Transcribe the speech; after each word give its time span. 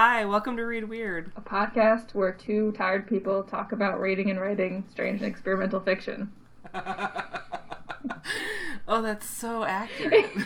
Hi, 0.00 0.24
welcome 0.26 0.56
to 0.58 0.62
Read 0.62 0.84
Weird. 0.84 1.32
a 1.34 1.40
podcast 1.40 2.14
where 2.14 2.30
two 2.30 2.70
tired 2.70 3.08
people 3.08 3.42
talk 3.42 3.72
about 3.72 4.00
reading 4.00 4.30
and 4.30 4.40
writing 4.40 4.84
strange 4.88 5.22
and 5.22 5.28
experimental 5.28 5.80
fiction. 5.80 6.30
oh, 8.86 9.02
that's 9.02 9.28
so 9.28 9.64
accurate. 9.64 10.30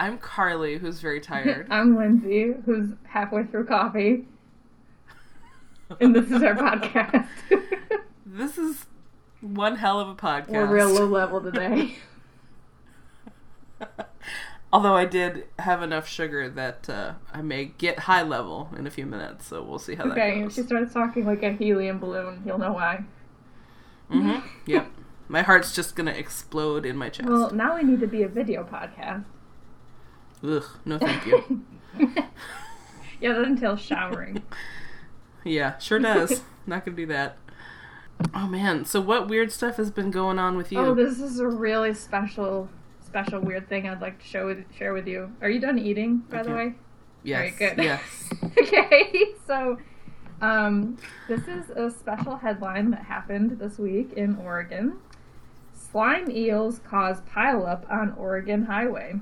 I'm 0.00 0.18
Carly, 0.18 0.78
who's 0.78 0.98
very 0.98 1.20
tired. 1.20 1.68
I'm 1.70 1.96
Lindsay, 1.96 2.52
who's 2.66 2.88
halfway 3.04 3.44
through 3.44 3.66
coffee, 3.66 4.26
and 6.00 6.16
this 6.16 6.32
is 6.32 6.42
our 6.42 6.56
podcast. 6.56 7.28
This 8.26 8.58
is 8.58 8.86
one 9.40 9.76
hell 9.76 10.00
of 10.00 10.08
a 10.08 10.16
podcast. 10.16 10.48
We're 10.48 10.66
real 10.66 10.88
low 10.88 11.06
level 11.06 11.40
today. 11.40 11.94
Although 14.74 14.96
I 14.96 15.04
did 15.04 15.44
have 15.60 15.82
enough 15.82 16.08
sugar 16.08 16.48
that 16.50 16.90
uh, 16.90 17.12
I 17.32 17.42
may 17.42 17.66
get 17.66 18.00
high 18.00 18.22
level 18.22 18.70
in 18.76 18.88
a 18.88 18.90
few 18.90 19.06
minutes, 19.06 19.46
so 19.46 19.62
we'll 19.62 19.78
see 19.78 19.94
how 19.94 20.02
Okay, 20.10 20.14
that 20.32 20.36
if 20.38 20.42
goes. 20.46 20.54
she 20.56 20.62
starts 20.64 20.92
talking 20.92 21.24
like 21.24 21.44
a 21.44 21.52
helium 21.52 22.00
balloon, 22.00 22.42
you'll 22.44 22.58
know 22.58 22.72
why. 22.72 23.04
Mm-hmm. 24.10 24.46
Yep. 24.66 24.90
My 25.28 25.42
heart's 25.42 25.72
just 25.76 25.94
gonna 25.94 26.10
explode 26.10 26.84
in 26.84 26.96
my 26.96 27.08
chest. 27.08 27.28
Well, 27.28 27.50
now 27.52 27.76
we 27.76 27.84
need 27.84 28.00
to 28.00 28.08
be 28.08 28.24
a 28.24 28.28
video 28.28 28.64
podcast. 28.64 29.24
Ugh, 30.42 30.64
no 30.84 30.98
thank 30.98 31.24
you. 31.24 31.64
yeah, 33.20 33.32
that 33.34 33.42
entails 33.44 33.80
showering. 33.80 34.42
yeah, 35.44 35.78
sure 35.78 36.00
does. 36.00 36.42
Not 36.66 36.84
gonna 36.84 36.96
do 36.96 37.06
that. 37.06 37.38
Oh 38.34 38.48
man, 38.48 38.84
so 38.84 39.00
what 39.00 39.28
weird 39.28 39.52
stuff 39.52 39.76
has 39.76 39.92
been 39.92 40.10
going 40.10 40.40
on 40.40 40.56
with 40.56 40.72
you? 40.72 40.78
Oh, 40.80 40.94
this 40.94 41.20
is 41.20 41.38
a 41.38 41.46
really 41.48 41.94
special, 41.94 42.68
special 43.14 43.38
weird 43.38 43.68
thing 43.68 43.88
I'd 43.88 44.00
like 44.00 44.18
to 44.18 44.26
show 44.26 44.46
with, 44.46 44.64
share 44.76 44.92
with 44.92 45.06
you. 45.06 45.30
Are 45.40 45.48
you 45.48 45.60
done 45.60 45.78
eating, 45.78 46.24
by 46.28 46.42
the 46.42 46.50
way? 46.52 46.74
yes. 47.22 47.54
very 47.56 47.70
good. 47.76 47.84
Yes. 47.84 48.28
okay, 48.58 49.34
so 49.46 49.78
um, 50.40 50.98
this 51.28 51.46
is 51.46 51.70
a 51.70 51.92
special 51.92 52.34
headline 52.34 52.90
that 52.90 53.04
happened 53.04 53.60
this 53.60 53.78
week 53.78 54.14
in 54.14 54.34
Oregon. 54.38 54.98
Slime 55.74 56.28
eels 56.28 56.80
cause 56.80 57.20
pileup 57.20 57.88
on 57.88 58.14
Oregon 58.18 58.64
highway. 58.64 59.20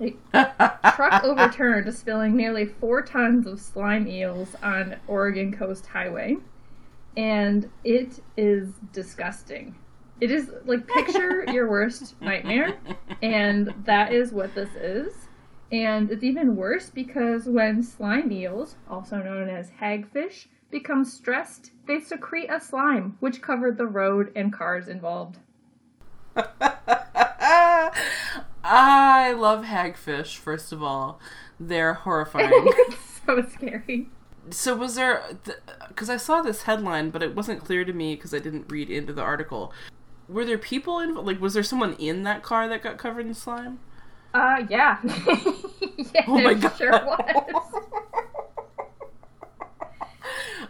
A 0.00 0.12
truck 0.94 1.24
overturned, 1.24 1.92
spilling 1.92 2.36
nearly 2.36 2.66
four 2.66 3.02
tons 3.02 3.48
of 3.48 3.58
slime 3.58 4.06
eels 4.06 4.54
on 4.62 4.94
Oregon 5.08 5.52
Coast 5.52 5.86
Highway, 5.86 6.36
and 7.16 7.68
it 7.82 8.20
is 8.36 8.68
disgusting. 8.92 9.74
It 10.20 10.30
is 10.30 10.50
like 10.64 10.86
picture 10.86 11.44
your 11.52 11.68
worst 11.70 12.20
nightmare, 12.20 12.76
and 13.22 13.72
that 13.84 14.12
is 14.12 14.32
what 14.32 14.54
this 14.54 14.74
is. 14.74 15.14
And 15.70 16.10
it's 16.10 16.24
even 16.24 16.56
worse 16.56 16.90
because 16.90 17.46
when 17.46 17.82
slime 17.82 18.32
eels, 18.32 18.76
also 18.88 19.18
known 19.18 19.48
as 19.48 19.70
hagfish, 19.80 20.46
become 20.70 21.04
stressed, 21.04 21.72
they 21.86 22.00
secrete 22.00 22.48
a 22.48 22.60
slime 22.60 23.16
which 23.20 23.42
covered 23.42 23.76
the 23.76 23.86
road 23.86 24.32
and 24.34 24.52
cars 24.52 24.88
involved. 24.88 25.38
I 28.64 29.32
love 29.32 29.64
hagfish, 29.64 30.36
first 30.36 30.72
of 30.72 30.82
all. 30.82 31.20
They're 31.60 31.94
horrifying. 31.94 32.70
so 33.26 33.42
scary. 33.42 34.08
so, 34.50 34.76
was 34.76 34.94
there. 34.94 35.22
Because 35.88 36.10
I 36.10 36.16
saw 36.16 36.42
this 36.42 36.62
headline, 36.62 37.10
but 37.10 37.22
it 37.22 37.34
wasn't 37.34 37.64
clear 37.64 37.84
to 37.84 37.92
me 37.92 38.14
because 38.14 38.32
I 38.32 38.38
didn't 38.38 38.70
read 38.70 38.90
into 38.90 39.12
the 39.12 39.22
article. 39.22 39.72
Were 40.28 40.44
there 40.44 40.58
people 40.58 40.98
in. 41.00 41.14
Like, 41.14 41.40
was 41.40 41.54
there 41.54 41.62
someone 41.62 41.94
in 41.94 42.22
that 42.24 42.42
car 42.42 42.68
that 42.68 42.82
got 42.82 42.98
covered 42.98 43.26
in 43.26 43.34
slime? 43.34 43.78
Uh, 44.34 44.62
yeah. 44.68 44.98
yeah, 45.02 46.24
Oh 46.28 46.38
my 46.40 46.54
God. 46.54 46.76
sure 46.76 46.90
was. 46.92 47.64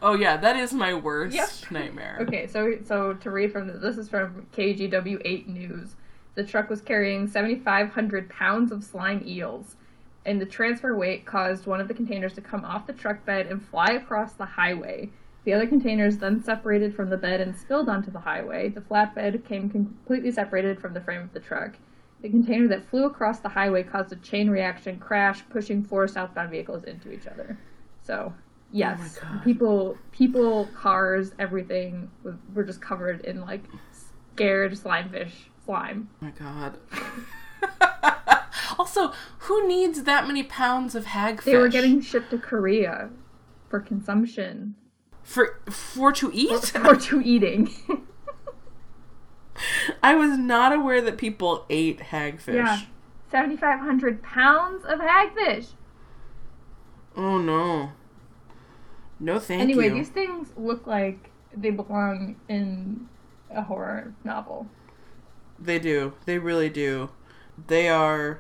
Oh, 0.01 0.15
yeah, 0.15 0.37
that 0.37 0.55
is 0.57 0.73
my 0.73 0.95
worst 0.95 1.35
Yep. 1.35 1.73
nightmare. 1.73 2.19
Okay, 2.21 2.47
so 2.47 2.77
so 2.85 3.15
to 3.15 3.31
read 3.31 3.51
from 3.51 3.67
this, 3.67 3.81
this 3.83 3.99
is 3.99 4.09
from 4.09 4.47
KGW8 4.57 5.49
News. 5.49 5.97
The 6.37 6.45
truck 6.45 6.71
was 6.71 6.81
carrying 6.81 7.27
7,500 7.27 8.29
pounds 8.31 8.71
of 8.71 8.85
slime 8.85 9.25
eels, 9.27 9.75
and 10.25 10.41
the 10.41 10.47
transfer 10.47 10.95
weight 10.97 11.27
caused 11.27 11.67
one 11.67 11.81
of 11.81 11.89
the 11.89 11.95
containers 11.95 12.33
to 12.35 12.41
come 12.41 12.65
off 12.65 12.87
the 12.87 12.93
truck 12.93 13.25
bed 13.25 13.49
and 13.49 13.61
fly 13.61 13.87
across 13.89 14.35
the 14.35 14.45
highway. 14.45 15.11
The 15.45 15.53
other 15.55 15.67
containers 15.67 16.19
then 16.19 16.43
separated 16.43 16.95
from 16.95 17.11
the 17.11 17.17
bed 17.17 17.41
and 17.41 17.57
spilled 17.57 17.89
onto 17.89 18.11
the 18.11 18.21
highway. 18.21 18.69
The 18.69 18.81
flatbed 18.81 19.45
came 19.47 19.71
completely 19.71 20.31
separated 20.31 20.81
from 20.81 20.95
the 20.95 21.01
frame 21.01 21.23
of 21.23 21.33
the 21.33 21.41
truck. 21.41 21.77
The 22.21 22.29
container 22.29 22.67
that 22.69 22.89
flew 22.91 23.05
across 23.05 23.41
the 23.41 23.49
highway 23.49 23.85
caused 23.85 24.13
a 24.13 24.17
chain 24.17 24.51
reaction 24.51 24.99
crash, 24.99 25.43
pushing 25.49 25.85
four 25.85 26.09
southbound 26.09 26.51
vehicles 26.51 26.85
into 26.85 27.13
each 27.13 27.27
other. 27.27 27.59
So, 28.03 28.35
yes, 28.73 29.19
oh 29.19 29.23
God. 29.23 29.45
people, 29.45 29.99
people, 30.11 30.67
cars, 30.75 31.33
everything 31.39 32.11
were 32.53 32.65
just 32.65 32.81
covered 32.81 33.25
in 33.25 33.41
like 33.41 33.63
scared 34.35 34.73
slimefish 34.73 35.33
slime. 35.65 36.09
Oh 36.21 36.25
my 36.25 36.31
god. 36.33 36.79
also, 38.79 39.13
who 39.41 39.69
needs 39.69 40.03
that 40.03 40.27
many 40.27 40.43
pounds 40.43 40.97
of 40.97 41.07
hagfish? 41.07 41.45
They 41.45 41.57
were 41.57 41.69
getting 41.69 42.01
shipped 42.01 42.31
to 42.31 42.39
Korea 42.39 43.11
for 43.69 43.79
consumption 43.79 44.75
for 45.29 45.61
for 45.69 46.11
to 46.13 46.31
eat. 46.33 46.73
or 46.85 46.97
to 46.97 47.21
eating. 47.21 47.71
I 50.03 50.15
was 50.15 50.39
not 50.39 50.73
aware 50.73 51.03
that 51.03 51.19
people 51.19 51.67
ate 51.69 51.99
hagfish. 51.99 52.55
yeah, 52.55 52.81
seventy 53.31 53.57
five 53.57 53.81
hundred 53.81 54.23
pounds 54.23 54.85
of 54.87 55.01
hagfish. 55.01 55.69
Oh 57.15 57.39
no. 57.39 57.93
No, 59.21 59.39
thank 59.39 59.61
Anyway, 59.61 59.85
you. 59.85 59.91
Anyway, 59.91 60.01
these 60.01 60.09
things 60.09 60.53
look 60.57 60.87
like 60.87 61.31
they 61.55 61.71
belong 61.71 62.37
in 62.49 63.09
a 63.51 63.63
horror 63.63 64.15
novel. 64.25 64.69
They 65.59 65.79
do. 65.79 66.15
They 66.25 66.39
really 66.39 66.71
do. 66.71 67.11
They 67.67 67.89
are. 67.89 68.39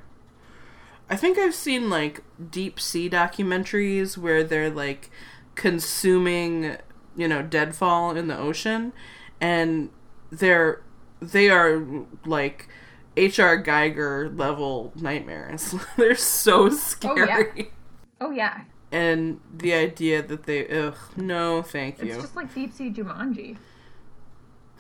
I 1.10 1.16
think 1.16 1.36
I've 1.36 1.54
seen 1.54 1.90
like 1.90 2.22
deep 2.50 2.78
sea 2.80 3.10
documentaries 3.10 4.16
where 4.16 4.42
they're 4.44 4.70
like 4.70 5.10
consuming, 5.58 6.76
you 7.16 7.28
know, 7.28 7.42
deadfall 7.42 8.16
in 8.16 8.28
the 8.28 8.38
ocean, 8.38 8.92
and 9.40 9.90
they're 10.30 10.80
they 11.20 11.50
are 11.50 11.84
like 12.24 12.68
H.R. 13.16 13.62
Giger 13.62 14.38
level 14.38 14.92
nightmares. 14.94 15.74
they're 15.96 16.14
so 16.14 16.66
oh, 16.66 16.70
scary. 16.70 17.72
Oh 18.20 18.30
yeah, 18.30 18.62
And 18.92 19.40
the 19.52 19.74
idea 19.74 20.22
that 20.22 20.44
they 20.44 20.66
ugh 20.68 20.96
no 21.16 21.62
thank 21.62 22.00
you. 22.00 22.12
it's 22.12 22.22
just 22.22 22.36
like 22.36 22.54
deep 22.54 22.72
sea 22.72 22.90
Jumanji. 22.90 23.58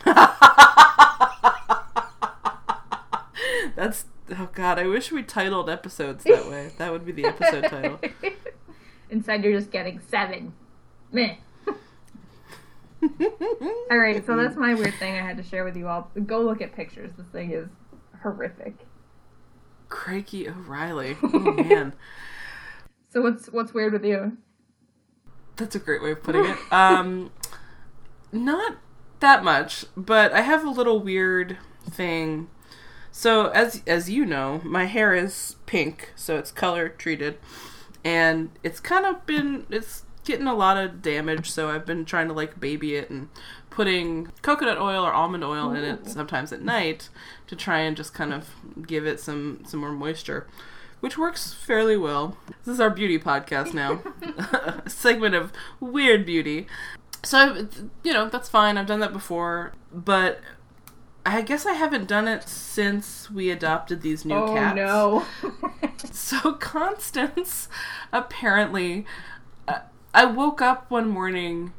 That's 3.74 4.06
oh 4.30 4.48
god, 4.54 4.78
I 4.78 4.86
wish 4.86 5.10
we 5.10 5.24
titled 5.24 5.68
episodes 5.68 6.22
that 6.24 6.48
way. 6.48 6.70
That 6.78 6.92
would 6.92 7.04
be 7.04 7.10
the 7.12 7.26
episode 7.26 7.64
title. 7.64 7.98
Instead, 9.10 9.42
you're 9.42 9.58
just 9.58 9.72
getting 9.72 10.00
seven. 10.08 10.52
Meh. 11.12 11.36
All 13.90 13.98
right, 13.98 14.24
so 14.26 14.36
that's 14.36 14.56
my 14.56 14.74
weird 14.74 14.94
thing 14.94 15.14
I 15.14 15.22
had 15.22 15.36
to 15.36 15.42
share 15.42 15.64
with 15.64 15.76
you 15.76 15.86
all. 15.86 16.10
Go 16.26 16.40
look 16.40 16.60
at 16.60 16.74
pictures. 16.74 17.10
This 17.16 17.26
thing 17.28 17.52
is 17.52 17.68
horrific. 18.22 18.74
Craigie 19.88 20.48
O'Reilly. 20.48 21.16
Oh 21.22 21.52
man. 21.52 21.92
So 23.10 23.22
what's 23.22 23.46
what's 23.48 23.72
weird 23.72 23.92
with 23.92 24.04
you? 24.04 24.36
That's 25.56 25.74
a 25.74 25.78
great 25.78 26.02
way 26.02 26.12
of 26.12 26.22
putting 26.22 26.44
it. 26.44 26.56
Um 26.70 27.30
not 28.32 28.76
that 29.20 29.42
much, 29.42 29.86
but 29.96 30.32
I 30.32 30.42
have 30.42 30.64
a 30.64 30.70
little 30.70 31.00
weird 31.00 31.56
thing. 31.88 32.48
So 33.10 33.46
as 33.48 33.82
as 33.86 34.10
you 34.10 34.26
know, 34.26 34.60
my 34.64 34.84
hair 34.84 35.14
is 35.14 35.56
pink, 35.66 36.12
so 36.16 36.36
it's 36.36 36.50
color 36.50 36.88
treated. 36.88 37.38
And 38.04 38.50
it's 38.62 38.80
kind 38.80 39.06
of 39.06 39.24
been 39.26 39.66
it's 39.70 40.02
getting 40.28 40.46
a 40.46 40.54
lot 40.54 40.76
of 40.76 41.02
damage, 41.02 41.50
so 41.50 41.70
I've 41.70 41.86
been 41.86 42.04
trying 42.04 42.28
to 42.28 42.34
like 42.34 42.60
baby 42.60 42.94
it 42.94 43.08
and 43.10 43.28
putting 43.70 44.26
coconut 44.42 44.78
oil 44.78 45.02
or 45.04 45.12
almond 45.12 45.42
oil 45.42 45.72
in 45.72 45.82
it 45.82 46.06
sometimes 46.06 46.52
at 46.52 46.60
night 46.62 47.08
to 47.46 47.56
try 47.56 47.80
and 47.80 47.96
just 47.96 48.12
kind 48.12 48.32
of 48.34 48.50
give 48.86 49.06
it 49.06 49.18
some 49.18 49.62
some 49.66 49.80
more 49.80 49.90
moisture. 49.90 50.46
Which 51.00 51.16
works 51.16 51.54
fairly 51.54 51.96
well. 51.96 52.36
This 52.64 52.74
is 52.74 52.80
our 52.80 52.90
beauty 52.90 53.18
podcast 53.18 53.72
now. 53.72 54.02
a 54.52 54.88
segment 54.90 55.34
of 55.34 55.52
weird 55.80 56.26
beauty. 56.26 56.66
So, 57.24 57.68
you 58.02 58.12
know, 58.12 58.28
that's 58.28 58.48
fine. 58.48 58.76
I've 58.76 58.86
done 58.86 59.00
that 59.00 59.12
before. 59.12 59.72
But 59.92 60.40
I 61.24 61.42
guess 61.42 61.66
I 61.66 61.74
haven't 61.74 62.08
done 62.08 62.26
it 62.26 62.48
since 62.48 63.30
we 63.30 63.50
adopted 63.50 64.02
these 64.02 64.24
new 64.24 64.34
oh 64.34 64.54
cats. 64.54 64.76
no. 64.76 65.24
So 66.12 66.52
Constance, 66.52 67.68
apparently, 68.12 69.04
I 70.18 70.24
woke 70.24 70.60
up 70.60 70.90
one 70.90 71.08
morning 71.08 71.72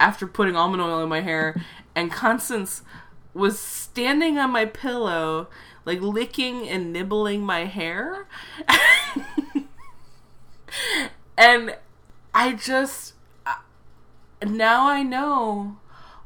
after 0.00 0.26
putting 0.26 0.56
almond 0.56 0.82
oil 0.82 1.02
in 1.02 1.10
my 1.10 1.20
hair, 1.20 1.62
and 1.94 2.10
Constance 2.10 2.80
was 3.34 3.58
standing 3.58 4.38
on 4.38 4.50
my 4.50 4.64
pillow, 4.64 5.48
like 5.84 6.00
licking 6.00 6.66
and 6.66 6.90
nibbling 6.90 7.42
my 7.42 7.66
hair. 7.66 8.28
and 11.36 11.76
I 12.32 12.54
just 12.54 13.12
now 14.42 14.88
I 14.88 15.02
know 15.02 15.76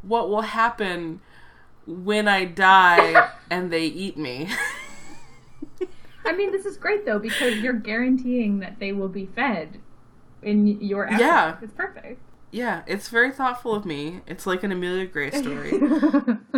what 0.02 0.30
will 0.30 0.42
happen 0.42 1.20
when 1.84 2.28
I 2.28 2.44
die 2.44 3.28
and 3.50 3.72
they 3.72 3.86
eat 3.86 4.16
me. 4.16 4.50
I 6.24 6.30
mean, 6.30 6.52
this 6.52 6.64
is 6.64 6.76
great 6.76 7.04
though 7.04 7.18
because 7.18 7.58
you're 7.58 7.72
guaranteeing 7.72 8.60
that 8.60 8.78
they 8.78 8.92
will 8.92 9.08
be 9.08 9.26
fed 9.26 9.80
in 10.42 10.66
your 10.80 11.06
effort. 11.06 11.20
Yeah. 11.20 11.56
It's 11.62 11.72
perfect. 11.72 12.20
yeah, 12.50 12.82
it's 12.86 13.08
very 13.08 13.30
thoughtful 13.30 13.74
of 13.74 13.84
me. 13.84 14.20
It's 14.26 14.46
like 14.46 14.62
an 14.62 14.72
Amelia 14.72 15.06
Gray 15.06 15.30
story. 15.30 15.78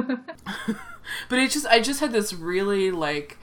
but 1.28 1.38
it 1.38 1.50
just 1.50 1.66
I 1.66 1.80
just 1.80 2.00
had 2.00 2.12
this 2.12 2.32
really 2.32 2.90
like 2.90 3.38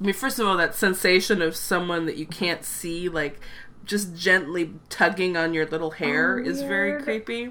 I 0.00 0.04
mean 0.04 0.14
first 0.14 0.38
of 0.38 0.46
all 0.46 0.56
that 0.56 0.74
sensation 0.74 1.42
of 1.42 1.54
someone 1.56 2.06
that 2.06 2.16
you 2.16 2.26
can't 2.26 2.64
see 2.64 3.08
like 3.08 3.40
just 3.84 4.14
gently 4.16 4.74
tugging 4.88 5.36
on 5.36 5.54
your 5.54 5.66
little 5.66 5.90
hair 5.92 6.38
Oh, 6.38 6.48
is 6.48 6.62
very 6.62 7.02
creepy. 7.02 7.50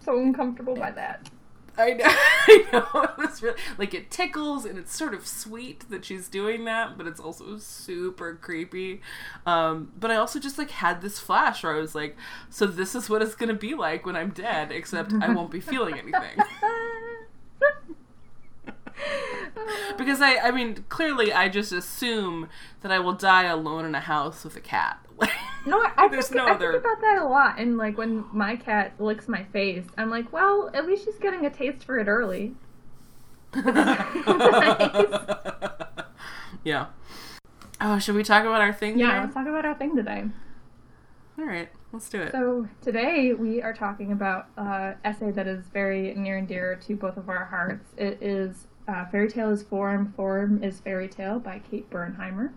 so 0.00 0.18
uncomfortable 0.18 0.76
by 0.76 0.90
that. 0.92 1.28
I 1.78 1.92
know, 1.92 2.04
I 2.08 2.64
know. 2.72 3.02
It 3.02 3.18
was 3.18 3.42
really 3.42 3.58
like 3.78 3.94
it 3.94 4.10
tickles 4.10 4.64
and 4.64 4.78
it's 4.78 4.96
sort 4.96 5.14
of 5.14 5.26
sweet 5.26 5.88
that 5.90 6.04
she's 6.04 6.28
doing 6.28 6.64
that, 6.64 6.96
but 6.96 7.06
it's 7.06 7.20
also 7.20 7.58
super 7.58 8.34
creepy. 8.34 9.00
Um, 9.44 9.92
but 9.98 10.10
I 10.10 10.16
also 10.16 10.38
just 10.38 10.58
like 10.58 10.70
had 10.70 11.02
this 11.02 11.18
flash 11.18 11.62
where 11.62 11.74
I 11.74 11.80
was 11.80 11.94
like, 11.94 12.16
so 12.50 12.66
this 12.66 12.94
is 12.94 13.10
what 13.10 13.22
it's 13.22 13.34
gonna 13.34 13.54
be 13.54 13.74
like 13.74 14.06
when 14.06 14.16
I'm 14.16 14.30
dead, 14.30 14.72
except 14.72 15.12
I 15.12 15.28
won't 15.32 15.50
be 15.50 15.60
feeling 15.60 15.98
anything. 15.98 16.38
because 19.98 20.20
I, 20.20 20.36
I 20.36 20.50
mean, 20.50 20.84
clearly 20.88 21.32
I 21.32 21.48
just 21.48 21.72
assume 21.72 22.48
that 22.82 22.90
I 22.92 22.98
will 22.98 23.12
die 23.14 23.44
alone 23.44 23.84
in 23.84 23.94
a 23.94 24.00
house 24.00 24.44
with 24.44 24.56
a 24.56 24.60
cat. 24.60 24.98
No, 25.66 25.82
I, 25.96 26.08
There's 26.10 26.28
think, 26.28 26.36
no 26.38 26.46
I 26.46 26.52
other- 26.52 26.72
think 26.72 26.84
about 26.84 27.00
that 27.00 27.18
a 27.18 27.24
lot. 27.26 27.58
And 27.58 27.76
like 27.78 27.96
when 27.98 28.24
my 28.32 28.56
cat 28.56 28.92
licks 28.98 29.28
my 29.28 29.44
face, 29.44 29.84
I'm 29.96 30.10
like, 30.10 30.32
well, 30.32 30.70
at 30.74 30.86
least 30.86 31.04
she's 31.04 31.16
getting 31.18 31.44
a 31.46 31.50
taste 31.50 31.84
for 31.84 31.98
it 31.98 32.06
early. 32.08 32.54
yeah. 36.64 36.86
Oh, 37.80 37.98
should 37.98 38.14
we 38.14 38.22
talk 38.22 38.42
about 38.44 38.60
our 38.60 38.72
thing? 38.72 38.98
Yeah, 38.98 39.06
today? 39.08 39.20
let's 39.20 39.34
talk 39.34 39.46
about 39.46 39.64
our 39.64 39.74
thing 39.74 39.96
today. 39.96 40.24
All 41.38 41.44
right, 41.44 41.68
let's 41.92 42.08
do 42.08 42.20
it. 42.22 42.32
So 42.32 42.66
today 42.80 43.34
we 43.34 43.60
are 43.62 43.74
talking 43.74 44.12
about 44.12 44.48
uh, 44.56 44.92
essay 45.04 45.30
that 45.32 45.46
is 45.46 45.64
very 45.66 46.14
near 46.14 46.38
and 46.38 46.48
dear 46.48 46.76
to 46.86 46.96
both 46.96 47.16
of 47.18 47.28
our 47.28 47.44
hearts. 47.44 47.84
It 47.98 48.18
is 48.22 48.66
uh, 48.88 49.04
"Fairy 49.06 49.30
Tale 49.30 49.50
is 49.50 49.62
Form, 49.62 50.12
Form 50.16 50.62
is 50.62 50.80
Fairy 50.80 51.08
Tale" 51.08 51.38
by 51.38 51.58
Kate 51.58 51.88
Bernheimer. 51.90 52.52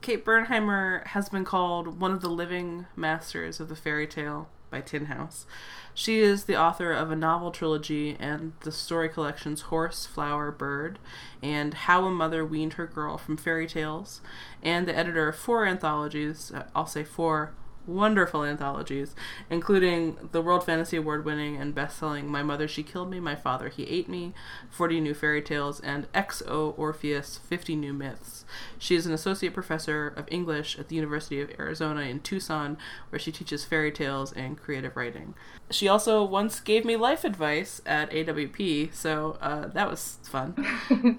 Kate 0.00 0.24
Bernheimer 0.24 1.06
has 1.08 1.28
been 1.28 1.44
called 1.44 2.00
one 2.00 2.12
of 2.12 2.20
the 2.20 2.28
living 2.28 2.86
masters 2.94 3.60
of 3.60 3.68
the 3.68 3.76
fairy 3.76 4.06
tale 4.06 4.48
by 4.70 4.80
Tin 4.80 5.06
House. 5.06 5.44
She 5.92 6.20
is 6.20 6.44
the 6.44 6.56
author 6.56 6.92
of 6.92 7.10
a 7.10 7.16
novel 7.16 7.50
trilogy 7.50 8.16
and 8.18 8.52
the 8.60 8.72
story 8.72 9.08
collections 9.08 9.62
Horse, 9.62 10.06
Flower, 10.06 10.50
Bird, 10.50 10.98
and 11.42 11.74
How 11.74 12.04
a 12.06 12.10
Mother 12.10 12.44
Weaned 12.44 12.74
Her 12.74 12.86
Girl 12.86 13.18
from 13.18 13.36
Fairy 13.36 13.66
Tales, 13.66 14.20
and 14.62 14.88
the 14.88 14.96
editor 14.96 15.28
of 15.28 15.36
four 15.36 15.66
anthologies, 15.66 16.50
uh, 16.52 16.64
I'll 16.74 16.86
say 16.86 17.04
four 17.04 17.52
wonderful 17.86 18.44
anthologies, 18.44 19.14
including 19.50 20.28
the 20.32 20.42
World 20.42 20.64
Fantasy 20.64 20.96
Award 20.96 21.24
winning 21.24 21.56
and 21.56 21.74
best 21.74 21.98
selling 21.98 22.28
My 22.28 22.42
Mother 22.42 22.68
She 22.68 22.82
Killed 22.82 23.10
Me, 23.10 23.20
My 23.20 23.34
Father 23.34 23.68
He 23.68 23.84
Ate 23.84 24.08
Me, 24.08 24.34
40 24.70 25.00
New 25.00 25.14
Fairy 25.14 25.42
Tales, 25.42 25.80
and 25.80 26.10
XO 26.12 26.78
Orpheus 26.78 27.38
50 27.38 27.76
New 27.76 27.92
Myths. 27.92 28.44
She 28.78 28.94
is 28.94 29.06
an 29.06 29.12
associate 29.12 29.54
professor 29.54 30.08
of 30.08 30.26
English 30.30 30.78
at 30.78 30.88
the 30.88 30.96
University 30.96 31.40
of 31.40 31.50
Arizona 31.58 32.02
in 32.02 32.20
Tucson, 32.20 32.76
where 33.10 33.18
she 33.18 33.32
teaches 33.32 33.64
fairy 33.64 33.92
tales 33.92 34.32
and 34.32 34.58
creative 34.58 34.96
writing. 34.96 35.34
She 35.70 35.88
also 35.88 36.22
once 36.22 36.60
gave 36.60 36.84
me 36.84 36.96
life 36.96 37.24
advice 37.24 37.80
at 37.86 38.10
AWP, 38.10 38.94
so 38.94 39.38
uh, 39.40 39.68
that 39.68 39.88
was 39.88 40.18
fun. 40.22 40.54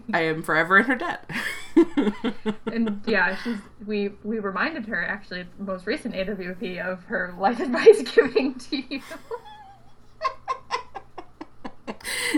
I 0.13 0.21
am 0.21 0.43
forever 0.43 0.77
in 0.77 0.85
her 0.85 0.95
debt. 0.95 1.29
and 2.67 3.01
yeah, 3.05 3.35
she's 3.43 3.57
we 3.85 4.09
we 4.23 4.39
reminded 4.39 4.85
her 4.85 5.03
actually 5.03 5.45
most 5.57 5.87
recent 5.87 6.13
AWP 6.13 6.52
of 6.79 7.03
her 7.05 7.33
life 7.37 7.59
advice 7.61 8.01
giving 8.13 8.55
to 8.55 8.77
you. 8.77 9.01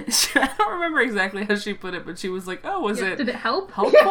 She- 0.09 0.39
I 0.39 0.47
don't 0.57 0.73
remember 0.73 1.01
exactly 1.01 1.43
how 1.45 1.55
she 1.55 1.73
put 1.73 1.93
it, 1.93 2.05
but 2.05 2.17
she 2.19 2.29
was 2.29 2.47
like, 2.47 2.61
"Oh, 2.63 2.81
was 2.81 2.99
it 3.01 3.17
Did 3.17 3.29
it 3.29 3.35
help? 3.35 3.71
helpful?" 3.71 4.01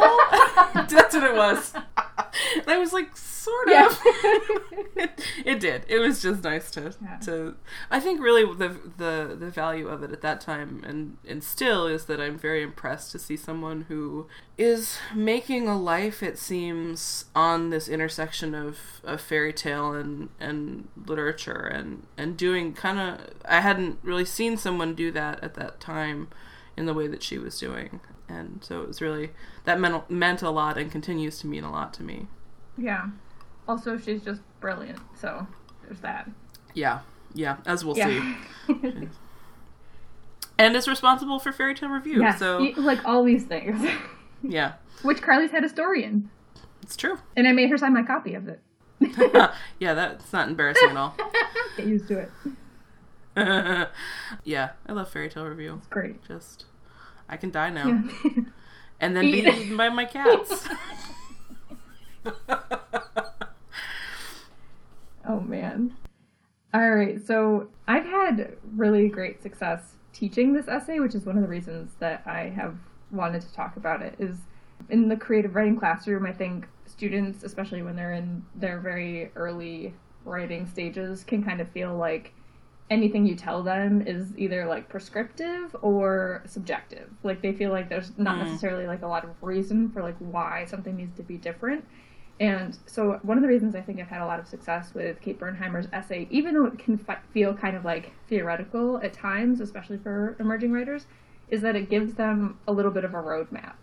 That's 0.89 1.15
what 1.15 1.25
it 1.25 1.35
was. 1.35 1.75
And 2.57 2.69
I 2.69 2.79
was 2.79 2.93
like, 2.93 3.17
"Sort 3.17 3.69
Yeah. 3.69 3.87
of." 3.87 4.01
it, 4.97 5.27
it 5.45 5.61
did. 5.61 5.85
It 5.89 5.99
was 5.99 6.23
just 6.23 6.45
nice 6.45 6.71
to 6.73 6.95
Yeah. 7.03 7.17
to. 7.19 7.55
I 7.91 8.01
think 8.01 8.21
really 8.23 8.45
the 8.45 8.77
the 8.97 9.37
the 9.39 9.51
value 9.51 9.89
of 9.89 10.03
it 10.03 10.13
at 10.13 10.21
that 10.23 10.41
time 10.41 10.83
and 10.87 11.17
and 11.27 11.43
still 11.43 11.87
is 11.87 12.05
that 12.07 12.21
I'm 12.21 12.39
very 12.39 12.63
impressed 12.63 13.13
to 13.13 13.19
see 13.19 13.37
someone 13.37 13.83
who 13.89 14.27
is 14.57 14.99
making 15.15 15.69
a 15.69 15.79
life. 15.79 16.23
It 16.23 16.39
seems 16.39 17.27
on 17.35 17.71
this 17.71 17.89
intersection 17.89 18.55
of, 18.55 18.79
of 19.05 19.21
fairy 19.21 19.53
tale 19.53 19.93
and 19.93 20.29
and 20.41 20.89
literature 21.07 21.67
and 21.67 22.07
and 22.17 22.37
doing 22.37 22.73
kind 22.75 22.99
of. 22.99 23.31
I 23.45 23.61
hadn't 23.61 23.99
really 24.03 24.25
seen 24.25 24.57
someone 24.57 24.95
do 24.95 25.11
that 25.13 25.43
at 25.43 25.55
that 25.55 25.81
time 25.81 26.29
in 26.77 26.87
the 26.87 26.95
way 26.95 27.07
that 27.07 27.23
she 27.23 27.39
was 27.39 27.59
doing. 27.59 28.01
And 28.29 28.65
so 28.65 28.81
it 28.82 28.88
was 28.88 29.00
really 29.00 29.31
that 29.65 29.79
meant 29.79 30.11
meant 30.11 30.43
a 30.43 30.50
lot 30.50 30.79
and 30.79 30.91
continues 30.91 31.38
to 31.41 31.47
mean 31.47 31.65
a 31.65 31.71
lot 31.71 31.93
to 31.94 32.03
me. 32.03 32.26
yeah. 32.79 33.06
Also, 33.67 33.97
she's 33.97 34.23
just 34.23 34.43
brilliant. 34.61 34.99
So 35.19 35.47
there's 35.85 36.00
that. 36.00 36.31
Yeah, 36.75 37.00
yeah, 37.35 37.56
as 37.67 37.85
we'll 37.85 37.94
see. 37.94 38.21
Yeah. 38.69 38.91
And 40.59 40.76
is 40.76 40.87
responsible 40.87 41.41
for 41.41 41.50
Fairy 41.53 41.75
Tale 41.75 41.88
Review. 41.88 42.21
yeah. 42.21 42.37
So 42.37 42.59
like 42.76 43.05
all 43.05 43.25
these 43.25 43.44
things, 43.44 43.85
yeah, 44.43 44.75
which 45.03 45.20
Carly's 45.20 45.50
had 45.50 45.65
a 45.65 45.69
story 45.69 46.05
in, 46.05 46.31
it's 46.82 46.97
true. 46.97 47.19
and 47.37 47.49
I 47.49 47.53
made 47.53 47.70
her 47.70 47.77
sign 47.77 47.93
my 47.93 48.05
copy 48.05 48.35
of 48.35 48.47
it. 48.49 48.61
yeah, 49.81 49.94
that's 49.94 50.32
not 50.32 50.49
embarrassing 50.49 50.91
at 50.91 50.96
all. 50.96 51.17
Get 51.77 51.87
used 51.87 52.06
to 52.08 52.19
it. 52.20 52.31
yeah, 54.44 54.70
I 54.87 54.93
love 54.93 55.10
Fairy 55.10 55.29
Tale 55.29 55.46
Review. 55.46 55.75
It's 55.79 55.89
great. 55.89 56.22
Just, 56.27 56.67
I 57.34 57.36
can 57.36 57.50
die 57.50 57.69
now 57.69 58.05
and 59.00 59.17
then 59.17 59.24
be 59.24 59.38
eaten 59.41 59.76
by 59.76 59.88
my 59.88 60.05
cats. 60.05 60.69
Oh 65.26 65.41
man. 65.41 65.96
All 66.74 66.91
right, 66.91 67.19
so 67.26 67.69
I've 67.88 68.05
had 68.05 68.56
really 68.76 69.08
great 69.08 69.43
success 69.43 69.94
teaching 70.12 70.53
this 70.53 70.69
essay, 70.69 71.00
which 71.00 71.14
is 71.14 71.24
one 71.24 71.36
of 71.36 71.43
the 71.43 71.48
reasons 71.48 71.93
that 71.98 72.22
I 72.26 72.50
have 72.50 72.76
wanted 73.10 73.41
to 73.41 73.53
talk 73.55 73.79
about 73.79 74.03
it 74.03 74.14
is 74.19 74.36
in 74.91 75.08
the 75.08 75.17
creative 75.17 75.55
writing 75.55 75.79
classroom, 75.79 76.26
I 76.26 76.32
think 76.32 76.69
students, 76.84 77.43
especially 77.43 77.82
when 77.82 77.96
they're 77.96 78.12
in 78.12 78.44
their 78.55 78.81
very 78.81 79.32
early 79.34 79.94
writing 80.26 80.67
stages, 80.67 81.24
can 81.24 81.43
kind 81.43 81.62
of 81.62 81.70
feel 81.70 81.96
like 81.96 82.34
anything 82.91 83.26
you 83.26 83.34
tell 83.34 83.62
them 83.62 84.03
is 84.06 84.36
either 84.36 84.67
like 84.67 84.88
prescriptive 84.88 85.74
or 85.82 86.43
subjective. 86.46 87.08
Like 87.22 87.41
they 87.41 87.53
feel 87.53 87.70
like 87.70 87.88
there's 87.88 88.12
not 88.19 88.36
Mm. 88.36 88.44
necessarily 88.44 88.86
like 88.86 89.03
a 89.03 89.06
lot 89.06 89.24
of 89.24 89.31
reason 89.43 89.88
for 89.91 90.03
like 90.03 90.17
why 90.19 90.64
something 90.67 90.94
needs 90.96 91.17
to 91.17 91.22
be 91.22 91.36
different. 91.38 91.84
And 92.41 92.76
so, 92.86 93.20
one 93.22 93.38
of 93.38 93.43
the 93.43 93.48
reasons 93.48 93.76
I 93.76 93.81
think 93.81 94.00
I've 94.00 94.08
had 94.08 94.20
a 94.20 94.26
lot 94.26 94.41
of 94.41 94.48
success 94.48 94.93
with 94.93 95.20
Kate 95.20 95.38
Bernheimer's 95.38 95.86
essay, 95.93 96.26
even 96.31 96.55
though 96.55 96.64
it 96.67 96.79
can 96.81 96.98
fi- 96.98 97.19
feel 97.32 97.55
kind 97.55 97.76
of 97.76 97.84
like 97.84 98.10
theoretical 98.29 98.98
at 98.98 99.12
times, 99.12 99.60
especially 99.60 99.98
for 99.98 100.36
emerging 100.41 100.72
writers, 100.72 101.06
is 101.48 101.60
that 101.62 101.76
it 101.76 101.88
gives 101.88 102.14
them 102.14 102.58
a 102.67 102.72
little 102.72 102.91
bit 102.91 103.05
of 103.05 103.14
a 103.14 103.19
roadmap. 103.22 103.74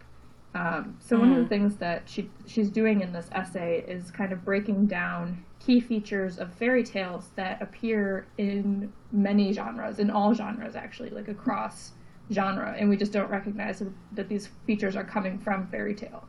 Um, 0.53 0.98
so, 1.00 1.17
one 1.20 1.31
of 1.31 1.38
the 1.38 1.46
Mm. 1.46 1.50
things 1.50 1.77
that 1.77 2.10
she 2.10 2.29
she's 2.46 2.70
doing 2.70 3.01
in 3.01 3.13
this 3.13 3.29
essay 3.31 3.86
is 3.88 4.12
kind 4.12 4.34
of 4.34 4.43
breaking 4.43 4.88
down 4.88 5.46
key 5.60 5.79
features 5.79 6.38
of 6.39 6.53
fairy 6.53 6.84
tales 6.84 7.31
that 7.36 7.62
appear 7.62 8.27
in 8.38 8.91
many 9.12 9.53
genres, 9.53 10.00
in 10.00 10.10
all 10.10 10.34
genres 10.34 10.75
actually, 10.75 11.10
like 11.12 11.27
across 11.29 11.93
genre, 12.31 12.75
and 12.77 12.89
we 12.89 12.98
just 12.98 13.13
don't 13.13 13.29
recognize 13.29 13.81
that 14.12 14.27
these 14.29 14.48
features 14.65 14.96
are 14.96 15.03
coming 15.05 15.38
from 15.39 15.67
fairy 15.67 15.96
tale. 15.96 16.27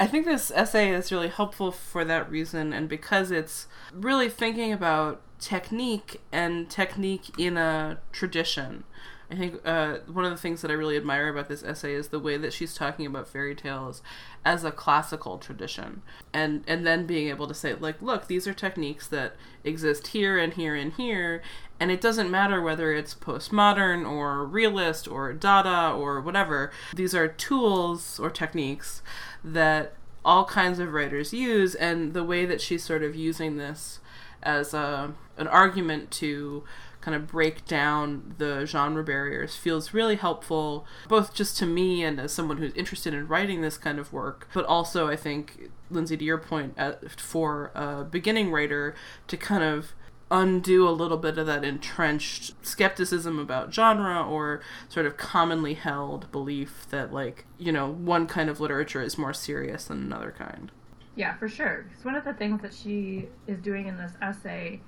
I 0.00 0.06
think 0.08 0.26
this 0.26 0.50
essay 0.50 0.90
is 0.90 1.12
really 1.12 1.28
helpful 1.28 1.70
for 1.70 2.04
that 2.04 2.30
reason, 2.30 2.72
and 2.72 2.88
because 2.88 3.30
it's 3.30 3.68
really 3.92 4.28
thinking 4.28 4.72
about 4.72 5.22
technique 5.38 6.20
and 6.32 6.68
technique 6.68 7.30
in 7.38 7.56
a 7.56 8.00
tradition. 8.12 8.84
I 9.32 9.34
think 9.34 9.66
uh, 9.66 9.98
one 10.12 10.26
of 10.26 10.30
the 10.30 10.36
things 10.36 10.60
that 10.60 10.70
I 10.70 10.74
really 10.74 10.96
admire 10.96 11.28
about 11.28 11.48
this 11.48 11.62
essay 11.62 11.94
is 11.94 12.08
the 12.08 12.18
way 12.18 12.36
that 12.36 12.52
she's 12.52 12.74
talking 12.74 13.06
about 13.06 13.26
fairy 13.26 13.54
tales 13.54 14.02
as 14.44 14.62
a 14.62 14.70
classical 14.70 15.38
tradition, 15.38 16.02
and 16.34 16.62
and 16.66 16.86
then 16.86 17.06
being 17.06 17.28
able 17.28 17.46
to 17.48 17.54
say 17.54 17.72
like, 17.72 18.02
look, 18.02 18.26
these 18.26 18.46
are 18.46 18.52
techniques 18.52 19.08
that 19.08 19.36
exist 19.64 20.08
here 20.08 20.36
and 20.36 20.52
here 20.52 20.74
and 20.74 20.92
here, 20.92 21.40
and 21.80 21.90
it 21.90 22.02
doesn't 22.02 22.30
matter 22.30 22.60
whether 22.60 22.92
it's 22.92 23.14
postmodern 23.14 24.06
or 24.06 24.44
realist 24.44 25.08
or 25.08 25.32
Dada 25.32 25.94
or 25.96 26.20
whatever. 26.20 26.70
These 26.94 27.14
are 27.14 27.26
tools 27.26 28.20
or 28.20 28.28
techniques 28.28 29.02
that 29.42 29.94
all 30.26 30.44
kinds 30.44 30.78
of 30.78 30.92
writers 30.92 31.32
use, 31.32 31.74
and 31.74 32.12
the 32.12 32.22
way 32.22 32.44
that 32.44 32.60
she's 32.60 32.84
sort 32.84 33.02
of 33.02 33.16
using 33.16 33.56
this 33.56 33.98
as 34.42 34.74
a 34.74 35.14
an 35.38 35.48
argument 35.48 36.10
to 36.10 36.64
kind 37.02 37.14
of 37.14 37.26
break 37.26 37.66
down 37.66 38.34
the 38.38 38.64
genre 38.64 39.04
barriers 39.04 39.56
feels 39.56 39.92
really 39.92 40.16
helpful, 40.16 40.86
both 41.08 41.34
just 41.34 41.58
to 41.58 41.66
me 41.66 42.02
and 42.02 42.18
as 42.18 42.32
someone 42.32 42.56
who's 42.56 42.72
interested 42.72 43.12
in 43.12 43.28
writing 43.28 43.60
this 43.60 43.76
kind 43.76 43.98
of 43.98 44.12
work, 44.12 44.48
but 44.54 44.64
also 44.64 45.08
I 45.08 45.16
think, 45.16 45.70
Lindsay, 45.90 46.16
to 46.16 46.24
your 46.24 46.38
point, 46.38 46.74
uh, 46.78 46.92
for 47.16 47.72
a 47.74 48.04
beginning 48.04 48.50
writer 48.50 48.94
to 49.26 49.36
kind 49.36 49.64
of 49.64 49.92
undo 50.30 50.88
a 50.88 50.90
little 50.90 51.18
bit 51.18 51.36
of 51.36 51.46
that 51.46 51.62
entrenched 51.62 52.54
skepticism 52.64 53.38
about 53.38 53.74
genre 53.74 54.26
or 54.26 54.62
sort 54.88 55.04
of 55.04 55.18
commonly 55.18 55.74
held 55.74 56.32
belief 56.32 56.86
that 56.88 57.12
like 57.12 57.44
you 57.58 57.70
know 57.70 57.86
one 57.86 58.26
kind 58.26 58.48
of 58.48 58.58
literature 58.58 59.02
is 59.02 59.18
more 59.18 59.34
serious 59.34 59.84
than 59.84 59.98
another 59.98 60.34
kind. 60.36 60.72
Yeah 61.16 61.36
for 61.36 61.48
sure. 61.48 61.84
Because 61.86 62.04
one 62.04 62.14
of 62.14 62.24
the 62.24 62.32
things 62.32 62.62
that 62.62 62.72
she 62.72 63.28
is 63.46 63.58
doing 63.58 63.88
in 63.88 63.98
this 63.98 64.12
essay 64.22 64.80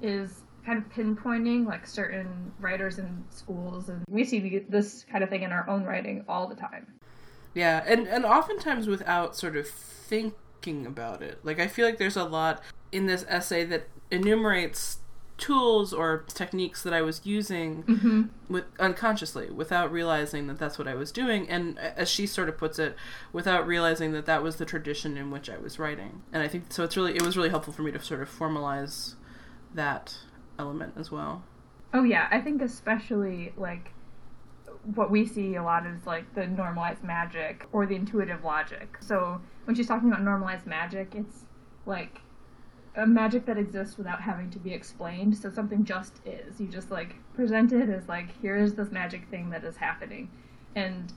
is 0.00 0.43
kind 0.64 0.78
of 0.78 0.88
pinpointing 0.90 1.66
like 1.66 1.86
certain 1.86 2.52
writers 2.58 2.98
in 2.98 3.24
schools 3.30 3.88
and 3.88 4.02
we 4.08 4.24
see 4.24 4.64
this 4.68 5.04
kind 5.10 5.22
of 5.22 5.30
thing 5.30 5.42
in 5.42 5.52
our 5.52 5.68
own 5.68 5.84
writing 5.84 6.24
all 6.28 6.46
the 6.46 6.54
time. 6.54 6.86
Yeah 7.54 7.84
and 7.86 8.06
and 8.08 8.24
oftentimes 8.24 8.86
without 8.86 9.36
sort 9.36 9.56
of 9.56 9.68
thinking 9.68 10.86
about 10.86 11.22
it. 11.22 11.40
Like 11.44 11.60
i 11.60 11.66
feel 11.66 11.86
like 11.86 11.98
there's 11.98 12.16
a 12.16 12.24
lot 12.24 12.62
in 12.92 13.06
this 13.06 13.24
essay 13.28 13.64
that 13.64 13.88
enumerates 14.10 14.98
tools 15.36 15.92
or 15.92 16.24
techniques 16.28 16.82
that 16.82 16.92
I 16.92 17.02
was 17.02 17.20
using 17.24 17.82
mm-hmm. 17.82 18.22
with 18.48 18.64
unconsciously 18.78 19.50
without 19.50 19.90
realizing 19.90 20.46
that 20.46 20.58
that's 20.58 20.78
what 20.78 20.86
I 20.86 20.94
was 20.94 21.10
doing. 21.10 21.48
And 21.48 21.78
as 21.78 22.08
she 22.08 22.26
sort 22.26 22.48
of 22.48 22.56
puts 22.56 22.78
it 22.78 22.94
without 23.32 23.66
realizing 23.66 24.12
that 24.12 24.26
that 24.26 24.42
was 24.42 24.56
the 24.56 24.64
tradition 24.64 25.16
in 25.16 25.30
which 25.30 25.50
I 25.50 25.58
was 25.58 25.78
writing. 25.78 26.22
And 26.32 26.42
I 26.42 26.48
think 26.48 26.72
so 26.72 26.84
it's 26.84 26.96
really 26.96 27.16
it 27.16 27.22
was 27.22 27.36
really 27.36 27.48
helpful 27.48 27.72
for 27.72 27.82
me 27.82 27.90
to 27.92 28.00
sort 28.00 28.22
of 28.22 28.30
formalize 28.30 29.14
that 29.74 30.18
element 30.58 30.94
as 30.96 31.10
well. 31.10 31.42
Oh 31.92 32.02
yeah. 32.02 32.28
I 32.30 32.40
think 32.40 32.62
especially 32.62 33.52
like 33.56 33.92
what 34.94 35.10
we 35.10 35.26
see 35.26 35.54
a 35.54 35.62
lot 35.62 35.86
is 35.86 36.06
like 36.06 36.34
the 36.34 36.46
normalized 36.46 37.02
magic 37.02 37.66
or 37.72 37.86
the 37.86 37.94
intuitive 37.94 38.44
logic. 38.44 38.96
So 39.00 39.40
when 39.64 39.74
she's 39.74 39.86
talking 39.88 40.08
about 40.08 40.22
normalized 40.22 40.66
magic 40.66 41.14
it's 41.14 41.44
like 41.86 42.20
a 42.96 43.06
magic 43.06 43.44
that 43.46 43.58
exists 43.58 43.98
without 43.98 44.20
having 44.20 44.50
to 44.50 44.58
be 44.58 44.72
explained. 44.72 45.36
So 45.36 45.50
something 45.50 45.84
just 45.84 46.20
is. 46.24 46.60
You 46.60 46.68
just 46.68 46.90
like 46.90 47.16
present 47.34 47.72
it 47.72 47.88
as 47.88 48.08
like 48.08 48.28
here's 48.40 48.74
this 48.74 48.90
magic 48.90 49.28
thing 49.30 49.50
that 49.50 49.64
is 49.64 49.76
happening, 49.76 50.30
and 50.76 51.12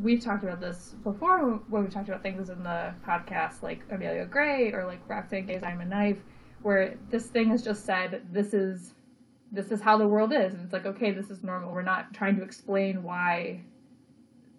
we've 0.00 0.22
talked 0.22 0.42
about 0.42 0.60
this 0.60 0.94
before 1.02 1.60
when 1.68 1.84
we 1.84 1.90
talked 1.90 2.08
about 2.08 2.22
things 2.22 2.48
in 2.50 2.62
the 2.62 2.94
podcast 3.06 3.62
like 3.62 3.80
Amelia 3.90 4.24
Gray 4.26 4.72
or 4.72 4.86
like 4.86 5.06
Roxane 5.08 5.46
Gay's 5.46 5.62
I'm 5.62 5.80
a 5.80 5.84
Knife, 5.84 6.18
where 6.62 6.96
this 7.10 7.26
thing 7.26 7.50
is 7.50 7.62
just 7.62 7.84
said 7.84 8.22
this 8.32 8.54
is 8.54 8.94
this 9.50 9.70
is 9.70 9.80
how 9.80 9.96
the 9.96 10.06
world 10.06 10.32
is, 10.32 10.54
and 10.54 10.62
it's 10.64 10.72
like 10.72 10.86
okay, 10.86 11.10
this 11.10 11.30
is 11.30 11.42
normal. 11.42 11.72
We're 11.72 11.82
not 11.82 12.12
trying 12.14 12.36
to 12.36 12.42
explain 12.42 13.02
why 13.02 13.62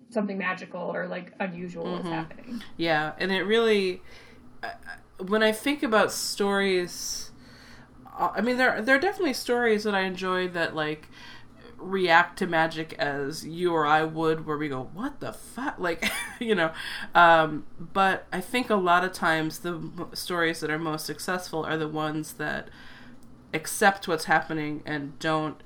something 0.10 0.38
magical 0.38 0.82
or 0.82 1.08
like 1.08 1.34
unusual 1.40 1.86
mm-hmm. 1.86 2.08
is 2.08 2.14
happening. 2.14 2.64
Yeah, 2.78 3.14
and 3.20 3.32
it 3.32 3.44
really 3.44 4.02
when 5.20 5.44
I 5.44 5.52
think 5.52 5.84
about 5.84 6.12
stories, 6.12 7.32
uh, 8.18 8.30
I 8.34 8.42
mean 8.42 8.58
there 8.58 8.82
there 8.82 8.96
are 8.96 9.00
definitely 9.00 9.34
stories 9.34 9.84
that 9.84 9.96
I 9.96 10.02
enjoy 10.02 10.48
that 10.50 10.76
like 10.76 11.10
react 11.80 12.38
to 12.40 12.48
magic 12.48 12.94
as 12.94 13.46
you 13.46 13.74
or 13.74 13.86
I 13.86 14.04
would, 14.04 14.46
where 14.46 14.58
we 14.58 14.70
go, 14.70 14.90
"What 14.94 15.20
the 15.20 15.34
fuck?" 15.34 15.76
Like, 15.80 16.10
you 16.40 16.56
know. 16.56 16.72
Um, 17.16 17.66
but 17.80 18.26
I 18.32 18.42
think 18.42 18.70
a 18.70 18.76
lot 18.76 19.04
of 19.04 19.14
times 19.14 19.60
the 19.60 19.82
stories 20.14 20.60
that 20.60 20.70
are 20.70 20.80
most 20.80 21.06
successful 21.06 21.64
are 21.64 21.78
the 21.78 21.88
ones 21.88 22.34
that 22.34 22.70
accept 23.54 24.08
what's 24.08 24.26
happening 24.26 24.84
and 24.86 25.18
don't 25.20 25.62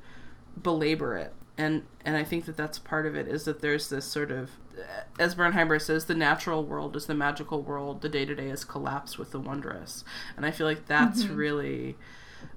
belabor 0.62 1.17
it. 1.17 1.34
And 1.58 1.84
and 2.05 2.17
I 2.17 2.24
think 2.24 2.46
that 2.46 2.58
that's 2.58 2.79
part 2.79 3.05
of 3.05 3.15
it 3.15 3.27
is 3.27 3.46
that 3.46 3.62
there's 3.62 3.89
this 3.89 4.05
sort 4.05 4.32
of 4.32 4.51
as 5.20 5.36
Bernheimer 5.36 5.79
says, 5.82 6.05
the 6.05 6.15
natural 6.15 6.63
world 6.63 6.96
is 6.96 7.05
the 7.05 7.13
magical 7.13 7.62
world. 7.62 8.01
The 8.01 8.10
day 8.10 8.25
to 8.25 8.36
day 8.36 8.50
is 8.50 8.63
collapsed 8.65 9.20
with 9.20 9.32
the 9.32 9.39
wondrous, 9.39 10.03
and 10.36 10.46
I 10.46 10.51
feel 10.51 10.67
like 10.67 10.88
that's 10.88 11.24
mm-hmm. 11.24 11.36
really 11.36 11.96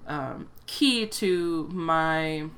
um, 0.07 0.49
key 0.67 1.07
to 1.07 1.69
my 1.73 2.49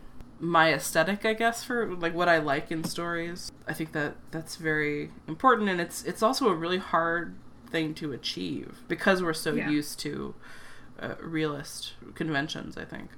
my 0.41 0.73
aesthetic, 0.73 1.25
I 1.25 1.35
guess, 1.35 1.65
for 1.65 1.95
like 1.95 2.15
what 2.15 2.29
I 2.29 2.39
like 2.39 2.71
in 2.71 2.85
stories. 2.85 3.51
I 3.67 3.73
think 3.73 3.93
that 3.93 4.17
that's 4.31 4.57
very 4.57 5.11
important, 5.27 5.69
and 5.69 5.81
it's 5.81 6.05
it's 6.05 6.23
also 6.23 6.49
a 6.49 6.55
really 6.55 6.79
hard 6.79 7.35
thing 7.71 7.95
to 7.95 8.13
achieve 8.13 8.81
because 8.89 9.23
we're 9.23 9.35
so 9.35 9.55
yeah. 9.55 9.69
used 9.69 9.99
to 10.01 10.35
uh, 11.01 11.15
realist 11.21 11.95
conventions. 12.15 12.77
I 12.77 12.85
think. 12.85 13.11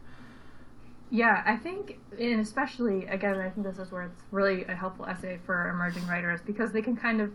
Yeah, 1.13 1.43
I 1.45 1.57
think, 1.57 1.99
and 2.21 2.41
especially 2.41 3.07
again, 3.07 3.39
I 3.39 3.51
think 3.51 3.67
this 3.67 3.79
is 3.79 3.91
where 3.91 4.05
it's 4.05 4.23
really 4.31 4.65
a 4.65 4.75
helpful 4.75 5.07
essay 5.07 5.41
for 5.45 5.69
emerging 5.69 6.07
writers 6.07 6.41
because 6.41 6.71
they 6.71 6.83
can 6.83 6.97
kind 6.97 7.21
of 7.21 7.33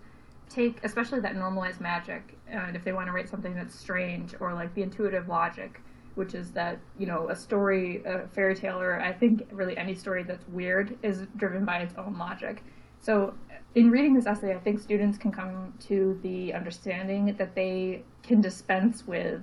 take, 0.49 0.79
especially 0.83 1.19
that 1.19 1.35
normalized 1.35 1.81
magic, 1.81 2.37
and 2.47 2.75
if 2.75 2.83
they 2.85 2.93
want 2.93 3.07
to 3.07 3.11
write 3.11 3.29
something 3.29 3.53
that's 3.53 3.75
strange 3.75 4.33
or 4.39 4.53
like 4.53 4.73
the 4.75 4.81
intuitive 4.81 5.27
logic, 5.27 5.81
which 6.15 6.33
is 6.33 6.51
that 6.51 6.79
you 6.97 7.05
know 7.05 7.29
a 7.29 7.35
story, 7.35 8.01
a 8.05 8.27
fairy 8.29 8.55
tale, 8.55 8.79
or 8.79 8.99
I 8.99 9.13
think 9.13 9.47
really 9.51 9.77
any 9.77 9.95
story 9.95 10.23
that's 10.23 10.47
weird 10.49 10.97
is 11.03 11.27
driven 11.37 11.65
by 11.65 11.79
its 11.79 11.95
own 11.97 12.17
logic. 12.17 12.63
So, 12.99 13.33
in 13.75 13.91
reading 13.91 14.13
this 14.13 14.25
essay, 14.25 14.55
I 14.55 14.59
think 14.59 14.79
students 14.79 15.17
can 15.17 15.31
come 15.31 15.73
to 15.87 16.19
the 16.23 16.53
understanding 16.53 17.35
that 17.37 17.53
they 17.55 18.03
can 18.23 18.41
dispense 18.41 19.05
with 19.05 19.41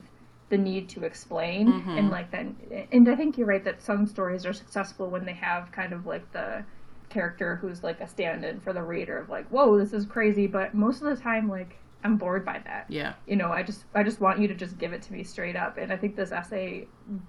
the 0.52 0.58
need 0.58 0.86
to 0.86 1.02
explain 1.04 1.66
mm-hmm. 1.66 1.90
and 1.96 2.10
like 2.10 2.30
that 2.30 2.44
and 2.92 3.08
i 3.08 3.16
think 3.16 3.38
you're 3.38 3.46
right 3.46 3.64
that 3.64 3.80
some 3.82 4.06
stories 4.06 4.44
are 4.44 4.52
successful 4.52 5.08
when 5.08 5.24
they 5.24 5.32
have 5.32 5.72
kind 5.72 5.94
of 5.94 6.04
like 6.04 6.30
the 6.32 6.62
character 7.08 7.56
who's 7.56 7.82
like 7.82 7.98
a 8.02 8.06
stand-in 8.06 8.60
for 8.60 8.74
the 8.74 8.82
reader 8.82 9.16
of 9.16 9.30
like 9.30 9.48
whoa 9.48 9.78
this 9.78 9.94
is 9.94 10.04
crazy 10.04 10.46
but 10.46 10.74
most 10.74 11.00
of 11.00 11.08
the 11.08 11.16
time 11.16 11.48
like 11.48 11.78
i'm 12.04 12.16
bored 12.16 12.44
by 12.44 12.60
that. 12.64 12.86
Yeah. 12.88 13.14
You 13.26 13.36
know 13.36 13.50
i 13.50 13.62
just 13.62 13.84
i 13.94 14.02
just 14.02 14.20
want 14.20 14.40
you 14.40 14.48
to 14.48 14.54
just 14.54 14.78
give 14.78 14.92
it 14.92 15.02
to 15.02 15.12
me 15.12 15.22
straight 15.24 15.56
up 15.56 15.78
and 15.78 15.92
i 15.92 15.96
think 15.96 16.16
this 16.16 16.32
essay 16.32 16.86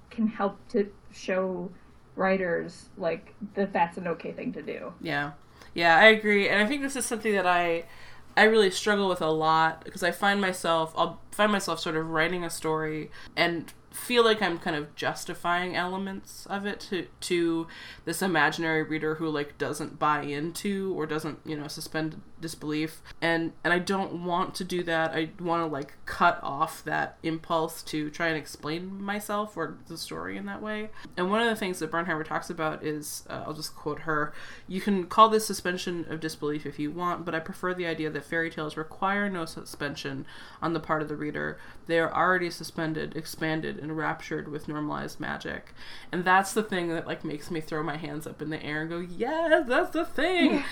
can 0.10 0.28
help 0.28 0.58
to 0.70 0.92
show 1.12 1.70
writers 2.16 2.90
like 2.98 3.34
that 3.56 3.74
that's 3.74 3.98
an 3.98 4.08
okay 4.08 4.32
thing 4.32 4.54
to 4.54 4.62
do. 4.62 4.94
Yeah. 5.02 5.32
Yeah 5.74 5.98
i 5.98 6.06
agree 6.06 6.50
and 6.50 6.62
i 6.62 6.68
think 6.68 6.82
this 6.82 6.96
is 6.96 7.06
something 7.06 7.34
that 7.34 7.48
i 7.48 7.86
I 8.36 8.44
really 8.44 8.72
struggle 8.72 9.10
with 9.10 9.22
a 9.22 9.30
lot 9.30 9.84
because 9.84 10.02
I 10.04 10.12
find 10.12 10.42
myself 10.42 10.94
I'll 10.98 11.22
find 11.32 11.52
myself 11.52 11.80
sort 11.80 11.96
of 11.96 12.10
writing 12.10 12.44
a 12.44 12.50
story 12.50 13.12
and 13.36 13.72
feel 13.92 14.24
like 14.24 14.42
I'm 14.42 14.58
kind 14.58 14.76
of 14.76 14.96
justifying 14.96 15.76
elements 15.76 16.48
of 16.48 16.66
it 16.66 16.80
to 16.90 17.08
to 17.22 17.68
this 18.06 18.22
imaginary 18.22 18.84
reader 18.84 19.16
who 19.16 19.30
like 19.30 19.58
doesn't 19.58 20.00
buy 20.00 20.24
into 20.24 20.94
or 20.98 21.06
doesn't 21.06 21.40
you 21.46 21.56
know 21.56 21.68
suspend 21.68 22.22
disbelief 22.44 23.02
and 23.22 23.54
and 23.64 23.74
I 23.74 23.80
don't 23.80 24.24
want 24.24 24.54
to 24.56 24.64
do 24.64 24.84
that 24.84 25.12
I 25.12 25.32
want 25.40 25.62
to 25.62 25.66
like 25.66 25.94
cut 26.06 26.40
off 26.44 26.84
that 26.84 27.18
impulse 27.24 27.82
to 27.84 28.10
try 28.12 28.28
and 28.28 28.38
explain 28.38 29.02
myself 29.02 29.58
or 29.58 29.78
the 29.88 29.98
story 29.98 30.38
in 30.38 30.46
that 30.46 30.62
way 30.62 30.90
and 31.18 31.32
one 31.32 31.42
of 31.42 31.48
the 31.48 31.56
things 31.56 31.80
that 31.80 31.90
Bernheimer 31.90 32.26
talks 32.26 32.50
about 32.50 32.84
is 32.84 33.26
uh, 33.30 33.44
I'll 33.48 33.54
just 33.54 33.76
quote 33.76 34.02
her 34.02 34.34
you 34.68 34.82
can 34.82 35.06
call 35.06 35.30
this 35.30 35.46
suspension 35.46 36.06
of 36.10 36.20
disbelief 36.20 36.66
if 36.66 36.78
you 36.78 36.92
want 36.92 37.26
but 37.26 37.34
I 37.34 37.40
prefer 37.40 37.74
the 37.74 37.88
idea 37.88 38.10
that 38.12 38.26
fairy 38.26 38.52
tales 38.52 38.78
require 38.78 39.30
no 39.30 39.46
suspension 39.46 40.26
on 40.62 40.74
the 40.74 40.80
part 40.80 41.02
of 41.02 41.08
the 41.08 41.16
reader 41.16 41.58
they 41.88 42.00
are 42.00 42.14
already 42.14 42.50
suspended 42.50 43.16
expanded 43.16 43.80
enraptured 43.80 44.48
with 44.48 44.68
normalized 44.68 45.20
magic. 45.20 45.74
And 46.12 46.24
that's 46.24 46.54
the 46.54 46.64
thing 46.64 46.90
that 46.90 47.08
like 47.08 47.24
makes 47.24 47.50
me 47.52 47.62
throw 47.62 47.84
my 47.84 47.98
hands 47.98 48.28
up 48.28 48.42
in 48.42 48.50
the 48.50 48.64
air 48.64 48.82
and 48.82 48.90
go, 48.90 49.00
"Yes, 49.00 49.66
that's 49.68 49.92
the 49.92 50.06
thing." 50.06 50.64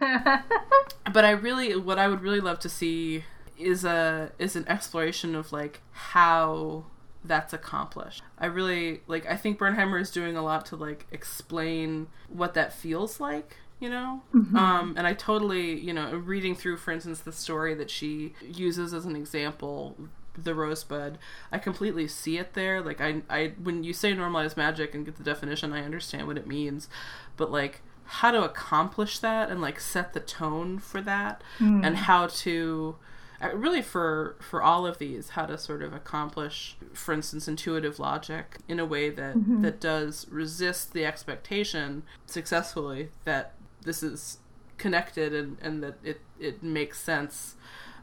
but 1.16 1.24
I 1.24 1.30
really 1.30 1.74
what 1.74 1.98
I 1.98 2.08
would 2.08 2.20
really 2.20 2.40
love 2.40 2.58
to 2.58 2.68
see 2.68 3.24
is 3.58 3.86
a 3.86 4.32
is 4.38 4.54
an 4.54 4.68
exploration 4.68 5.34
of 5.34 5.50
like 5.50 5.80
how 5.92 6.84
that's 7.24 7.54
accomplished. 7.54 8.22
I 8.38 8.44
really 8.44 9.00
like 9.06 9.24
I 9.24 9.34
think 9.34 9.58
Bernheimer 9.58 9.98
is 9.98 10.10
doing 10.10 10.36
a 10.36 10.42
lot 10.42 10.66
to 10.66 10.76
like 10.76 11.06
explain 11.10 12.08
what 12.28 12.52
that 12.52 12.74
feels 12.74 13.18
like 13.18 13.56
you 13.80 13.88
know 13.88 14.20
mm-hmm. 14.34 14.56
um, 14.56 14.94
and 14.96 15.06
i 15.06 15.12
totally 15.12 15.78
you 15.78 15.92
know 15.92 16.14
reading 16.14 16.54
through 16.54 16.78
for 16.78 16.92
instance 16.92 17.20
the 17.20 17.32
story 17.32 17.74
that 17.74 17.90
she 17.90 18.32
uses 18.42 18.94
as 18.94 19.04
an 19.04 19.14
example 19.14 19.94
the 20.34 20.54
rosebud 20.54 21.18
i 21.52 21.58
completely 21.58 22.08
see 22.08 22.38
it 22.38 22.54
there 22.54 22.80
like 22.80 23.02
i 23.02 23.20
i 23.28 23.52
when 23.62 23.84
you 23.84 23.92
say 23.92 24.14
normalized 24.14 24.56
magic 24.56 24.94
and 24.94 25.04
get 25.04 25.16
the 25.16 25.22
definition 25.22 25.74
i 25.74 25.84
understand 25.84 26.26
what 26.26 26.38
it 26.38 26.46
means 26.46 26.88
but 27.36 27.50
like 27.50 27.82
how 28.06 28.30
to 28.30 28.42
accomplish 28.42 29.18
that 29.18 29.50
and 29.50 29.60
like 29.60 29.80
set 29.80 30.12
the 30.12 30.20
tone 30.20 30.78
for 30.78 31.00
that 31.00 31.42
mm. 31.58 31.84
and 31.84 31.96
how 31.96 32.26
to 32.26 32.96
uh, 33.40 33.50
really 33.54 33.82
for 33.82 34.36
for 34.40 34.62
all 34.62 34.86
of 34.86 34.98
these 34.98 35.30
how 35.30 35.44
to 35.44 35.58
sort 35.58 35.82
of 35.82 35.92
accomplish 35.92 36.76
for 36.94 37.12
instance 37.12 37.46
intuitive 37.48 37.98
logic 37.98 38.58
in 38.68 38.78
a 38.78 38.84
way 38.84 39.10
that 39.10 39.36
mm-hmm. 39.36 39.62
that 39.62 39.80
does 39.80 40.26
resist 40.30 40.92
the 40.92 41.04
expectation 41.04 42.02
successfully 42.26 43.10
that 43.24 43.54
this 43.82 44.02
is 44.02 44.38
connected 44.78 45.34
and 45.34 45.56
and 45.60 45.82
that 45.82 45.96
it 46.02 46.20
it 46.38 46.62
makes 46.62 47.00
sense 47.00 47.56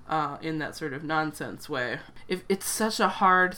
uh, 0.07 0.37
in 0.41 0.59
that 0.59 0.75
sort 0.75 0.93
of 0.93 1.03
nonsense 1.03 1.69
way. 1.69 1.99
If 2.27 2.43
it's 2.49 2.65
such 2.65 2.99
a 2.99 3.07
hard 3.07 3.57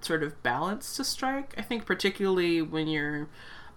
sort 0.00 0.22
of 0.22 0.42
balance 0.42 0.96
to 0.96 1.04
strike, 1.04 1.54
I 1.58 1.62
think 1.62 1.84
particularly 1.84 2.62
when 2.62 2.88
you're 2.88 3.28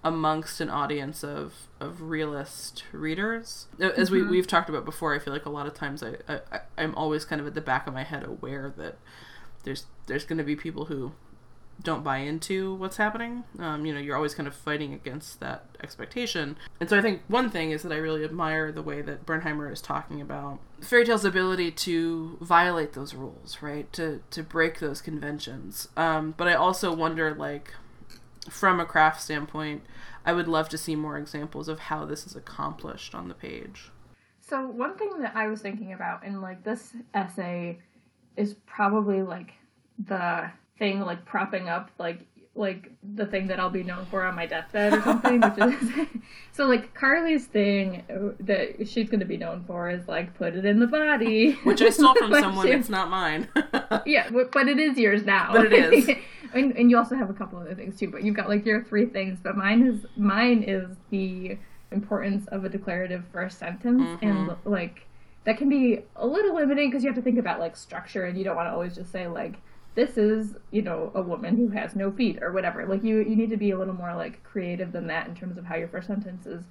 amongst 0.03 0.60
an 0.60 0.69
audience 0.69 1.24
of 1.24 1.53
of 1.79 2.01
realist 2.01 2.83
readers. 2.91 3.67
As 3.79 4.12
we 4.12 4.24
we've 4.24 4.48
talked 4.48 4.69
about 4.69 4.86
before, 4.86 5.15
I 5.15 5.19
feel 5.19 5.33
like 5.33 5.45
a 5.45 5.50
lot 5.50 5.67
of 5.67 5.74
times 5.74 6.03
I, 6.03 6.15
I 6.27 6.60
I'm 6.77 6.93
always 6.95 7.25
kind 7.25 7.39
of 7.39 7.48
at 7.48 7.53
the 7.53 7.62
back 7.62 7.88
of 7.88 7.93
my 7.93 8.03
head 8.03 8.24
aware 8.24 8.74
that 8.77 8.98
there's 9.63 9.86
there's 10.07 10.25
going 10.25 10.38
to 10.38 10.43
be 10.43 10.55
people 10.55 10.86
who 10.86 11.13
don't 11.81 12.03
buy 12.03 12.17
into 12.17 12.75
what's 12.75 12.98
happening. 12.98 13.43
Um, 13.60 13.86
you 13.86 13.93
know, 13.93 14.00
you're 14.00 14.15
always 14.15 14.36
kind 14.36 14.48
of 14.48 14.55
fighting 14.55 14.93
against 14.93 15.39
that 15.39 15.65
expectation. 15.81 16.55
And 16.79 16.89
so 16.89 16.98
I 16.98 17.01
think 17.01 17.22
one 17.27 17.50
thing 17.50 17.72
is 17.72 17.81
that 17.81 17.91
I 17.91 17.95
really 17.95 18.24
admire 18.24 18.72
the 18.72 18.83
way 18.83 19.01
that 19.01 19.25
Bernheimer 19.25 19.72
is 19.72 19.81
talking 19.81 20.22
about 20.22 20.60
fairy 20.81 21.05
tale's 21.05 21.25
ability 21.25 21.72
to 21.72 22.38
violate 22.41 22.93
those 22.93 23.13
rules, 23.13 23.57
right? 23.62 23.91
To 23.93 24.22
to 24.31 24.43
break 24.43 24.79
those 24.79 25.01
conventions. 25.01 25.88
Um, 25.98 26.33
but 26.38 26.48
I 26.48 26.53
also 26.53 26.93
wonder, 26.93 27.33
like, 27.33 27.74
from 28.50 28.79
a 28.79 28.85
craft 28.85 29.21
standpoint, 29.21 29.83
I 30.25 30.33
would 30.33 30.47
love 30.47 30.69
to 30.69 30.77
see 30.77 30.95
more 30.95 31.17
examples 31.17 31.67
of 31.67 31.79
how 31.79 32.05
this 32.05 32.25
is 32.25 32.35
accomplished 32.35 33.13
on 33.13 33.27
the 33.27 33.33
page. 33.33 33.91
So 34.39 34.67
one 34.67 34.97
thing 34.97 35.21
that 35.21 35.35
I 35.35 35.47
was 35.47 35.62
thinking 35.62 35.93
about, 35.93 36.23
in 36.23 36.41
like 36.41 36.63
this 36.63 36.93
essay 37.13 37.79
is 38.35 38.55
probably 38.65 39.21
like 39.21 39.53
the 40.07 40.50
thing 40.79 41.00
like 41.01 41.23
propping 41.23 41.69
up 41.69 41.91
like 42.00 42.25
like 42.55 42.91
the 43.15 43.25
thing 43.25 43.47
that 43.47 43.59
I'll 43.59 43.69
be 43.69 43.83
known 43.83 44.05
for 44.05 44.23
on 44.23 44.35
my 44.35 44.45
deathbed 44.45 44.93
or 44.93 45.01
something. 45.01 45.41
which 45.41 45.57
is 45.57 46.07
so 46.51 46.65
like 46.65 46.93
Carly's 46.93 47.47
thing 47.47 48.03
uh, 48.09 48.35
that 48.41 48.88
she's 48.88 49.09
going 49.09 49.21
to 49.21 49.25
be 49.25 49.38
known 49.38 49.63
for 49.65 49.89
is 49.89 50.07
like 50.07 50.35
put 50.35 50.55
it 50.55 50.63
in 50.63 50.79
the 50.79 50.85
body, 50.85 51.53
which 51.63 51.81
I 51.81 51.89
stole 51.89 52.13
from 52.13 52.31
someone. 52.39 52.67
It's 52.67 52.89
not 52.89 53.09
mine. 53.09 53.47
yeah, 54.05 54.29
but 54.29 54.67
it 54.67 54.77
is 54.77 54.97
yours 54.97 55.23
now. 55.23 55.51
But 55.51 55.73
it 55.73 55.93
is. 55.93 56.09
And, 56.53 56.75
and 56.77 56.89
you 56.89 56.98
also 56.98 57.15
have 57.15 57.29
a 57.29 57.33
couple 57.33 57.60
other 57.60 57.75
things 57.75 58.00
too. 58.00 58.10
But 58.10 58.24
you've 58.24 58.36
got 58.36 58.50
like 58.50 58.65
your 58.65 58.83
three 58.83 59.05
things. 59.05 59.39
But 59.41 59.57
mine 59.57 59.86
is 59.86 60.05
mine 60.17 60.63
is 60.63 60.95
the 61.10 61.57
importance 61.93 62.48
of 62.48 62.65
a 62.65 62.69
declarative 62.69 63.24
first 63.31 63.60
sentence 63.60 64.01
mm-hmm. 64.01 64.25
and 64.25 64.55
like 64.65 65.05
that 65.45 65.57
can 65.57 65.69
be 65.69 66.00
a 66.15 66.25
little 66.25 66.55
limiting 66.55 66.89
because 66.89 67.03
you 67.03 67.10
have 67.10 67.15
to 67.15 67.22
think 67.22 67.38
about 67.38 67.60
like 67.60 67.77
structure 67.77 68.25
and 68.25 68.38
you 68.38 68.43
don't 68.43 68.55
want 68.55 68.67
to 68.67 68.72
always 68.72 68.95
just 68.95 69.12
say 69.12 69.27
like 69.27 69.55
this 69.95 70.17
is 70.17 70.55
you 70.72 70.81
know 70.81 71.12
a 71.13 71.22
woman 71.22 71.55
who 71.55 71.69
has 71.69 71.95
no 71.95 72.12
feet 72.12 72.41
or 72.41 72.51
whatever 72.51 72.86
like 72.86 73.03
you 73.03 73.19
you 73.19 73.36
need 73.36 73.50
to 73.50 73.57
be 73.57 73.72
a 73.72 73.77
little 73.77 73.93
more 73.93 74.15
like 74.15 74.43
creative 74.43 74.91
than 74.91 75.07
that 75.07 75.27
in 75.27 75.36
terms 75.36 75.57
of 75.57 75.65
how 75.65 75.75
your 75.75 75.88
first 75.88 76.07
sentence 76.07 76.45
is 76.45 76.63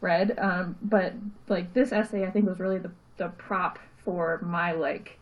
read 0.00 0.38
um, 0.38 0.76
but 0.82 1.12
like 1.48 1.72
this 1.74 1.92
essay 1.92 2.24
i 2.24 2.30
think 2.30 2.46
was 2.46 2.60
really 2.60 2.78
the, 2.78 2.90
the 3.16 3.28
prop 3.30 3.78
for 4.04 4.40
my 4.42 4.72
like 4.72 5.18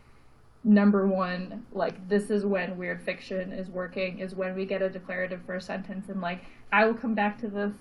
number 0.66 1.06
one 1.06 1.64
like 1.72 2.08
this 2.08 2.28
is 2.28 2.44
when 2.44 2.76
weird 2.76 3.00
fiction 3.00 3.52
is 3.52 3.70
working 3.70 4.18
is 4.18 4.34
when 4.34 4.52
we 4.56 4.66
get 4.66 4.82
a 4.82 4.90
declarative 4.90 5.40
first 5.46 5.66
sentence. 5.66 6.08
And 6.08 6.20
like 6.20 6.44
i 6.72 6.84
will 6.84 6.94
come 6.94 7.14
back 7.14 7.38
to 7.40 7.48
this 7.48 7.72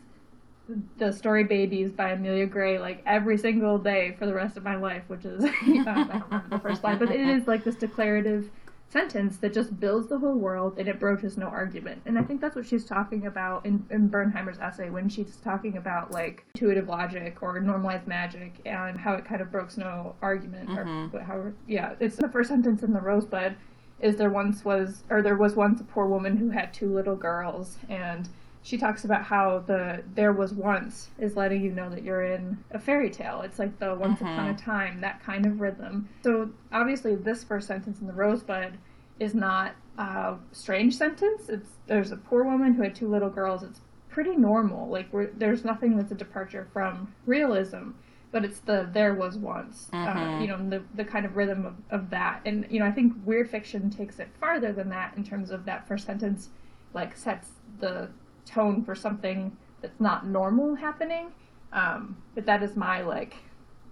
the 0.98 1.12
story 1.12 1.44
babies 1.44 1.92
by 1.92 2.12
amelia 2.12 2.46
gray 2.46 2.80
like 2.80 3.02
every 3.06 3.38
single 3.38 3.78
day 3.78 4.16
for 4.18 4.26
the 4.26 4.34
rest 4.34 4.58
of 4.58 4.64
my 4.64 4.76
life 4.76 5.04
which 5.08 5.26
is 5.26 5.44
don't 5.66 5.78
remember 5.88 6.46
the 6.50 6.60
first 6.60 6.84
line. 6.84 7.00
But 7.00 7.12
it 7.12 7.20
is 7.20 7.48
like 7.48 7.64
this 7.64 7.76
declarative 7.76 8.50
sentence 8.90 9.38
that 9.38 9.54
just 9.54 9.80
builds 9.80 10.08
the 10.08 10.18
whole 10.18 10.36
world 10.36 10.78
and 10.78 10.88
it 10.88 11.00
broaches 11.00 11.38
no 11.38 11.48
argument. 11.48 12.02
And 12.06 12.18
I 12.18 12.24
think 12.24 12.40
that's 12.40 12.56
what 12.56 12.66
she's 12.66 12.86
talking 12.86 13.26
about 13.26 13.66
in, 13.66 13.86
in 13.90 14.10
Bernheimer's 14.10 14.60
essay 14.60 14.90
when 14.90 15.10
she's 15.10 15.38
talking 15.38 15.78
about 15.78 16.12
like 16.12 16.46
intuitive 16.56 16.88
logic 16.88 17.38
or 17.42 17.60
normalized 17.60 18.08
magic 18.08 18.54
and 18.66 18.98
how 18.98 19.14
it 19.14 19.26
kind 19.26 19.42
of 19.42 19.52
broke 19.52 19.76
no 19.78 20.16
argument. 20.22 20.70
Mm-hmm. 20.70 21.16
Or 21.16 21.20
how, 21.22 21.52
yeah, 21.68 21.96
it's 22.00 22.16
the 22.16 22.30
first 22.30 22.50
sentence 22.50 22.84
in 22.84 22.94
the 22.94 23.02
Rosebud 23.02 23.56
is 24.00 24.16
there 24.18 24.30
once 24.30 24.64
was, 24.64 25.04
or 25.10 25.22
there 25.22 25.36
was 25.36 25.56
once 25.56 25.82
a 25.82 25.84
poor 25.84 26.06
woman 26.06 26.38
who 26.38 26.50
had 26.50 26.74
two 26.74 26.94
little 26.94 27.16
girls 27.16 27.78
and 27.90 28.30
she 28.66 28.80
talks 28.80 29.06
about 29.06 29.24
how 29.24 29.60
the 29.68 30.04
there 30.16 30.34
was 30.34 30.52
once 30.52 31.10
is 31.20 31.36
letting 31.36 31.62
you 31.62 31.72
know 31.72 31.88
that 31.88 32.02
you're 32.04 32.24
in 32.24 32.58
a 32.72 32.80
fairy 32.80 33.12
tale. 33.12 33.42
It's 33.42 33.60
like 33.60 33.78
the 33.78 33.94
once 33.94 34.20
mm-hmm. 34.20 34.34
upon 34.34 34.50
a 34.50 34.58
time, 34.58 35.02
that 35.02 35.24
kind 35.24 35.46
of 35.46 35.62
rhythm. 35.62 36.10
So 36.24 36.50
obviously 36.72 37.16
this 37.16 37.44
first 37.44 37.68
sentence 37.68 38.00
in 38.02 38.08
the 38.08 38.14
Rosebud 38.14 38.80
is 39.20 39.36
not 39.36 39.76
a 40.00 40.38
strange 40.52 40.98
sentence. 40.98 41.48
It's 41.48 41.70
there's 41.86 42.12
a 42.12 42.18
poor 42.18 42.44
woman 42.44 42.74
who 42.74 42.82
had 42.82 42.96
two 42.96 43.08
little 43.08 43.30
girls. 43.30 43.62
It's 43.62 43.82
pretty 44.10 44.36
normal. 44.36 44.90
Like 44.90 45.10
there's 45.38 45.64
nothing 45.64 45.96
that's 45.96 46.12
a 46.12 46.16
departure 46.16 46.68
from 46.74 47.14
realism, 47.28 47.92
but 48.32 48.44
it's 48.44 48.62
the 48.62 48.90
there 48.92 49.14
was 49.14 49.38
once. 49.38 49.90
Uh, 49.94 49.98
mm-hmm. 49.98 50.18
Uh, 50.18 50.42
you 50.42 50.48
know 50.48 50.70
the 50.72 50.82
the 50.96 51.06
kind 51.06 51.28
of 51.28 51.36
rhythm 51.36 51.68
of, 51.68 51.76
of 51.92 52.10
that. 52.10 52.42
And 52.46 52.66
you 52.72 52.80
know 52.80 52.88
I 52.88 52.92
think 52.92 53.14
weird 53.26 53.48
fiction 53.48 53.92
takes 53.92 54.18
it 54.18 54.30
farther 54.40 54.74
than 54.74 54.90
that 54.90 55.16
in 55.18 55.24
terms 55.24 55.52
of 55.52 55.66
that 55.66 55.88
first 55.88 56.08
sentence, 56.08 56.50
like 56.96 57.16
sets 57.16 57.50
the 57.80 58.10
tone 58.46 58.84
for 58.84 58.96
something 58.96 59.56
that's 59.82 60.00
not 60.00 60.26
normal 60.26 60.76
happening. 60.76 61.32
Um, 61.74 62.18
but 62.34 62.46
that 62.46 62.64
is 62.64 62.76
my 62.76 63.02
like 63.02 63.36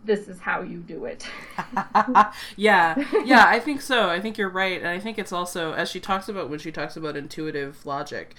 this 0.05 0.27
is 0.27 0.39
how 0.39 0.61
you 0.61 0.79
do 0.79 1.05
it. 1.05 1.27
yeah, 2.55 2.95
yeah, 3.25 3.45
I 3.47 3.59
think 3.59 3.81
so. 3.81 4.09
I 4.09 4.19
think 4.19 4.37
you're 4.37 4.49
right, 4.49 4.77
and 4.77 4.87
I 4.87 4.99
think 4.99 5.17
it's 5.17 5.31
also 5.31 5.73
as 5.73 5.89
she 5.89 5.99
talks 5.99 6.27
about 6.27 6.49
when 6.49 6.59
she 6.59 6.71
talks 6.71 6.97
about 6.97 7.15
intuitive 7.15 7.85
logic, 7.85 8.35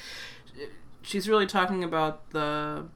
she's 1.02 1.28
really 1.28 1.46
talking 1.46 1.82
about 1.84 2.30
the 2.30 2.86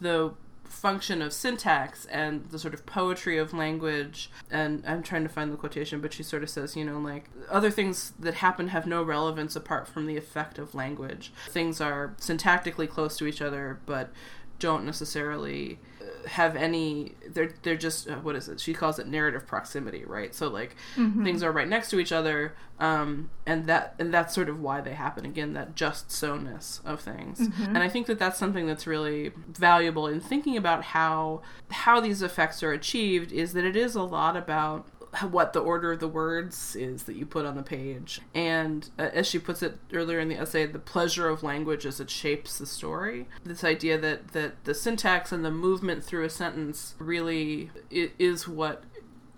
the 0.00 0.32
function 0.68 1.22
of 1.22 1.32
syntax 1.32 2.04
and 2.06 2.44
the 2.50 2.58
sort 2.58 2.74
of 2.74 2.86
poetry 2.86 3.38
of 3.38 3.52
language. 3.52 4.30
And 4.50 4.82
I'm 4.86 5.02
trying 5.02 5.22
to 5.22 5.28
find 5.28 5.52
the 5.52 5.56
quotation, 5.56 6.00
but 6.00 6.12
she 6.12 6.22
sort 6.22 6.42
of 6.42 6.50
says, 6.50 6.76
you 6.76 6.84
know, 6.84 6.98
like 6.98 7.30
other 7.50 7.70
things 7.70 8.12
that 8.18 8.34
happen 8.34 8.68
have 8.68 8.86
no 8.86 9.02
relevance 9.02 9.56
apart 9.56 9.88
from 9.88 10.06
the 10.06 10.16
effect 10.16 10.58
of 10.58 10.74
language. 10.74 11.32
Things 11.48 11.80
are 11.80 12.14
syntactically 12.18 12.88
close 12.88 13.16
to 13.18 13.26
each 13.26 13.42
other, 13.42 13.80
but 13.86 14.10
don't 14.58 14.84
necessarily 14.84 15.78
have 16.26 16.56
any 16.56 17.14
they're 17.28 17.52
they're 17.62 17.76
just 17.76 18.08
uh, 18.08 18.16
what 18.16 18.36
is 18.36 18.48
it 18.48 18.60
she 18.60 18.72
calls 18.72 18.98
it 18.98 19.06
narrative 19.06 19.46
proximity 19.46 20.04
right 20.04 20.34
so 20.34 20.48
like 20.48 20.76
mm-hmm. 20.96 21.24
things 21.24 21.42
are 21.42 21.52
right 21.52 21.68
next 21.68 21.90
to 21.90 21.98
each 21.98 22.12
other 22.12 22.54
um 22.78 23.30
and 23.46 23.66
that 23.66 23.94
and 23.98 24.12
that's 24.12 24.34
sort 24.34 24.48
of 24.48 24.60
why 24.60 24.80
they 24.80 24.92
happen 24.92 25.24
again 25.24 25.54
that 25.54 25.74
just 25.74 26.10
so-ness 26.10 26.80
of 26.84 27.00
things 27.00 27.40
mm-hmm. 27.40 27.64
and 27.64 27.78
i 27.78 27.88
think 27.88 28.06
that 28.06 28.18
that's 28.18 28.38
something 28.38 28.66
that's 28.66 28.86
really 28.86 29.32
valuable 29.48 30.06
in 30.06 30.20
thinking 30.20 30.56
about 30.56 30.84
how 30.84 31.40
how 31.70 32.00
these 32.00 32.22
effects 32.22 32.62
are 32.62 32.72
achieved 32.72 33.32
is 33.32 33.52
that 33.52 33.64
it 33.64 33.76
is 33.76 33.94
a 33.94 34.02
lot 34.02 34.36
about 34.36 34.86
what 35.22 35.52
the 35.52 35.60
order 35.60 35.92
of 35.92 36.00
the 36.00 36.08
words 36.08 36.76
is 36.76 37.04
that 37.04 37.16
you 37.16 37.26
put 37.26 37.46
on 37.46 37.56
the 37.56 37.62
page. 37.62 38.20
And 38.34 38.88
uh, 38.98 39.10
as 39.12 39.26
she 39.26 39.38
puts 39.38 39.62
it 39.62 39.78
earlier 39.92 40.18
in 40.20 40.28
the 40.28 40.36
essay, 40.36 40.66
the 40.66 40.78
pleasure 40.78 41.28
of 41.28 41.42
language 41.42 41.86
as 41.86 42.00
it 42.00 42.10
shapes 42.10 42.58
the 42.58 42.66
story. 42.66 43.28
This 43.44 43.64
idea 43.64 43.98
that, 43.98 44.28
that 44.28 44.64
the 44.64 44.74
syntax 44.74 45.32
and 45.32 45.44
the 45.44 45.50
movement 45.50 46.04
through 46.04 46.24
a 46.24 46.30
sentence 46.30 46.94
really 46.98 47.70
is 47.90 48.48
what 48.48 48.84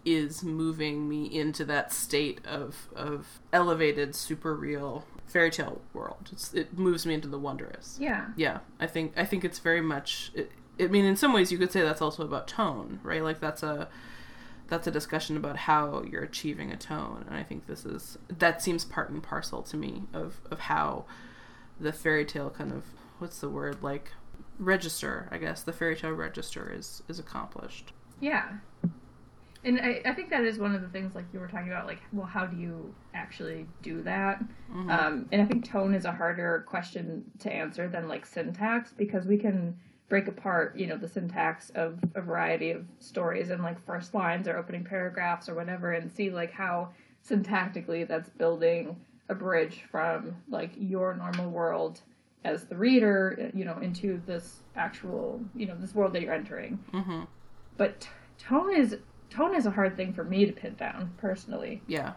is 0.05 0.43
moving 0.43 1.09
me 1.09 1.27
into 1.27 1.65
that 1.67 1.93
state 1.93 2.45
of, 2.47 2.89
of 2.95 3.41
elevated, 3.53 4.15
super 4.15 4.55
real 4.55 5.05
fairy 5.27 5.51
tale 5.51 5.81
world. 5.93 6.31
It's, 6.33 6.55
it 6.55 6.79
moves 6.79 7.05
me 7.05 7.15
into 7.15 7.29
the 7.29 7.39
wondrous. 7.39 7.99
Yeah. 8.01 8.29
Yeah. 8.37 8.61
I 8.81 8.87
think 8.87 9.13
I 9.17 9.25
think 9.25 9.45
it's 9.45 9.59
very 9.59 9.83
much. 9.83 10.33
It, 10.35 10.51
I 10.81 10.87
mean, 10.87 11.05
in 11.05 11.17
some 11.17 11.33
ways, 11.33 11.53
you 11.53 11.59
could 11.59 11.73
say 11.73 11.83
that's 11.83 12.01
also 12.01 12.23
about 12.23 12.49
tone, 12.49 13.01
right? 13.03 13.23
Like 13.23 13.41
that's 13.41 13.63
a 13.63 13.89
that's 14.69 14.87
a 14.87 14.91
discussion 14.91 15.37
about 15.37 15.57
how 15.57 16.03
you're 16.11 16.23
achieving 16.23 16.71
a 16.71 16.77
tone 16.77 17.25
and 17.27 17.37
i 17.37 17.43
think 17.43 17.67
this 17.67 17.85
is 17.85 18.19
that 18.29 18.63
seems 18.63 18.85
part 18.85 19.11
and 19.11 19.23
parcel 19.23 19.63
to 19.63 19.77
me 19.77 20.03
of 20.13 20.41
of 20.51 20.61
how 20.61 21.05
the 21.81 21.93
fairy 21.93 22.25
tale 22.25 22.51
kind 22.51 22.73
of 22.73 22.85
what's 23.19 23.41
the 23.41 23.49
word 23.49 23.83
like 23.83 24.13
register 24.59 25.29
i 25.31 25.39
guess 25.39 25.63
the 25.63 25.73
fairy 25.73 25.97
tale 25.97 26.13
register 26.13 26.73
is 26.75 27.03
is 27.09 27.19
accomplished. 27.19 27.93
Yeah. 28.21 28.49
And 29.65 29.81
I, 29.81 30.01
I 30.05 30.15
think 30.15 30.31
that 30.31 30.45
is 30.45 30.59
one 30.59 30.75
of 30.75 30.83
the 30.83 30.89
things 30.89 31.15
like 31.15 31.25
you 31.33 31.41
were 31.41 31.49
talking 31.49 31.69
about 31.69 31.87
like 31.87 32.01
well 32.13 32.27
how 32.27 32.47
do 32.47 32.57
you 32.57 32.95
actually 33.15 33.67
do 33.83 34.03
that? 34.03 34.41
Mm-hmm. 34.71 34.91
um, 34.91 35.29
and 35.33 35.43
i 35.43 35.45
think 35.45 35.65
tone 35.65 35.95
is 35.95 36.05
a 36.05 36.13
harder 36.13 36.65
question 36.69 37.25
to 37.41 37.53
answer 37.53 37.89
than 37.89 38.07
like 38.09 38.27
syntax 38.27 38.93
because 38.93 39.27
we 39.27 39.39
can 39.39 39.77
break 40.09 40.27
apart, 40.27 40.77
you 40.77 40.87
know, 40.87 40.97
the 40.97 41.09
syntax 41.09 41.71
of 41.71 41.99
a 42.15 42.21
variety 42.21 42.71
of 42.71 42.87
stories 42.99 43.51
and 43.51 43.63
like 43.63 43.85
first 43.85 44.15
lines 44.15 44.49
or 44.49 44.57
opening 44.57 44.85
paragraphs 44.85 45.49
or 45.49 45.55
whatever 45.55 45.93
and 45.93 46.11
see 46.11 46.31
like 46.31 46.53
how 46.53 46.89
syntactically 47.29 48.07
that's 48.09 48.31
building 48.31 48.97
a 49.29 49.35
bridge 49.35 49.85
from 49.91 50.35
like 50.49 50.71
your 50.79 51.15
normal 51.15 51.51
world 51.51 52.01
as 52.45 52.65
the 52.65 52.77
reader, 52.77 53.51
you 53.53 53.65
know, 53.65 53.79
into 53.79 54.23
this 54.27 54.61
actual, 54.77 55.41
you 55.55 55.67
know, 55.67 55.77
this 55.79 55.95
world 55.95 56.13
that 56.15 56.23
you're 56.23 56.33
entering. 56.33 56.79
Mm-hmm. 56.93 57.23
But 57.77 58.01
t- 58.01 58.09
tone 58.39 58.75
is 58.75 58.97
tone 59.29 59.55
is 59.55 59.67
a 59.67 59.71
hard 59.71 59.97
thing 59.97 60.13
for 60.13 60.25
me 60.25 60.47
to 60.47 60.53
pin 60.53 60.75
down 60.75 61.13
personally. 61.19 61.83
Yeah, 61.87 62.15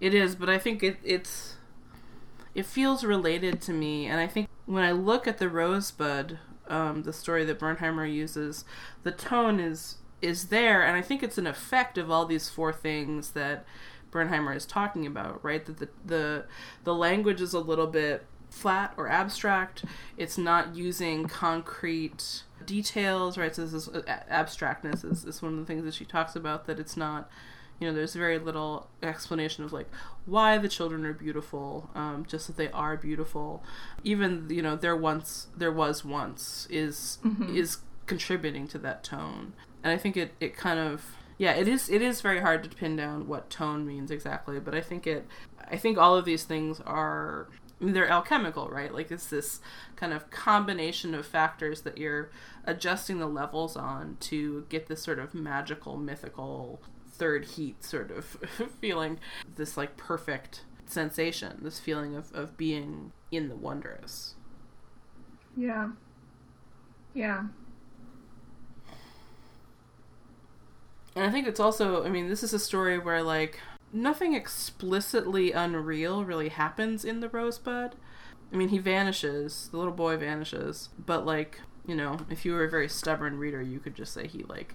it 0.00 0.14
is. 0.14 0.34
But 0.34 0.50
I 0.50 0.58
think 0.58 0.82
it, 0.82 0.98
it's 1.02 1.56
it 2.54 2.66
feels 2.66 3.04
related 3.04 3.60
to 3.62 3.72
me, 3.72 4.06
and 4.06 4.20
I 4.20 4.26
think 4.26 4.48
when 4.66 4.82
I 4.82 4.92
look 4.92 5.26
at 5.26 5.38
the 5.38 5.48
Rosebud 5.48 6.38
um, 6.68 7.02
the 7.02 7.12
story 7.12 7.44
that 7.44 7.58
Bernheimer 7.58 8.10
uses, 8.10 8.64
the 9.02 9.12
tone 9.12 9.60
is 9.60 9.98
is 10.22 10.46
there, 10.46 10.82
and 10.82 10.96
I 10.96 11.02
think 11.02 11.22
it's 11.22 11.38
an 11.38 11.46
effect 11.46 11.98
of 11.98 12.10
all 12.10 12.24
these 12.24 12.48
four 12.48 12.72
things 12.72 13.32
that 13.32 13.66
Bernheimer 14.10 14.56
is 14.56 14.64
talking 14.64 15.06
about, 15.06 15.44
right? 15.44 15.64
That 15.64 15.78
the 15.78 15.88
the 16.04 16.44
the 16.84 16.94
language 16.94 17.40
is 17.40 17.52
a 17.52 17.60
little 17.60 17.86
bit 17.86 18.24
flat 18.50 18.94
or 18.96 19.08
abstract. 19.08 19.84
It's 20.16 20.38
not 20.38 20.74
using 20.74 21.28
concrete 21.28 22.42
details, 22.64 23.36
right? 23.36 23.54
So 23.54 23.66
this 23.66 23.86
is, 23.86 23.88
abstractness 23.88 25.04
is, 25.04 25.24
is 25.24 25.42
one 25.42 25.52
of 25.52 25.58
the 25.58 25.66
things 25.66 25.84
that 25.84 25.94
she 25.94 26.04
talks 26.04 26.34
about. 26.34 26.66
That 26.66 26.78
it's 26.78 26.96
not, 26.96 27.28
you 27.80 27.86
know, 27.88 27.94
there's 27.94 28.14
very 28.14 28.38
little 28.38 28.88
explanation 29.02 29.64
of 29.64 29.72
like 29.72 29.88
why 30.24 30.58
the 30.58 30.68
children 30.68 31.04
are 31.04 31.12
beautiful, 31.12 31.90
um, 31.94 32.24
just 32.26 32.46
that 32.46 32.56
they 32.56 32.70
are 32.70 32.96
beautiful. 32.96 33.62
Even 34.04 34.46
you 34.50 34.62
know, 34.62 34.76
there 34.76 34.96
once 34.96 35.48
there 35.56 35.72
was 35.72 36.04
once 36.04 36.66
is 36.70 37.18
Mhm. 37.24 37.54
is 37.54 37.78
contributing 38.06 38.66
to 38.68 38.78
that 38.78 39.02
tone, 39.04 39.52
and 39.82 39.92
I 39.92 39.98
think 39.98 40.16
it 40.16 40.34
it 40.40 40.56
kind 40.56 40.78
of 40.78 41.14
yeah 41.38 41.52
it 41.52 41.68
is 41.68 41.88
it 41.90 42.00
is 42.02 42.20
very 42.20 42.40
hard 42.40 42.62
to 42.64 42.70
pin 42.70 42.96
down 42.96 43.26
what 43.28 43.50
tone 43.50 43.86
means 43.86 44.10
exactly, 44.10 44.58
but 44.58 44.74
I 44.74 44.80
think 44.80 45.06
it 45.06 45.26
I 45.70 45.76
think 45.76 45.98
all 45.98 46.16
of 46.16 46.24
these 46.24 46.44
things 46.44 46.80
are 46.80 47.48
I 47.78 47.84
mean, 47.84 47.92
they're 47.92 48.08
alchemical, 48.08 48.68
right? 48.70 48.90
Like 48.94 49.10
it's 49.10 49.26
this 49.26 49.60
kind 49.96 50.14
of 50.14 50.30
combination 50.30 51.14
of 51.14 51.26
factors 51.26 51.82
that 51.82 51.98
you're 51.98 52.30
adjusting 52.64 53.18
the 53.18 53.26
levels 53.26 53.76
on 53.76 54.16
to 54.20 54.64
get 54.70 54.86
this 54.86 55.02
sort 55.02 55.18
of 55.18 55.34
magical, 55.34 55.98
mythical 55.98 56.80
third 57.16 57.44
heat 57.44 57.82
sort 57.84 58.10
of 58.10 58.24
feeling, 58.80 59.18
this 59.56 59.76
like 59.76 59.96
perfect 59.96 60.62
sensation, 60.86 61.58
this 61.62 61.78
feeling 61.78 62.14
of, 62.14 62.32
of 62.32 62.56
being 62.56 63.12
in 63.30 63.48
the 63.48 63.56
wondrous. 63.56 64.34
Yeah. 65.56 65.90
Yeah. 67.14 67.44
And 71.14 71.24
I 71.24 71.30
think 71.30 71.46
it's 71.46 71.60
also, 71.60 72.04
I 72.04 72.10
mean, 72.10 72.28
this 72.28 72.42
is 72.42 72.52
a 72.52 72.58
story 72.58 72.98
where 72.98 73.22
like 73.22 73.58
nothing 73.92 74.34
explicitly 74.34 75.52
unreal 75.52 76.24
really 76.24 76.50
happens 76.50 77.04
in 77.04 77.20
the 77.20 77.28
Rosebud. 77.28 77.94
I 78.52 78.56
mean, 78.56 78.68
he 78.68 78.78
vanishes, 78.78 79.68
the 79.72 79.78
little 79.78 79.92
boy 79.92 80.18
vanishes, 80.18 80.90
but 80.98 81.24
like, 81.24 81.60
you 81.86 81.94
know, 81.94 82.18
if 82.30 82.44
you 82.44 82.52
were 82.52 82.64
a 82.64 82.70
very 82.70 82.88
stubborn 82.88 83.38
reader, 83.38 83.62
you 83.62 83.80
could 83.80 83.94
just 83.94 84.12
say 84.12 84.26
he 84.26 84.44
like 84.44 84.74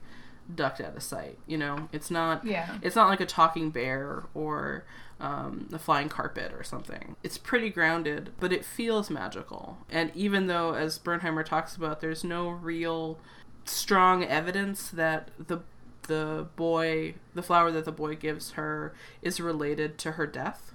ducked 0.53 0.81
out 0.81 0.95
of 0.95 1.03
sight, 1.03 1.37
you 1.47 1.57
know? 1.57 1.89
It's 1.91 2.11
not 2.11 2.45
Yeah. 2.45 2.77
it's 2.81 2.95
not 2.95 3.09
like 3.09 3.21
a 3.21 3.25
talking 3.25 3.69
bear 3.69 4.23
or 4.33 4.85
um, 5.19 5.69
a 5.71 5.77
flying 5.79 6.09
carpet 6.09 6.51
or 6.53 6.63
something. 6.63 7.15
It's 7.23 7.37
pretty 7.37 7.69
grounded, 7.69 8.31
but 8.39 8.51
it 8.51 8.65
feels 8.65 9.09
magical. 9.09 9.77
And 9.89 10.11
even 10.15 10.47
though, 10.47 10.73
as 10.73 10.97
Bernheimer 10.97 11.45
talks 11.45 11.75
about, 11.75 12.01
there's 12.01 12.23
no 12.23 12.49
real 12.49 13.19
strong 13.65 14.23
evidence 14.23 14.89
that 14.89 15.29
the 15.37 15.59
the 16.07 16.47
boy, 16.55 17.13
the 17.35 17.43
flower 17.43 17.71
that 17.71 17.85
the 17.85 17.91
boy 17.91 18.15
gives 18.15 18.51
her, 18.51 18.93
is 19.21 19.39
related 19.39 19.99
to 19.99 20.13
her 20.13 20.25
death. 20.25 20.73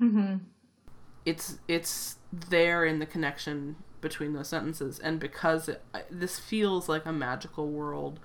Mm-hmm. 0.00 0.36
It's 1.24 1.58
it's 1.68 2.16
there 2.32 2.84
in 2.84 2.98
the 3.00 3.06
connection 3.06 3.76
between 4.00 4.32
those 4.32 4.48
sentences, 4.48 4.98
and 5.00 5.18
because 5.20 5.68
it, 5.68 5.82
this 6.10 6.38
feels 6.38 6.88
like 6.88 7.04
a 7.06 7.12
magical 7.12 7.68
world, 7.68 8.20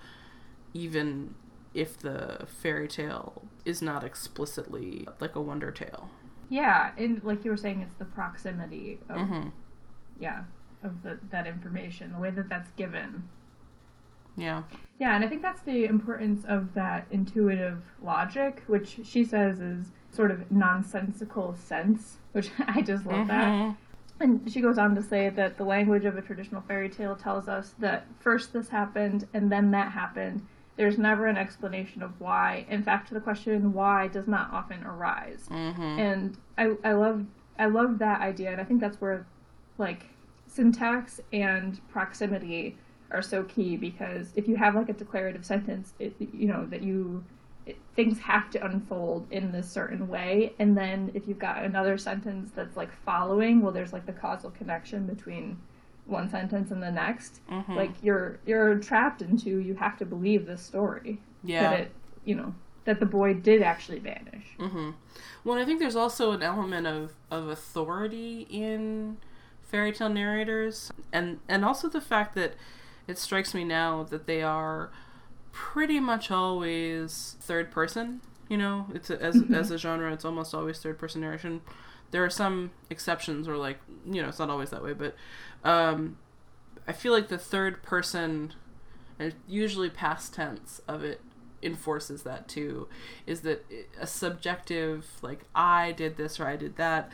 even 0.78 1.34
if 1.74 1.98
the 1.98 2.46
fairy 2.48 2.88
tale 2.88 3.42
is 3.66 3.82
not 3.82 4.04
explicitly 4.04 5.08
like 5.20 5.36
a 5.36 5.42
wonder 5.42 5.72
tale. 5.72 6.10
Yeah, 6.50 6.92
and 6.98 7.22
like 7.24 7.44
you 7.44 7.52
were 7.52 7.58
saying, 7.58 7.82
it's 7.82 7.96
the 7.96 8.06
proximity 8.06 9.00
of 9.10 9.28
hmm 9.28 9.48
yeah 10.20 10.44
of 10.84 11.02
the, 11.04 11.20
that 11.32 11.48
information, 11.48 12.12
the 12.14 12.20
way 12.20 12.30
that 12.30 12.50
that's 12.50 12.72
given. 12.72 13.28
Yeah. 14.36 14.64
Yeah, 15.00 15.16
and 15.16 15.26
I 15.26 15.28
think 15.28 15.42
that's 15.42 15.62
the 15.62 15.86
importance 15.86 16.46
of 16.46 16.74
that 16.76 17.08
intuitive 17.10 17.82
logic, 18.02 18.64
which 18.68 19.00
she 19.04 19.24
says 19.24 19.60
is 19.60 19.88
sort 20.12 20.30
of 20.32 20.52
nonsensical 20.52 21.56
sense, 21.56 22.18
which 22.34 22.52
I 22.68 22.82
just 22.84 23.06
love 23.06 23.28
that. 23.28 23.58
Mhm. 23.60 23.78
And 24.20 24.52
she 24.52 24.62
goes 24.62 24.78
on 24.78 24.96
to 24.96 25.02
say 25.04 25.30
that 25.30 25.58
the 25.58 25.64
language 25.64 26.06
of 26.06 26.18
a 26.18 26.22
traditional 26.22 26.62
fairy 26.62 26.90
tale 26.90 27.16
tells 27.16 27.48
us 27.48 27.74
that 27.80 28.06
first 28.20 28.54
this 28.54 28.70
happened 28.70 29.28
and 29.34 29.52
then 29.52 29.72
that 29.72 29.92
happened. 29.92 30.42
There's 30.78 30.98
never 30.98 31.26
an 31.26 31.38
explanation 31.38 32.02
of 32.04 32.20
why. 32.22 32.66
In 32.70 32.84
fact, 32.84 33.10
the 33.12 33.20
question 33.20 33.74
why 33.74 34.08
does 34.08 34.28
not 34.28 34.52
often 34.54 34.84
arise. 34.84 35.46
Mhm. 35.50 35.80
And 36.00 36.38
I, 36.58 36.76
I 36.84 36.94
love 36.94 37.26
I 37.60 37.66
love 37.66 37.98
that 38.00 38.22
idea, 38.22 38.52
and 38.52 38.62
I 38.62 38.64
think 38.64 38.80
that's 38.80 39.02
where 39.02 39.26
like 39.80 40.06
syntax 40.46 41.20
and 41.34 41.80
proximity 41.90 42.78
are 43.12 43.22
so 43.22 43.44
key 43.44 43.78
because 43.78 44.32
if 44.36 44.48
you 44.48 44.56
have 44.56 44.76
like 44.76 44.90
a 44.90 44.94
declarative 44.94 45.46
sentence, 45.46 45.94
it, 46.00 46.14
you 46.20 46.48
know 46.48 46.66
that 46.68 46.84
you 46.84 47.24
it, 47.66 47.78
things 47.96 48.20
have 48.20 48.50
to 48.52 48.64
unfold 48.64 49.28
in 49.32 49.52
this 49.52 49.70
certain 49.70 50.08
way, 50.08 50.54
and 50.60 50.78
then 50.78 51.10
if 51.16 51.28
you've 51.28 51.40
got 51.40 51.64
another 51.64 51.98
sentence 51.98 52.52
that's 52.56 52.78
like 52.78 52.92
following, 53.04 53.62
well, 53.62 53.72
there's 53.72 53.94
like 53.94 54.06
the 54.06 54.14
causal 54.14 54.52
connection 54.52 55.08
between 55.08 55.58
one 56.08 56.30
sentence 56.30 56.72
and 56.72 56.82
the 56.82 56.92
next. 56.92 57.42
Mhm. 57.50 57.76
Like 57.76 57.92
you're 58.02 58.40
you're 58.46 58.76
trapped 58.80 59.22
into 59.22 59.60
you 59.60 59.76
have 59.76 59.98
to 60.00 60.06
believe 60.06 60.46
this 60.46 60.62
story 60.62 61.20
yeah. 61.44 61.70
that 61.70 61.80
it 61.80 61.92
you 62.26 62.36
know 62.36 62.54
that 62.86 63.00
the 63.00 63.06
boy 63.06 63.34
did 63.34 63.62
actually 63.62 64.00
vanish. 64.00 64.46
hmm 64.58 64.92
Well, 65.44 65.58
I 65.58 65.66
think 65.66 65.80
there's 65.80 65.96
also 65.96 66.32
an 66.32 66.42
element 66.42 66.88
of, 66.88 67.14
of 67.30 67.50
authority 67.50 68.48
in 68.50 69.18
fairy 69.62 69.92
tale 69.92 70.10
narrators, 70.10 70.92
and 71.12 71.40
and 71.50 71.66
also 71.66 71.90
the 71.90 72.02
fact 72.02 72.34
that 72.36 72.54
it 73.08 73.18
strikes 73.18 73.54
me 73.54 73.64
now 73.64 74.04
that 74.04 74.26
they 74.26 74.42
are 74.42 74.90
pretty 75.52 76.00
much 76.00 76.32
always 76.32 77.36
third 77.42 77.72
person. 77.72 78.22
You 78.50 78.58
know, 78.58 78.88
it's 78.94 79.10
a, 79.10 79.22
as 79.22 79.44
as 79.52 79.72
a 79.72 79.78
genre, 79.78 80.14
it's 80.14 80.24
almost 80.24 80.56
always 80.56 80.80
third 80.80 80.98
person 80.98 81.22
narration. 81.22 81.62
There 82.12 82.24
are 82.24 82.30
some 82.30 82.72
exceptions, 82.90 83.48
or 83.48 83.58
like 83.58 83.80
you 84.06 84.22
know, 84.22 84.30
it's 84.30 84.40
not 84.40 84.50
always 84.50 84.70
that 84.70 84.84
way, 84.84 84.94
but 84.94 85.16
um, 85.64 86.18
I 86.88 86.94
feel 86.94 87.12
like 87.14 87.28
the 87.28 87.38
third 87.38 87.84
person, 87.84 88.54
and 89.20 89.34
usually 89.48 89.90
past 89.90 90.34
tense 90.34 90.82
of 90.88 91.04
it, 91.04 91.22
enforces 91.64 92.22
that 92.22 92.48
too 92.48 92.88
is 93.26 93.42
that 93.42 93.66
a 94.00 94.06
subjective 94.06 95.08
like 95.24 95.44
i 95.56 95.92
did 95.94 96.16
this 96.16 96.40
or 96.40 96.46
i 96.46 96.56
did 96.56 96.76
that 96.76 97.12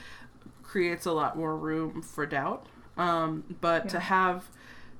creates 0.73 1.05
a 1.05 1.11
lot 1.11 1.37
more 1.37 1.55
room 1.55 2.01
for 2.01 2.25
doubt. 2.25 2.65
Um, 2.97 3.55
but 3.61 3.89
to 3.89 3.99
have 3.99 4.49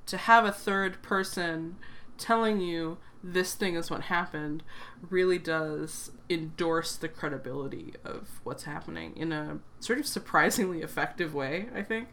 to 0.06 0.16
have 0.16 0.44
a 0.44 0.52
third 0.52 1.02
person 1.02 1.76
telling 2.16 2.60
you 2.60 2.98
this 3.24 3.54
thing 3.54 3.74
is 3.74 3.90
what 3.90 4.02
happened 4.02 4.62
really 5.10 5.38
does 5.38 6.12
endorse 6.30 6.96
the 6.96 7.08
credibility 7.08 7.94
of 8.04 8.40
what's 8.44 8.64
happening 8.64 9.14
in 9.16 9.32
a 9.32 9.58
sort 9.80 9.98
of 9.98 10.06
surprisingly 10.06 10.80
effective 10.82 11.34
way 11.34 11.68
i 11.74 11.82
think 11.82 12.08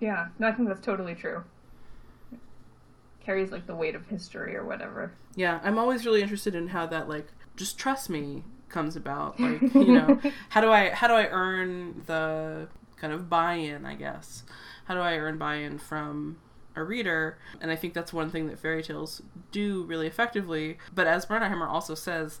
Yeah, 0.00 0.28
no, 0.38 0.48
I 0.48 0.52
think 0.52 0.68
that's 0.68 0.80
totally 0.80 1.14
true. 1.14 1.44
Carries 3.20 3.52
like 3.52 3.66
the 3.66 3.74
weight 3.74 3.94
of 3.94 4.06
history 4.06 4.56
or 4.56 4.64
whatever. 4.64 5.12
Yeah, 5.36 5.60
I'm 5.62 5.78
always 5.78 6.06
really 6.06 6.22
interested 6.22 6.54
in 6.54 6.68
how 6.68 6.86
that 6.86 7.08
like 7.08 7.28
just 7.54 7.78
trust 7.78 8.08
me 8.08 8.44
comes 8.70 8.96
about. 8.96 9.38
Like, 9.38 9.62
you 9.78 9.92
know, 9.92 10.18
how 10.48 10.60
do 10.62 10.70
I 10.70 10.90
how 10.90 11.06
do 11.06 11.14
I 11.14 11.26
earn 11.28 12.02
the 12.06 12.68
kind 12.96 13.12
of 13.12 13.28
buy-in, 13.28 13.84
I 13.84 13.94
guess. 13.94 14.44
How 14.86 14.94
do 14.94 15.00
I 15.00 15.16
earn 15.16 15.36
buy-in 15.38 15.78
from 15.78 16.38
a 16.74 16.82
reader? 16.82 17.38
And 17.60 17.70
I 17.70 17.76
think 17.76 17.92
that's 17.94 18.12
one 18.12 18.30
thing 18.30 18.46
that 18.48 18.58
fairy 18.58 18.82
tales 18.82 19.20
do 19.52 19.84
really 19.84 20.06
effectively. 20.06 20.78
But 20.94 21.06
as 21.06 21.26
Bernheimer 21.26 21.68
also 21.68 21.94
says, 21.94 22.40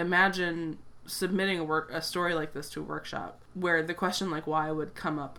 imagine 0.00 0.78
submitting 1.06 1.58
a 1.58 1.64
work 1.64 1.90
a 1.92 2.00
story 2.00 2.34
like 2.34 2.52
this 2.54 2.70
to 2.70 2.80
a 2.80 2.82
workshop 2.82 3.42
where 3.54 3.82
the 3.82 3.92
question 3.94 4.30
like 4.30 4.46
why 4.46 4.70
would 4.70 4.94
come 4.94 5.18
up 5.18 5.38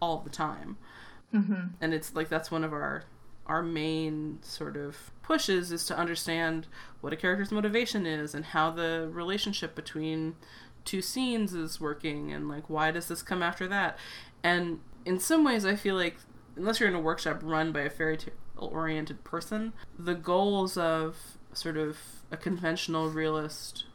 all 0.00 0.18
the 0.18 0.30
time 0.30 0.76
Mm-hmm. 1.32 1.66
and 1.80 1.92
it's 1.92 2.14
like 2.14 2.28
that's 2.28 2.50
one 2.52 2.62
of 2.62 2.72
our 2.72 3.02
our 3.46 3.60
main 3.60 4.38
sort 4.42 4.76
of 4.76 5.10
pushes 5.22 5.72
is 5.72 5.84
to 5.86 5.98
understand 5.98 6.68
what 7.00 7.12
a 7.12 7.16
character's 7.16 7.50
motivation 7.50 8.06
is 8.06 8.36
and 8.36 8.44
how 8.44 8.70
the 8.70 9.08
relationship 9.12 9.74
between 9.74 10.36
two 10.84 11.02
scenes 11.02 11.52
is 11.52 11.80
working 11.80 12.30
and 12.32 12.48
like 12.48 12.70
why 12.70 12.92
does 12.92 13.08
this 13.08 13.20
come 13.20 13.42
after 13.42 13.66
that 13.66 13.98
and 14.44 14.78
in 15.04 15.18
some 15.18 15.42
ways 15.42 15.66
i 15.66 15.74
feel 15.74 15.96
like 15.96 16.18
unless 16.54 16.78
you're 16.78 16.88
in 16.88 16.94
a 16.94 17.00
workshop 17.00 17.40
run 17.42 17.72
by 17.72 17.80
a 17.80 17.90
fairy 17.90 18.16
tale 18.16 18.32
oriented 18.56 19.24
person 19.24 19.72
the 19.98 20.14
goals 20.14 20.76
of 20.76 21.16
sort 21.52 21.76
of 21.76 21.96
a 22.30 22.36
conventional 22.36 23.10
realist 23.10 23.86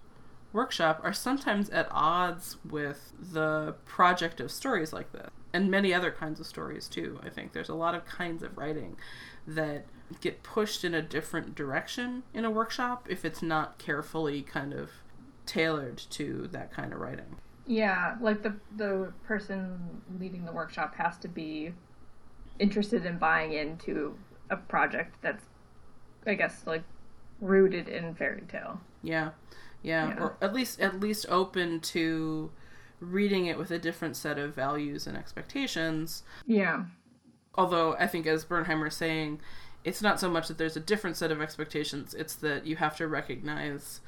workshop 0.53 0.99
are 1.03 1.13
sometimes 1.13 1.69
at 1.69 1.87
odds 1.91 2.57
with 2.67 3.13
the 3.19 3.75
project 3.85 4.39
of 4.39 4.51
stories 4.51 4.91
like 4.93 5.11
this 5.11 5.29
and 5.53 5.69
many 5.69 5.93
other 5.93 6.11
kinds 6.11 6.39
of 6.39 6.45
stories 6.45 6.87
too 6.87 7.19
i 7.23 7.29
think 7.29 7.53
there's 7.53 7.69
a 7.69 7.75
lot 7.75 7.93
of 7.95 8.05
kinds 8.05 8.43
of 8.43 8.57
writing 8.57 8.95
that 9.47 9.85
get 10.21 10.41
pushed 10.43 10.83
in 10.83 10.93
a 10.93 11.01
different 11.01 11.55
direction 11.55 12.23
in 12.33 12.45
a 12.45 12.51
workshop 12.51 13.05
if 13.09 13.23
it's 13.23 13.41
not 13.41 13.77
carefully 13.77 14.41
kind 14.41 14.73
of 14.73 14.89
tailored 15.45 15.97
to 15.97 16.47
that 16.51 16.71
kind 16.71 16.93
of 16.93 16.99
writing 16.99 17.37
Yeah, 17.65 18.15
like 18.21 18.41
the 18.41 18.55
the 18.75 19.13
person 19.23 20.01
leading 20.19 20.45
the 20.45 20.51
workshop 20.51 20.95
has 20.95 21.17
to 21.19 21.27
be 21.27 21.73
interested 22.59 23.05
in 23.05 23.17
buying 23.17 23.53
into 23.53 24.17
a 24.49 24.57
project 24.57 25.15
that's, 25.21 25.45
I 26.25 26.33
guess, 26.35 26.65
like 26.67 26.83
rooted 27.41 27.87
in 27.89 28.15
fairy 28.15 28.43
tale. 28.47 28.81
Yeah. 29.03 29.31
Yeah. 29.81 30.09
Yeah. 30.09 30.19
Or 30.23 30.37
at 30.41 30.53
least 30.53 30.79
at 30.79 30.99
least 30.99 31.25
open 31.29 31.79
to 31.81 32.51
reading 32.99 33.45
it 33.45 33.57
with 33.57 33.71
a 33.71 33.79
different 33.79 34.15
set 34.15 34.37
of 34.37 34.53
values 34.53 35.07
and 35.07 35.17
expectations. 35.17 36.23
Yeah. 36.45 36.85
Although 37.55 37.95
I 37.95 38.07
think 38.07 38.27
as 38.27 38.45
Bernheimer 38.45 38.87
is 38.87 38.95
saying, 38.95 39.39
it's 39.83 40.01
not 40.01 40.19
so 40.19 40.29
much 40.29 40.47
that 40.47 40.57
there's 40.57 40.75
a 40.77 40.81
different 40.81 41.15
set 41.17 41.31
of 41.31 41.41
expectations, 41.41 42.13
it's 42.13 42.35
that 42.35 42.65
you 42.65 42.75
have 42.75 42.95
to 42.97 43.07
recognize 43.07 44.01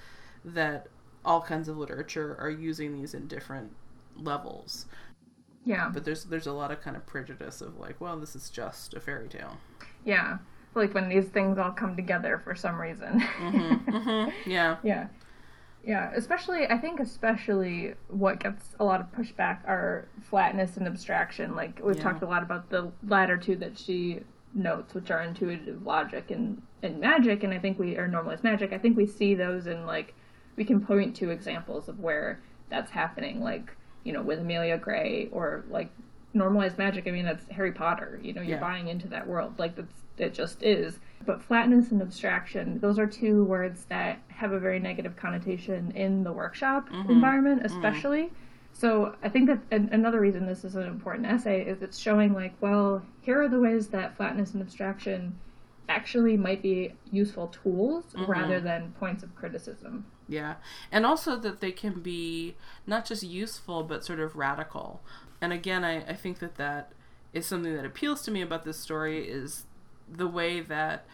that 0.44 0.88
all 1.24 1.42
kinds 1.42 1.68
of 1.68 1.78
literature 1.78 2.36
are 2.40 2.50
using 2.50 2.94
these 2.94 3.14
in 3.14 3.28
different 3.28 3.72
levels. 4.18 4.86
Yeah. 5.66 5.90
But 5.94 6.06
there's 6.06 6.26
there's 6.26 6.48
a 6.48 6.54
lot 6.54 6.72
of 6.72 6.82
kind 6.82 6.98
of 6.98 7.06
prejudice 7.06 7.62
of 7.62 7.78
like, 7.78 8.02
well, 8.02 8.20
this 8.20 8.36
is 8.36 8.50
just 8.50 8.94
a 8.94 9.00
fairy 9.00 9.30
tale. 9.30 9.58
Yeah. 10.04 10.40
Like 10.74 10.94
when 10.94 11.10
these 11.10 11.26
things 11.26 11.58
all 11.58 11.72
come 11.72 11.96
together 11.96 12.42
for 12.44 12.56
some 12.56 12.80
reason. 12.80 13.20
hmm 13.20 14.30
Yeah. 14.46 14.78
Yeah. 14.84 15.08
Yeah, 15.84 16.12
especially 16.16 16.68
I 16.68 16.78
think 16.78 17.00
especially 17.00 17.96
what 18.08 18.40
gets 18.40 18.76
a 18.80 18.84
lot 18.84 19.02
of 19.02 19.12
pushback 19.14 19.68
are 19.68 20.08
flatness 20.30 20.78
and 20.78 20.86
abstraction. 20.88 21.56
Like 21.56 21.80
we've 21.84 21.96
Yeah. 21.98 22.04
talked 22.04 22.22
a 22.22 22.28
lot 22.28 22.44
about 22.44 22.70
the 22.70 22.92
latter 23.08 23.36
two 23.38 23.56
that 23.58 23.78
she 23.78 24.20
notes, 24.54 24.94
which 24.94 25.10
are 25.10 25.22
intuitive 25.22 25.84
logic 25.86 26.30
and, 26.30 26.62
and 26.84 27.00
magic, 27.00 27.44
and 27.44 27.54
I 27.54 27.58
think 27.60 27.80
we 27.80 27.98
are 27.98 28.08
normalized 28.08 28.44
magic. 28.44 28.74
I 28.74 28.78
think 28.78 28.96
we 28.96 29.08
see 29.08 29.34
those 29.34 29.66
in 29.66 29.86
like 29.88 30.14
we 30.56 30.66
can 30.66 30.86
point 30.86 31.16
to 31.16 31.30
examples 31.32 31.88
of 31.88 32.00
where 32.00 32.40
that's 32.70 32.92
happening, 32.92 33.42
like, 33.42 33.76
you 34.04 34.12
know, 34.14 34.22
with 34.22 34.40
Amelia 34.40 34.78
Gray 34.78 35.30
or 35.32 35.64
like 35.70 35.90
normalized 36.34 36.78
magic, 36.78 37.08
I 37.08 37.12
mean 37.12 37.26
that's 37.26 37.48
Harry 37.48 37.72
Potter. 37.72 38.20
You 38.22 38.34
know, 38.34 38.42
you're 38.42 38.58
Yeah. 38.58 38.62
buying 38.62 38.88
into 38.88 39.08
that 39.08 39.26
world. 39.28 39.58
Like 39.58 39.76
that's 39.76 39.96
it 40.18 40.34
just 40.36 40.62
is. 40.62 41.00
But 41.26 41.42
flatness 41.42 41.92
and 41.92 42.02
abstraction, 42.02 42.80
those 42.80 43.00
are 43.00 43.08
two 43.08 43.44
words 43.46 43.86
that 43.86 44.20
have 44.28 44.52
a 44.52 44.60
very 44.60 44.80
negative 44.80 45.16
connotation 45.16 45.92
in 45.92 46.24
the 46.24 46.32
workshop 46.32 46.90
mm-hmm. 46.90 47.12
environment, 47.12 47.64
mm-hmm. 47.64 47.76
especially. 47.76 48.32
So 48.74 49.16
I 49.22 49.30
think 49.30 49.48
that 49.48 49.60
another 49.92 50.20
reason 50.20 50.46
this 50.46 50.64
is 50.64 50.76
an 50.76 50.84
important 50.88 51.28
essay 51.28 51.64
is 51.64 51.82
it's 51.82 51.98
showing 51.98 52.34
like, 52.34 52.54
well, 52.62 53.04
here 53.22 53.42
are 53.42 53.50
the 53.50 53.60
ways 53.60 53.88
that 53.90 54.16
flatness 54.18 54.54
and 54.54 54.62
abstraction 54.62 55.38
actually 55.90 56.38
might 56.38 56.62
be 56.62 56.94
useful 57.12 57.48
tools 57.48 58.06
mm-hmm. 58.14 58.32
rather 58.32 58.60
than 58.60 58.94
points 58.94 59.24
of 59.24 59.36
criticism. 59.36 60.06
Yeah. 60.28 60.56
And 60.92 61.06
also 61.06 61.36
that 61.38 61.60
they 61.60 61.74
can 61.74 62.02
be 62.02 62.56
not 62.88 63.06
just 63.06 63.24
useful, 63.24 63.84
but 63.84 64.06
sort 64.06 64.22
of 64.22 64.36
radical. 64.36 65.02
And 65.42 65.52
again, 65.52 65.84
I, 65.84 65.98
I 66.06 66.14
think 66.14 66.40
that 66.40 66.56
that 66.56 66.94
is 67.34 67.46
something 67.46 67.76
that 67.76 67.86
appeals 67.86 68.22
to 68.24 68.32
me 68.32 68.42
about 68.42 68.64
this 68.64 68.80
story 68.80 69.28
is 69.28 69.66
the 70.16 70.28
way 70.28 70.60
that 70.62 71.06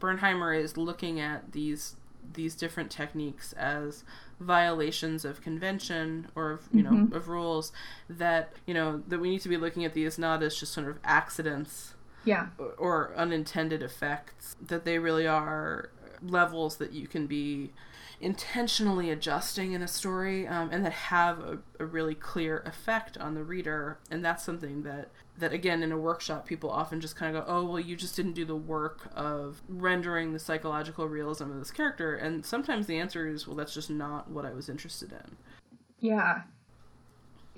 Bernheimer 0.00 0.58
is 0.58 0.76
looking 0.76 1.20
at 1.20 1.52
these 1.52 1.96
these 2.34 2.56
different 2.56 2.90
techniques 2.90 3.52
as 3.52 4.02
violations 4.40 5.24
of 5.24 5.40
convention 5.40 6.26
or 6.34 6.50
of, 6.52 6.68
you 6.72 6.82
know 6.82 7.08
of 7.16 7.28
rules 7.28 7.70
that 8.10 8.52
you 8.66 8.74
know 8.74 9.00
that 9.06 9.20
we 9.20 9.30
need 9.30 9.40
to 9.40 9.48
be 9.48 9.56
looking 9.56 9.84
at 9.84 9.94
these 9.94 10.18
not 10.18 10.42
as 10.42 10.56
just 10.56 10.72
sort 10.72 10.88
of 10.88 10.98
accidents 11.04 11.94
Yeah. 12.24 12.48
or- 12.58 12.72
or 12.78 13.14
unintended 13.16 13.80
effects 13.82 14.56
that 14.60 14.84
they 14.84 14.98
really 14.98 15.26
are 15.26 15.90
levels 16.20 16.78
that 16.78 16.92
you 16.92 17.06
can 17.06 17.26
be 17.28 17.72
intentionally 18.20 19.10
adjusting 19.10 19.72
in 19.72 19.82
a 19.82 19.88
story 19.88 20.48
um, 20.48 20.68
and 20.72 20.84
that 20.84 20.92
have 20.92 21.38
a, 21.38 21.58
a 21.78 21.84
really 21.86 22.14
clear 22.14 22.58
effect 22.66 23.16
on 23.18 23.34
the 23.34 23.44
reader 23.44 23.98
and 24.10 24.24
that's 24.24 24.42
something 24.44 24.82
that 24.82 25.10
that 25.38 25.52
again 25.52 25.82
in 25.82 25.92
a 25.92 25.98
workshop 25.98 26.46
people 26.46 26.70
often 26.70 27.00
just 27.00 27.16
kind 27.16 27.36
of 27.36 27.44
go 27.46 27.52
oh 27.52 27.64
well 27.64 27.80
you 27.80 27.94
just 27.96 28.16
didn't 28.16 28.32
do 28.32 28.44
the 28.44 28.56
work 28.56 29.08
of 29.14 29.60
rendering 29.68 30.32
the 30.32 30.38
psychological 30.38 31.06
realism 31.08 31.44
of 31.50 31.58
this 31.58 31.70
character 31.70 32.14
and 32.16 32.44
sometimes 32.44 32.86
the 32.86 32.98
answer 32.98 33.26
is 33.28 33.46
well 33.46 33.56
that's 33.56 33.74
just 33.74 33.90
not 33.90 34.30
what 34.30 34.44
i 34.46 34.52
was 34.52 34.68
interested 34.68 35.12
in 35.12 35.36
Yeah. 36.00 36.42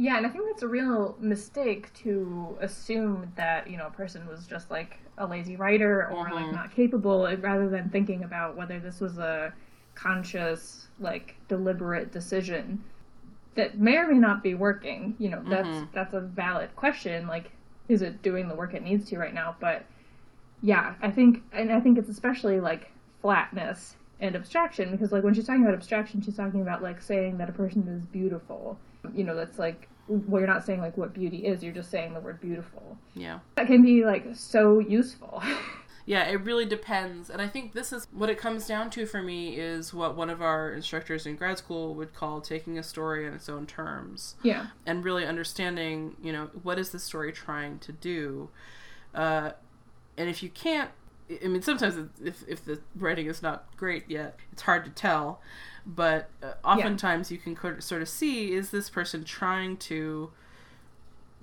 Yeah, 0.01 0.17
and 0.17 0.25
I 0.25 0.29
think 0.29 0.45
that's 0.47 0.63
a 0.63 0.69
real 0.69 1.17
mistake 1.19 1.93
to 2.05 2.57
assume 2.61 3.33
that, 3.35 3.69
you 3.69 3.77
know, 3.77 3.89
a 3.89 3.91
person 3.91 4.25
was 4.29 4.47
just 4.47 4.71
like 4.71 5.01
a 5.19 5.27
lazy 5.27 5.57
writer 5.57 6.07
or 6.09 6.31
like 6.33 6.47
Mhm. 6.47 6.53
not 6.53 6.71
capable 6.71 7.29
rather 7.41 7.69
than 7.69 7.91
thinking 7.91 8.23
about 8.23 8.57
whether 8.57 8.79
this 8.79 9.01
was 9.01 9.19
a 9.19 9.53
conscious, 9.97 10.87
like 11.01 11.35
deliberate 11.49 12.13
decision 12.13 12.81
that 13.57 13.77
may 13.81 13.97
or 13.97 14.07
may 14.07 14.19
not 14.19 14.41
be 14.41 14.55
working. 14.55 15.17
You 15.19 15.31
know, 15.31 15.43
that's 15.49 15.67
Mhm. 15.69 15.89
that's 15.93 16.15
a 16.15 16.21
valid 16.21 16.75
question. 16.77 17.27
Like, 17.27 17.51
is 17.89 18.03
it 18.03 18.23
doing 18.23 18.49
the 18.49 18.55
work 18.55 18.75
it 18.75 18.83
needs 18.83 19.09
to 19.11 19.19
right 19.19 19.35
now? 19.35 19.57
But 19.61 19.85
yeah, 20.63 20.95
I 21.01 21.11
think 21.11 21.43
and 21.53 21.73
I 21.73 21.81
think 21.81 21.99
it's 21.99 22.09
especially 22.09 22.61
like 22.61 22.91
flatness 23.23 23.97
and 24.21 24.35
abstraction 24.35 24.91
because 24.91 25.13
like 25.13 25.23
when 25.23 25.35
she's 25.35 25.47
talking 25.47 25.63
about 25.63 25.75
abstraction 25.75 26.21
she's 26.21 26.37
talking 26.37 26.61
about 26.61 26.83
like 26.83 27.01
saying 27.01 27.39
that 27.39 27.49
a 27.49 27.53
person 27.53 27.87
is 27.89 28.05
beautiful. 28.07 28.79
You 29.15 29.25
know 29.25 29.35
that's 29.35 29.59
like 29.59 29.89
well 30.09 30.41
you're 30.41 30.49
not 30.49 30.65
saying 30.65 30.81
like 30.81 30.97
what 30.97 31.13
beauty 31.13 31.47
is 31.47 31.63
you're 31.63 31.73
just 31.73 31.91
saying 31.91 32.15
the 32.15 32.21
word 32.21 32.41
beautiful. 32.41 32.97
Yeah. 33.15 33.41
That 33.57 33.67
can 33.67 33.83
be 33.83 34.05
like 34.05 34.25
so 34.35 34.79
useful 34.79 35.43
Yeah, 36.09 36.25
it 36.25 36.41
really 36.41 36.65
depends. 36.65 37.29
And 37.29 37.43
I 37.43 37.49
think 37.49 37.75
this 37.75 37.93
is 37.93 38.07
what 38.13 38.31
it 38.31 38.39
comes 38.39 38.67
down 38.67 38.89
to 38.93 39.05
for 39.05 39.21
me 39.21 39.59
is 39.59 39.93
what 39.93 40.17
one 40.17 40.31
of 40.31 40.41
our 40.41 40.73
instructors 40.73 41.27
in 41.27 41.37
grad 41.37 41.59
school 41.59 41.95
would 41.97 42.15
call 42.15 42.41
taking 42.41 42.79
a 42.79 42.83
story 42.83 43.27
on 43.27 43.35
its 43.35 43.47
own 43.47 43.67
terms 43.67 44.35
yeah 44.43 44.69
and 44.87 45.05
really 45.05 45.27
understanding, 45.27 46.17
you 46.23 46.33
know, 46.33 46.49
what 46.63 46.79
is 46.79 46.93
the 46.93 46.99
story 46.99 47.31
trying 47.31 47.79
to 47.81 47.93
do. 47.93 48.49
Uh, 49.15 49.51
and 50.17 50.31
if 50.31 50.43
you 50.43 50.49
can't, 50.49 50.91
I 51.45 51.47
mean, 51.47 51.61
sometimes 51.61 51.99
if, 52.25 52.43
if 52.49 52.65
the 52.65 52.81
writing 52.97 53.27
is 53.27 53.43
not 53.43 53.67
great 53.77 54.05
yet, 54.09 54.39
it's 54.51 54.63
hard 54.63 54.87
to 54.87 54.91
tell. 54.91 55.43
But 55.85 56.31
uh, 56.43 56.53
oftentimes 56.65 57.31
you 57.31 57.37
can 57.37 57.55
sort 57.83 58.01
of 58.01 58.09
see 58.09 58.55
is 58.55 58.71
this 58.71 58.89
person 58.89 59.25
trying 59.25 59.77
to 59.77 60.31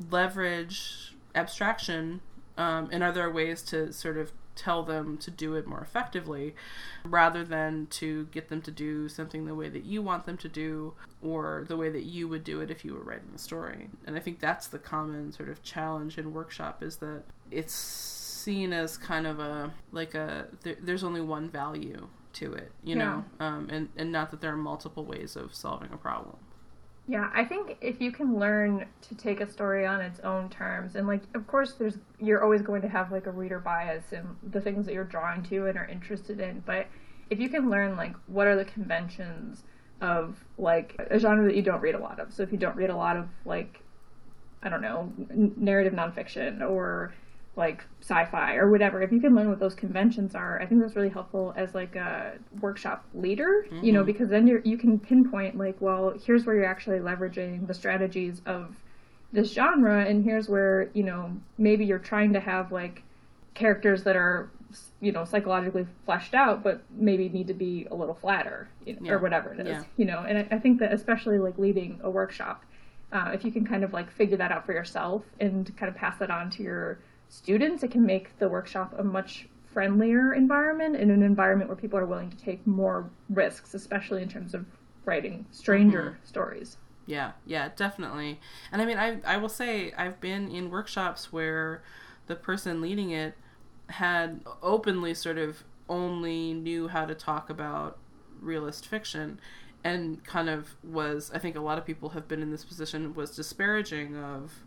leverage 0.10 1.14
abstraction 1.36 2.22
um, 2.58 2.90
and 2.92 3.04
are 3.04 3.12
there 3.12 3.30
ways 3.30 3.62
to 3.62 3.94
sort 3.94 4.18
of 4.18 4.32
tell 4.56 4.84
them 4.84 5.18
to 5.18 5.32
do 5.32 5.56
it 5.56 5.68
more 5.68 5.82
effectively 5.82 6.56
rather 7.04 7.44
than 7.44 7.88
to 7.88 8.26
get 8.32 8.50
them 8.50 8.62
to 8.62 8.72
do 8.72 9.08
something 9.10 9.46
the 9.46 9.56
way 9.56 9.70
that 9.70 9.86
you 9.86 10.02
want 10.02 10.26
them 10.26 10.38
to 10.38 10.50
do 10.50 10.94
or 11.22 11.66
the 11.68 11.78
way 11.78 11.90
that 11.90 12.04
you 12.04 12.28
would 12.28 12.44
do 12.44 12.62
it 12.62 12.72
if 12.72 12.84
you 12.86 12.94
were 12.94 13.04
writing 13.04 13.30
the 13.32 13.40
story. 13.40 13.90
And 14.06 14.16
i 14.16 14.20
think 14.20 14.40
that's 14.40 14.68
the 14.68 14.80
common 14.80 15.32
sort 15.32 15.50
of 15.50 15.62
challenge 15.64 16.18
in 16.18 16.34
workshop 16.34 16.82
is 16.84 16.98
that 16.98 17.24
it's 17.52 17.74
seen 18.46 18.74
as 18.74 18.98
kind 18.98 19.26
of 19.26 19.40
a 19.40 19.74
like 19.92 20.14
a 20.14 20.48
there, 20.62 20.76
there's 20.82 21.04
only 21.04 21.22
one 21.22 21.50
value 21.50 22.08
to 22.34 22.54
it 22.54 22.72
you 22.84 22.96
know 22.96 23.24
um, 23.40 23.68
and, 23.72 23.90
and 23.98 24.12
not 24.12 24.30
that 24.30 24.42
there 24.42 24.52
are 24.52 24.58
multiple 24.58 25.06
ways 25.06 25.36
of 25.36 25.56
solving 25.56 25.92
a 25.92 25.98
problem 25.98 26.38
Yeah, 27.08 27.30
I 27.36 27.46
think 27.46 27.78
if 27.82 28.02
you 28.02 28.12
can 28.12 28.40
learn 28.40 28.88
to 29.02 29.16
take 29.16 29.40
a 29.40 29.48
story 29.52 29.86
on 29.86 30.02
its 30.02 30.20
own 30.22 30.50
terms, 30.50 30.96
and 30.96 31.06
like, 31.08 31.22
of 31.36 31.46
course, 31.46 31.74
there's 31.74 32.00
you're 32.20 32.44
always 32.44 32.64
going 32.64 32.82
to 32.82 32.90
have 32.90 33.12
like 33.12 33.28
a 33.28 33.32
reader 33.32 33.60
bias 33.60 34.12
and 34.12 34.36
the 34.42 34.60
things 34.60 34.88
that 34.88 34.94
you're 34.94 35.04
drawn 35.04 35.44
to 35.44 35.68
and 35.68 35.78
are 35.78 35.86
interested 35.86 36.40
in. 36.40 36.64
But 36.66 36.88
if 37.30 37.40
you 37.40 37.48
can 37.50 37.70
learn 37.70 37.96
like 37.96 38.16
what 38.26 38.48
are 38.48 38.56
the 38.56 38.66
conventions 38.66 39.64
of 40.02 40.44
like 40.58 40.96
a 41.12 41.20
genre 41.20 41.46
that 41.46 41.56
you 41.56 41.62
don't 41.62 41.82
read 41.82 41.94
a 41.94 42.00
lot 42.00 42.20
of, 42.20 42.34
so 42.34 42.42
if 42.42 42.52
you 42.52 42.58
don't 42.58 42.76
read 42.76 42.90
a 42.90 42.98
lot 42.98 43.18
of 43.18 43.28
like, 43.46 43.82
I 44.64 44.70
don't 44.70 44.82
know, 44.82 45.14
narrative 45.58 45.94
nonfiction 45.94 46.68
or 46.68 47.14
like 47.58 47.84
sci-fi 48.02 48.56
or 48.56 48.70
whatever 48.70 49.02
if 49.02 49.12
you 49.12 49.20
can 49.22 49.34
learn 49.34 49.48
what 49.50 49.60
those 49.60 49.74
conventions 49.76 50.36
are 50.36 50.62
i 50.62 50.66
think 50.66 50.82
that's 50.82 50.96
really 50.96 51.10
helpful 51.10 51.54
as 51.56 51.74
like 51.74 51.96
a 51.96 52.34
workshop 52.60 53.06
leader 53.14 53.66
you 53.82 53.92
know 53.94 54.04
Mhm. 54.04 54.08
because 54.08 54.30
then 54.30 54.46
you're, 54.48 54.60
you 54.60 54.78
can 54.78 55.00
pinpoint 55.00 55.58
like 55.58 55.78
well 55.80 56.14
here's 56.26 56.46
where 56.46 56.56
you're 56.56 56.66
actually 56.66 57.00
leveraging 57.00 57.66
the 57.68 57.74
strategies 57.74 58.42
of 58.46 58.76
this 59.32 59.54
genre 59.54 60.04
and 60.06 60.24
here's 60.26 60.50
where 60.50 60.90
you 60.94 61.04
know 61.04 61.32
maybe 61.58 61.86
you're 61.86 61.98
trying 62.00 62.34
to 62.34 62.40
have 62.40 62.72
like 62.74 63.04
characters 63.54 64.04
that 64.04 64.16
are 64.18 64.50
you 65.00 65.12
know 65.14 65.24
psychologically 65.24 65.88
fleshed 66.06 66.34
out 66.34 66.62
but 66.62 66.82
maybe 66.92 67.30
need 67.30 67.48
to 67.48 67.54
be 67.54 67.88
a 67.92 67.96
little 67.96 68.16
flatter 68.16 68.68
you 68.86 68.94
know, 68.94 69.00
Yeah. 69.04 69.12
or 69.14 69.20
whatever 69.20 69.54
it 69.54 69.62
is 69.62 69.68
Yeah. 69.68 69.84
you 69.96 70.06
know 70.06 70.20
and 70.28 70.38
I, 70.40 70.56
I 70.56 70.60
think 70.60 70.80
that 70.80 70.92
especially 70.92 71.38
like 71.38 71.58
leading 71.58 72.00
a 72.04 72.10
workshop 72.10 72.66
uh, 73.14 73.32
if 73.34 73.46
you 73.46 73.52
can 73.52 73.66
kind 73.66 73.84
of 73.86 73.94
like 73.94 74.12
figure 74.12 74.36
that 74.36 74.52
out 74.52 74.66
for 74.66 74.74
yourself 74.74 75.24
and 75.40 75.72
kind 75.78 75.90
of 75.90 75.96
pass 75.96 76.18
that 76.20 76.30
on 76.30 76.50
to 76.50 76.64
your 76.64 77.00
students 77.30 77.84
it 77.84 77.92
can 77.92 78.06
make 78.06 78.38
the 78.40 78.48
workshop 78.48 78.94
a 78.98 79.04
much 79.04 79.48
friendlier 79.74 80.34
environment 80.34 80.96
and 80.96 81.12
an 81.12 81.22
environment 81.22 81.70
where 81.70 81.76
people 81.76 82.00
are 82.00 82.06
willing 82.06 82.30
to 82.30 82.38
take 82.38 82.66
more 82.66 83.10
risks 83.30 83.74
especially 83.74 84.22
in 84.22 84.30
terms 84.30 84.54
of 84.54 84.66
writing 85.06 85.46
stranger 85.52 86.04
mm-hmm. 86.04 86.26
stories 86.26 86.78
Yeah, 87.06 87.34
yeah, 87.46 87.70
definitely. 87.76 88.40
And 88.72 88.82
I 88.82 88.86
mean, 88.86 88.98
I 88.98 89.20
I 89.26 89.38
will 89.38 89.50
say 89.50 89.94
I've 89.98 90.20
been 90.20 90.50
in 90.50 90.70
workshops 90.70 91.32
where 91.32 91.84
the 92.28 92.36
person 92.36 92.82
leading 92.82 93.12
it 93.12 93.36
had 93.88 94.42
openly 94.64 95.14
sort 95.14 95.38
of 95.38 95.64
only 95.88 96.54
knew 96.54 96.88
how 96.88 97.06
to 97.06 97.14
talk 97.14 97.50
about 97.50 98.00
realist 98.42 98.88
fiction 98.88 99.40
and 99.84 100.24
kind 100.24 100.50
of 100.50 100.76
was 100.84 101.32
I 101.34 101.38
think 101.38 101.56
a 101.56 101.60
lot 101.60 101.78
of 101.78 101.86
people 101.86 102.10
have 102.10 102.28
been 102.28 102.42
in 102.42 102.50
this 102.50 102.66
position 102.66 103.14
was 103.14 103.36
disparaging 103.36 104.18
of 104.18 104.64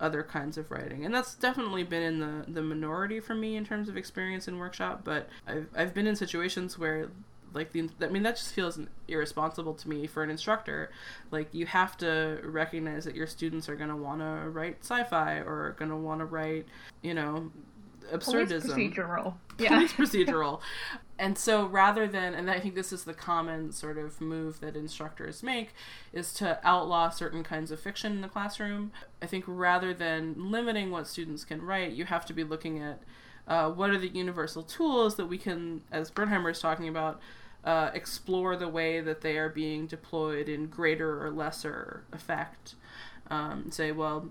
other 0.00 0.22
kinds 0.22 0.58
of 0.58 0.70
writing. 0.70 1.04
And 1.04 1.14
that's 1.14 1.34
definitely 1.34 1.84
been 1.84 2.02
in 2.02 2.20
the, 2.20 2.44
the 2.48 2.62
minority 2.62 3.20
for 3.20 3.34
me 3.34 3.56
in 3.56 3.64
terms 3.64 3.88
of 3.88 3.96
experience 3.96 4.48
in 4.48 4.58
workshop, 4.58 5.02
but 5.04 5.28
I've, 5.46 5.68
I've 5.74 5.94
been 5.94 6.06
in 6.06 6.16
situations 6.16 6.78
where 6.78 7.08
like 7.54 7.70
the 7.70 7.88
i 8.02 8.08
mean 8.08 8.24
that 8.24 8.36
just 8.36 8.52
feels 8.52 8.78
irresponsible 9.06 9.74
to 9.74 9.88
me 9.88 10.06
for 10.06 10.22
an 10.22 10.30
instructor 10.30 10.90
like 11.30 11.48
you 11.52 11.64
have 11.66 11.96
to 11.96 12.40
recognize 12.42 13.04
that 13.04 13.14
your 13.14 13.28
students 13.28 13.68
are 13.68 13.76
going 13.76 13.88
to 13.88 13.96
want 13.96 14.20
to 14.20 14.50
write 14.50 14.78
sci-fi 14.80 15.36
or 15.36 15.74
going 15.78 15.88
to 15.88 15.96
want 15.96 16.18
to 16.18 16.24
write 16.24 16.66
you 17.02 17.14
know 17.14 17.50
absurdism. 18.12 18.62
Police 18.72 18.94
procedural. 18.94 19.34
Yeah. 19.56 19.68
Police 19.68 19.92
procedural. 19.92 20.60
And 21.16 21.38
so 21.38 21.66
rather 21.66 22.08
than 22.08 22.34
and 22.34 22.50
i 22.50 22.58
think 22.58 22.74
this 22.74 22.92
is 22.92 23.04
the 23.04 23.14
common 23.14 23.70
sort 23.70 23.98
of 23.98 24.20
move 24.20 24.58
that 24.58 24.74
instructors 24.74 25.44
make 25.44 25.72
is 26.12 26.34
to 26.34 26.58
outlaw 26.64 27.08
certain 27.08 27.44
kinds 27.44 27.70
of 27.70 27.78
fiction 27.78 28.10
in 28.14 28.20
the 28.20 28.26
classroom. 28.26 28.90
I 29.22 29.26
think 29.26 29.44
rather 29.46 29.94
than 29.94 30.50
limiting 30.50 30.90
what 30.90 31.06
students 31.06 31.44
can 31.44 31.62
write 31.62 31.92
you 31.92 32.06
have 32.06 32.26
to 32.26 32.32
be 32.32 32.42
looking 32.42 32.80
at 32.80 33.00
uh, 33.46 33.70
what 33.70 33.90
are 33.90 33.98
the 33.98 34.08
universal 34.08 34.64
tools 34.64 35.14
that 35.14 35.26
we 35.26 35.38
can 35.38 35.82
as 35.92 36.10
bernheimer 36.10 36.50
is 36.50 36.58
talking 36.58 36.88
about 36.88 37.20
uh, 37.64 37.90
explore 37.94 38.56
the 38.56 38.68
way 38.68 39.00
that 39.00 39.22
they 39.22 39.38
are 39.38 39.48
being 39.48 39.86
deployed 39.86 40.48
in 40.48 40.66
greater 40.66 41.24
or 41.24 41.30
lesser 41.30 42.04
effect. 42.12 42.74
Um, 43.30 43.70
say 43.70 43.90
well 43.90 44.28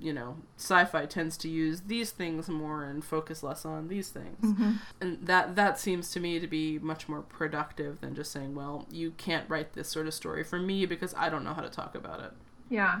you 0.00 0.12
know, 0.12 0.36
sci-fi 0.56 1.06
tends 1.06 1.36
to 1.38 1.48
use 1.48 1.82
these 1.82 2.10
things 2.10 2.48
more 2.48 2.84
and 2.84 3.04
focus 3.04 3.42
less 3.42 3.64
on 3.64 3.88
these 3.88 4.08
things. 4.08 4.44
Mm-hmm. 4.44 4.72
And 5.00 5.26
that 5.26 5.56
that 5.56 5.78
seems 5.78 6.10
to 6.12 6.20
me 6.20 6.38
to 6.38 6.46
be 6.46 6.78
much 6.78 7.08
more 7.08 7.22
productive 7.22 8.00
than 8.00 8.14
just 8.14 8.30
saying, 8.30 8.54
well, 8.54 8.86
you 8.90 9.12
can't 9.12 9.48
write 9.48 9.72
this 9.72 9.88
sort 9.88 10.06
of 10.06 10.14
story 10.14 10.44
for 10.44 10.58
me 10.58 10.86
because 10.86 11.14
I 11.16 11.28
don't 11.28 11.44
know 11.44 11.54
how 11.54 11.62
to 11.62 11.70
talk 11.70 11.94
about 11.94 12.20
it. 12.20 12.32
Yeah. 12.70 13.00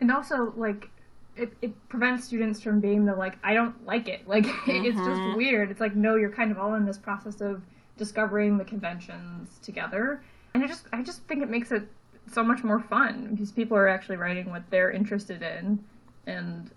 And 0.00 0.10
also 0.10 0.52
like 0.56 0.90
it, 1.36 1.52
it 1.60 1.88
prevents 1.88 2.24
students 2.24 2.60
from 2.62 2.80
being 2.80 3.04
the 3.04 3.14
like 3.14 3.38
I 3.42 3.54
don't 3.54 3.84
like 3.84 4.08
it. 4.08 4.22
Like 4.28 4.44
mm-hmm. 4.44 4.84
it's 4.84 4.96
just 4.96 5.08
mm-hmm. 5.08 5.36
weird. 5.36 5.70
It's 5.70 5.80
like 5.80 5.96
no, 5.96 6.16
you're 6.16 6.30
kind 6.30 6.50
of 6.50 6.58
all 6.58 6.74
in 6.74 6.84
this 6.84 6.98
process 6.98 7.40
of 7.40 7.62
discovering 7.96 8.58
the 8.58 8.64
conventions 8.64 9.58
together. 9.62 10.22
And 10.54 10.64
I 10.64 10.66
just 10.66 10.86
I 10.92 11.02
just 11.02 11.22
think 11.22 11.42
it 11.42 11.50
makes 11.50 11.72
it 11.72 11.88
so 12.32 12.42
much 12.42 12.64
more 12.64 12.80
fun 12.80 13.28
because 13.30 13.52
people 13.52 13.76
are 13.76 13.88
actually 13.88 14.16
writing 14.16 14.50
what 14.50 14.62
they're 14.70 14.90
interested 14.90 15.42
in 15.42 15.78
and 16.26 16.70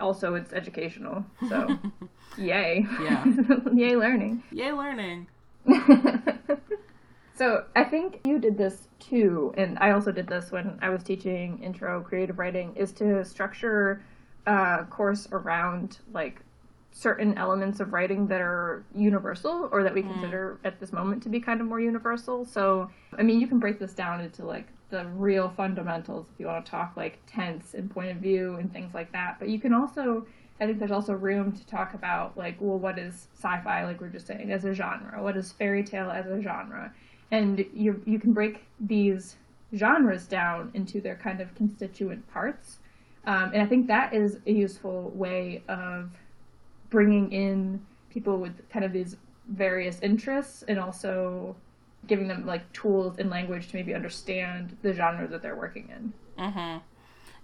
also 0.00 0.34
it's 0.34 0.52
educational. 0.52 1.24
So, 1.48 1.78
yay. 2.38 2.86
Yeah. 3.02 3.24
yay 3.74 3.96
learning. 3.96 4.42
Yay 4.52 4.72
learning. 4.72 5.26
so, 7.36 7.64
I 7.74 7.84
think 7.84 8.20
you 8.24 8.38
did 8.38 8.56
this 8.56 8.88
too, 8.98 9.52
and 9.56 9.78
I 9.78 9.90
also 9.90 10.12
did 10.12 10.26
this 10.26 10.50
when 10.52 10.78
I 10.80 10.90
was 10.90 11.02
teaching 11.02 11.60
intro 11.62 12.00
creative 12.02 12.38
writing, 12.38 12.74
is 12.76 12.92
to 12.94 13.24
structure 13.24 14.02
a 14.46 14.86
course 14.88 15.28
around 15.32 15.98
like 16.12 16.40
certain 16.90 17.36
elements 17.36 17.80
of 17.80 17.92
writing 17.92 18.26
that 18.26 18.40
are 18.40 18.84
universal 18.94 19.68
or 19.70 19.82
that 19.82 19.94
we 19.94 20.02
mm. 20.02 20.10
consider 20.12 20.58
at 20.64 20.80
this 20.80 20.92
moment 20.92 21.22
to 21.22 21.28
be 21.28 21.38
kind 21.38 21.60
of 21.60 21.66
more 21.66 21.80
universal. 21.80 22.44
So, 22.44 22.90
I 23.16 23.22
mean, 23.22 23.40
you 23.40 23.46
can 23.46 23.58
break 23.58 23.78
this 23.78 23.92
down 23.94 24.20
into 24.20 24.44
like 24.44 24.66
the 24.90 25.06
real 25.06 25.50
fundamentals 25.50 26.26
if 26.32 26.40
you 26.40 26.46
want 26.46 26.64
to 26.64 26.70
talk 26.70 26.94
like 26.96 27.18
tense 27.26 27.74
and 27.74 27.90
point 27.90 28.10
of 28.10 28.16
view 28.18 28.56
and 28.56 28.72
things 28.72 28.94
like 28.94 29.12
that. 29.12 29.36
But 29.38 29.48
you 29.48 29.60
can 29.60 29.74
also, 29.74 30.26
I 30.60 30.66
think 30.66 30.78
there's 30.78 30.90
also 30.90 31.12
room 31.12 31.52
to 31.52 31.66
talk 31.66 31.94
about 31.94 32.36
like, 32.36 32.56
well, 32.58 32.78
what 32.78 32.98
is 32.98 33.28
sci-fi, 33.34 33.84
like 33.84 34.00
we 34.00 34.06
are 34.06 34.10
just 34.10 34.26
saying, 34.26 34.50
as 34.50 34.64
a 34.64 34.72
genre? 34.72 35.22
What 35.22 35.36
is 35.36 35.52
fairy 35.52 35.84
tale 35.84 36.10
as 36.10 36.26
a 36.26 36.40
genre? 36.40 36.92
And 37.30 37.64
you 37.74 38.02
you 38.06 38.18
can 38.18 38.32
break 38.32 38.64
these 38.80 39.36
genres 39.74 40.26
down 40.26 40.70
into 40.72 41.00
their 41.00 41.16
kind 41.16 41.40
of 41.40 41.54
constituent 41.54 42.26
parts. 42.32 42.78
Um, 43.26 43.50
and 43.52 43.62
I 43.62 43.66
think 43.66 43.86
that 43.88 44.14
is 44.14 44.38
a 44.46 44.52
useful 44.52 45.10
way 45.14 45.62
of 45.68 46.10
bringing 46.88 47.30
in 47.32 47.84
people 48.08 48.38
with 48.38 48.66
kind 48.70 48.84
of 48.84 48.92
these 48.92 49.16
various 49.48 50.00
interests 50.00 50.64
and 50.68 50.78
also 50.78 51.54
giving 52.06 52.28
them 52.28 52.46
like 52.46 52.72
tools 52.72 53.18
and 53.18 53.30
language 53.30 53.68
to 53.68 53.76
maybe 53.76 53.94
understand 53.94 54.76
the 54.82 54.92
genre 54.92 55.26
that 55.28 55.42
they're 55.42 55.56
working 55.56 55.88
in. 55.90 56.12
Mm-hmm. 56.42 56.78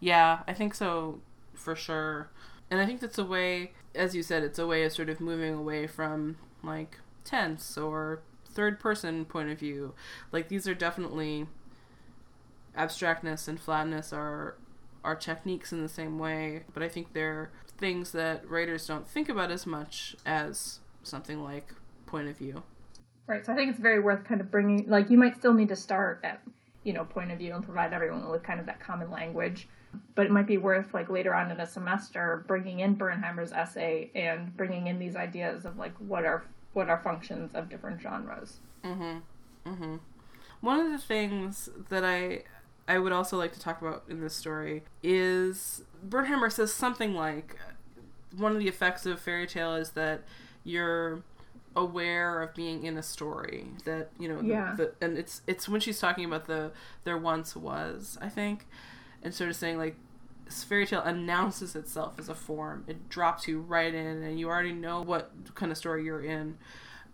Yeah, 0.01 0.41
I 0.47 0.53
think 0.53 0.75
so 0.75 1.21
for 1.55 1.75
sure. 1.77 2.31
And 2.71 2.81
I 2.81 2.87
think 2.87 3.01
that's 3.01 3.19
a 3.19 3.25
way, 3.25 3.73
as 3.95 4.15
you 4.15 4.23
said, 4.23 4.43
it's 4.43 4.59
a 4.59 4.67
way 4.67 4.85
of 4.85 4.93
sort 4.93 5.09
of 5.09 5.21
moving 5.21 5.55
away 5.55 5.87
from 5.87 6.39
like 6.63 6.99
tense 7.25 7.77
or 7.77 8.21
third 8.47 8.81
person 8.81 9.25
point 9.25 9.51
of 9.51 9.59
view. 9.59 9.95
Like 10.33 10.49
these 10.49 10.67
are 10.67 10.75
definitely 10.75 11.47
abstractness 12.77 13.49
and 13.49 13.61
flatness 13.61 14.13
are 14.13 14.57
are 15.05 15.15
techniques 15.15 15.71
in 15.71 15.83
the 15.83 15.89
same 15.89 16.19
way, 16.19 16.63
but 16.73 16.83
I 16.83 16.89
think 16.89 17.13
they're 17.13 17.51
things 17.77 18.13
that 18.13 18.49
writers 18.49 18.87
don't 18.87 19.07
think 19.07 19.29
about 19.29 19.51
as 19.51 19.67
much 19.67 20.17
as 20.25 20.81
something 21.03 21.43
like 21.43 21.75
point 22.07 22.29
of 22.29 22.39
view. 22.39 22.63
Right. 23.27 23.45
So 23.45 23.53
I 23.53 23.57
think 23.57 23.71
it's 23.71 23.81
very 23.81 24.01
worth 24.01 24.25
kind 24.25 24.41
of 24.41 24.51
bringing, 24.51 24.89
like, 24.89 25.11
you 25.11 25.17
might 25.17 25.37
still 25.37 25.55
need 25.55 25.69
to 25.69 25.77
start 25.77 26.21
at, 26.25 26.43
you 26.83 26.93
know, 26.93 27.05
point 27.05 27.33
of 27.33 27.39
view 27.39 27.55
and 27.55 27.65
provide 27.65 27.93
everyone 27.93 28.29
with 28.29 28.43
kind 28.43 28.61
of 28.61 28.67
that 28.67 28.81
common 28.81 29.11
language. 29.11 29.69
But 30.15 30.27
it 30.27 30.33
might 30.33 30.47
be 30.47 30.59
worth, 30.59 30.93
like, 30.93 31.09
later 31.09 31.35
on 31.35 31.51
in 31.51 31.61
a 31.61 31.67
semester, 31.67 32.45
bringing 32.49 32.81
in 32.81 32.97
Bernheimer's 32.97 33.53
essay 33.53 34.11
and 34.15 34.55
bringing 34.57 34.89
in 34.89 34.99
these 34.99 35.17
ideas 35.17 35.65
of, 35.65 35.79
like, 35.79 35.95
what 35.99 36.25
are 36.25 36.45
what 36.75 36.91
are 36.91 36.99
functions 36.99 37.55
of 37.55 37.69
different 37.69 38.01
genres. 38.01 38.59
Mm-hmm. 38.85 39.71
Mm-hmm. 39.71 39.97
One 40.61 40.81
of 40.81 40.91
the 40.91 40.99
things 40.99 41.71
that 41.89 42.05
I 42.05 42.43
I 42.87 42.99
would 42.99 43.13
also 43.13 43.39
like 43.39 43.53
to 43.55 43.61
talk 43.61 43.81
about 43.81 44.05
in 44.09 44.21
this 44.21 44.35
story 44.35 44.83
is 45.03 45.83
Bernheimer 46.07 46.53
says 46.53 46.75
something 46.75 47.15
like 47.15 47.57
one 48.37 48.53
of 48.53 48.59
the 48.59 48.69
effects 48.69 49.07
of 49.07 49.21
fairy 49.21 49.47
tale 49.47 49.75
is 49.75 49.91
that 49.93 50.23
you're 50.65 51.23
aware 51.77 52.43
of 52.43 52.55
being 52.55 52.85
in 52.85 52.97
a 52.97 53.03
story 53.03 53.67
that 53.85 54.11
you 54.19 54.29
know 54.29 54.41
yeah. 54.41 54.75
the, 54.77 54.93
the, 55.01 55.05
and 55.05 55.19
it's 55.19 55.43
it's 55.47 55.69
when 55.69 55.81
she's 55.81 55.99
talking 55.99 56.25
about 56.25 56.47
the 56.47 56.71
there 57.05 57.19
once 57.19 57.57
was 57.57 58.17
i 58.21 58.29
think 58.29 58.67
and 59.23 59.35
sort 59.35 59.51
of 59.51 59.57
saying 59.57 59.77
like 59.77 59.97
fairy 60.49 60.87
tale 60.87 61.01
announces 61.01 61.75
itself 61.75 62.15
as 62.19 62.29
a 62.29 62.35
form 62.35 62.85
it 62.87 63.09
drops 63.09 63.49
you 63.49 63.61
right 63.61 63.95
in 63.95 64.23
and 64.23 64.39
you 64.39 64.49
already 64.49 64.73
know 64.73 65.03
what 65.03 65.33
kind 65.55 65.73
of 65.73 65.79
story 65.79 66.05
you're 66.05 66.23
in 66.23 66.57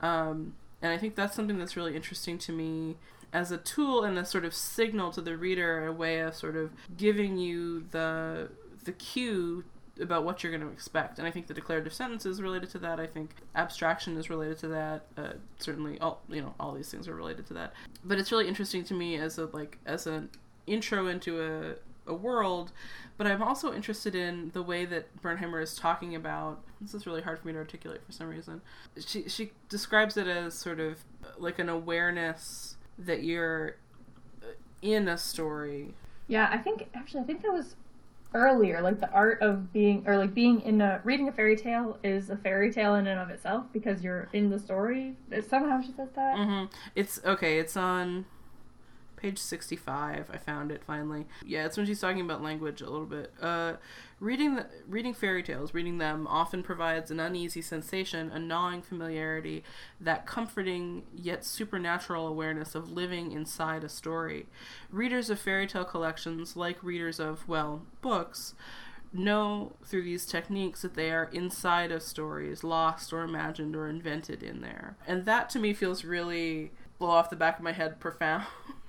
um, 0.01 0.55
and 0.83 0.93
i 0.93 0.99
think 0.99 1.15
that's 1.15 1.35
something 1.35 1.59
that's 1.59 1.77
really 1.77 1.97
interesting 1.97 2.37
to 2.37 2.53
me 2.53 2.97
as 3.33 3.53
a 3.53 3.57
tool 3.57 4.03
and 4.03 4.19
a 4.19 4.25
sort 4.25 4.45
of 4.45 4.53
signal 4.53 5.11
to 5.11 5.21
the 5.21 5.37
reader 5.37 5.87
a 5.87 5.93
way 5.93 6.19
of 6.21 6.35
sort 6.35 6.57
of 6.57 6.71
giving 6.97 7.39
you 7.39 7.87
the 7.93 8.51
the 8.85 8.93
cue 8.93 9.65
about 10.01 10.25
what 10.25 10.43
you're 10.43 10.53
going 10.53 10.67
to 10.67 10.73
expect. 10.73 11.19
And 11.19 11.27
I 11.27 11.31
think 11.31 11.47
the 11.47 11.55
declarative 11.55 11.93
sentence 11.93 12.27
is 12.27 12.41
related 12.41 12.71
to 12.71 12.79
that. 12.79 13.01
I 13.01 13.07
think 13.07 13.31
abstraction 13.55 14.17
is 14.17 14.31
related 14.31 14.59
to 14.59 14.69
that. 14.69 15.07
Uh, 15.17 15.33
certainly, 15.59 15.99
all 16.01 16.23
you 16.29 16.41
know, 16.41 16.55
all 16.59 16.73
these 16.73 16.91
things 16.91 17.09
are 17.09 17.15
related 17.15 17.47
to 17.49 17.55
that. 17.55 17.73
But 18.05 18.19
it's 18.19 18.33
really 18.33 18.49
interesting 18.49 18.85
to 18.85 18.95
me 18.95 19.17
as 19.17 19.39
a 19.39 19.47
like 19.47 19.79
as 19.87 20.07
an 20.07 20.31
intro 20.67 21.07
into 21.07 21.43
a 21.43 21.75
a 22.11 22.15
world. 22.15 22.73
But 23.17 23.27
I'm 23.27 23.43
also 23.43 23.73
interested 23.73 24.15
in 24.15 24.51
the 24.55 24.63
way 24.63 24.85
that 24.87 25.23
Bernheimer 25.23 25.63
is 25.63 25.75
talking 25.75 26.15
about. 26.15 26.63
This 26.81 26.95
is 26.95 27.07
really 27.07 27.23
hard 27.23 27.39
for 27.39 27.47
me 27.47 27.53
to 27.53 27.59
articulate 27.59 28.01
for 28.05 28.13
some 28.13 28.29
reason. 28.29 28.63
She 28.99 29.29
she 29.29 29.53
describes 29.69 30.17
it 30.17 30.27
as 30.27 30.55
sort 30.55 30.81
of 30.81 30.99
like 31.39 31.59
an 31.59 31.69
awareness 31.69 32.77
that 32.99 33.23
you're 33.23 33.77
in 34.83 35.09
a 35.09 35.19
story. 35.19 35.95
Yeah, 36.27 36.49
I 36.51 36.59
think 36.59 36.89
actually 36.95 37.21
I 37.21 37.25
think 37.25 37.43
that 37.43 37.53
was 37.53 37.77
earlier 38.33 38.81
like 38.81 39.01
the 39.01 39.11
art 39.11 39.41
of 39.43 39.73
being 39.73 40.05
or 40.07 40.17
like 40.17 40.33
being 40.33 40.61
in 40.61 40.81
a 40.81 41.01
reading 41.03 41.29
a 41.29 41.33
fairy 41.33 41.57
tale 41.57 41.99
is 42.05 42.31
a 42.31 42.37
fairy 42.37 42.73
tale 42.73 42.95
in 42.95 43.07
and 43.07 43.19
of 43.19 43.29
itself 43.29 43.65
because 43.73 44.03
you're 44.03 44.29
in 44.33 44.51
the 44.51 44.59
story 44.59 45.17
somehow 45.49 45.81
she 45.81 45.93
says 45.93 46.09
that 46.15 46.37
mm-hmm. 46.37 46.67
it's 46.95 47.21
okay 47.25 47.59
it's 47.59 47.77
on 47.77 48.25
page 49.21 49.39
65 49.39 50.31
i 50.33 50.37
found 50.37 50.73
it 50.73 50.83
finally. 50.85 51.27
Yeah 51.45 51.67
it's 51.67 51.77
when 51.77 51.87
she's 51.87 52.01
talking 52.01 52.21
about 52.21 52.43
language 52.43 52.81
a 52.81 52.89
little 52.89 53.07
bit. 53.07 53.33
Uh, 53.41 53.75
reading 54.19 54.57
the, 54.57 54.67
reading 54.89 55.15
fairy 55.15 55.43
tales 55.43 55.75
reading 55.75 55.99
them 55.99 56.27
often 56.27 56.63
provides 56.63 57.11
an 57.11 57.21
uneasy 57.21 57.63
sensation 57.63 58.31
a 58.31 58.39
gnawing 58.39 58.83
familiarity 58.83 59.63
that 60.01 60.27
comforting 60.27 61.03
yet 61.15 61.45
supernatural 61.45 62.27
awareness 62.27 62.75
of 62.75 62.91
living 62.91 63.33
inside 63.33 63.85
a 63.85 63.89
story. 63.89 64.47
Readers 64.91 65.31
of 65.31 65.39
fairy 65.39 65.67
tale 65.67 65.85
collections 65.85 66.57
like 66.57 66.83
readers 66.83 67.21
of 67.21 67.47
well 67.49 67.83
books 68.01 68.55
know 69.13 69.73
through 69.85 70.03
these 70.03 70.27
techniques 70.27 70.83
that 70.83 70.95
they 70.95 71.11
are 71.11 71.29
inside 71.33 71.91
of 71.91 72.03
stories 72.03 72.63
lost 72.63 73.13
or 73.13 73.23
imagined 73.23 73.75
or 73.75 73.89
invented 73.89 74.43
in 74.43 74.61
there. 74.61 74.97
And 75.07 75.25
that 75.25 75.51
to 75.51 75.59
me 75.59 75.75
feels 75.75 76.05
really 76.05 76.71
blow 76.99 77.11
off 77.11 77.31
the 77.31 77.37
back 77.37 77.59
of 77.59 77.65
my 77.65 77.73
head 77.73 77.99
profound 77.99 78.47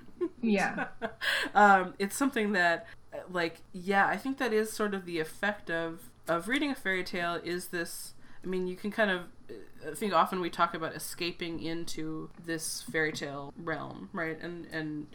yeah. 0.42 0.88
um, 1.56 1.94
it's 2.00 2.16
something 2.16 2.54
that, 2.54 2.88
like, 3.30 3.62
yeah, 3.74 4.08
I 4.08 4.18
think 4.18 4.38
that 4.38 4.54
is 4.54 4.72
sort 4.72 4.94
of 4.94 5.06
the 5.06 5.20
effect 5.20 5.70
of 5.70 6.10
of 6.28 6.48
reading 6.48 6.72
a 6.72 6.76
fairy 6.76 7.04
tale. 7.04 7.40
Is 7.44 7.70
this? 7.70 8.14
I 8.44 8.48
mean, 8.48 8.68
you 8.68 8.76
can 8.76 8.92
kind 8.92 9.12
of 9.12 9.22
I 9.90 9.96
think 9.96 10.14
often 10.14 10.42
we 10.42 10.50
talk 10.50 10.74
about 10.74 10.96
escaping 10.96 11.62
into 11.62 12.30
this 12.44 12.84
fairy 12.84 13.12
tale 13.12 13.54
realm, 13.58 14.10
right? 14.14 14.40
And 14.42 14.68
and 14.72 15.08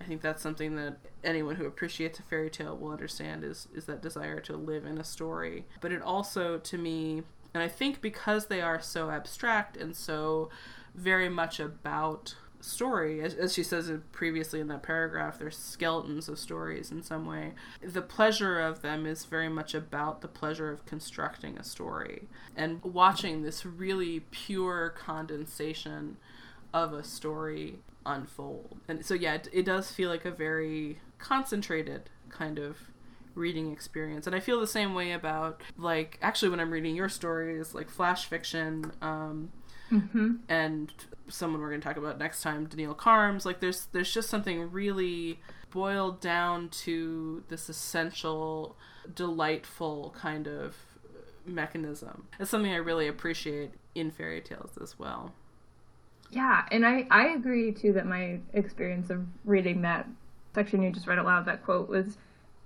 I 0.00 0.04
think 0.04 0.22
that's 0.22 0.42
something 0.42 0.76
that 0.76 0.98
anyone 1.24 1.56
who 1.56 1.66
appreciates 1.66 2.18
a 2.18 2.22
fairy 2.22 2.50
tale 2.50 2.76
will 2.76 2.90
understand 2.90 3.44
is 3.44 3.68
is 3.74 3.86
that 3.86 4.02
desire 4.02 4.40
to 4.40 4.56
live 4.56 4.84
in 4.86 4.98
a 4.98 5.04
story. 5.04 5.66
But 5.80 5.92
it 5.92 6.02
also 6.02 6.58
to 6.58 6.78
me 6.78 7.22
and 7.52 7.62
I 7.62 7.68
think 7.68 8.00
because 8.00 8.46
they 8.46 8.60
are 8.60 8.80
so 8.80 9.10
abstract 9.10 9.76
and 9.76 9.96
so 9.96 10.50
very 10.94 11.28
much 11.28 11.58
about 11.60 12.36
story, 12.60 13.20
as, 13.22 13.34
as 13.34 13.52
she 13.52 13.62
says 13.62 13.90
previously 14.12 14.60
in 14.60 14.68
that 14.68 14.82
paragraph, 14.82 15.38
they're 15.38 15.50
skeletons 15.50 16.28
of 16.28 16.38
stories 16.38 16.90
in 16.90 17.02
some 17.02 17.26
way. 17.26 17.52
The 17.82 18.02
pleasure 18.02 18.60
of 18.60 18.82
them 18.82 19.06
is 19.06 19.24
very 19.24 19.48
much 19.48 19.74
about 19.74 20.20
the 20.20 20.28
pleasure 20.28 20.70
of 20.70 20.86
constructing 20.86 21.56
a 21.58 21.64
story 21.64 22.28
and 22.56 22.82
watching 22.82 23.42
this 23.42 23.64
really 23.64 24.20
pure 24.30 24.90
condensation 24.90 26.16
of 26.72 26.92
a 26.92 27.02
story 27.02 27.80
unfold. 28.06 28.78
And 28.88 29.04
so, 29.04 29.14
yeah, 29.14 29.34
it, 29.34 29.48
it 29.52 29.64
does 29.64 29.90
feel 29.90 30.08
like 30.08 30.24
a 30.24 30.30
very 30.30 31.00
concentrated 31.18 32.10
kind 32.28 32.58
of 32.58 32.78
reading 33.34 33.72
experience. 33.72 34.26
And 34.26 34.34
I 34.34 34.40
feel 34.40 34.60
the 34.60 34.66
same 34.66 34.94
way 34.94 35.12
about, 35.12 35.62
like, 35.76 36.18
actually, 36.22 36.48
when 36.48 36.60
I'm 36.60 36.70
reading 36.70 36.96
your 36.96 37.08
stories, 37.08 37.74
like 37.74 37.88
flash 37.88 38.26
fiction, 38.26 38.92
um, 39.00 39.50
mm-hmm. 39.90 40.34
and 40.48 40.92
someone 41.28 41.60
we're 41.60 41.68
going 41.68 41.80
to 41.80 41.86
talk 41.86 41.96
about 41.96 42.18
next 42.18 42.42
time, 42.42 42.66
Daniil 42.66 42.94
Kharms. 42.94 43.44
Like, 43.44 43.60
there's 43.60 43.86
there's 43.92 44.12
just 44.12 44.28
something 44.28 44.70
really 44.70 45.40
boiled 45.70 46.20
down 46.20 46.68
to 46.68 47.44
this 47.48 47.68
essential, 47.68 48.76
delightful 49.14 50.14
kind 50.18 50.48
of 50.48 50.76
mechanism. 51.46 52.26
It's 52.38 52.50
something 52.50 52.72
I 52.72 52.76
really 52.76 53.08
appreciate 53.08 53.72
in 53.94 54.10
fairy 54.10 54.40
tales 54.40 54.78
as 54.80 54.98
well. 54.98 55.32
Yeah, 56.30 56.64
and 56.70 56.86
I 56.86 57.06
I 57.10 57.28
agree 57.28 57.72
too 57.72 57.92
that 57.94 58.06
my 58.06 58.40
experience 58.52 59.10
of 59.10 59.26
reading 59.44 59.82
that 59.82 60.08
section 60.54 60.82
you 60.82 60.90
just 60.90 61.06
read 61.06 61.18
aloud 61.18 61.46
that 61.46 61.64
quote 61.64 61.88
was 61.88 62.18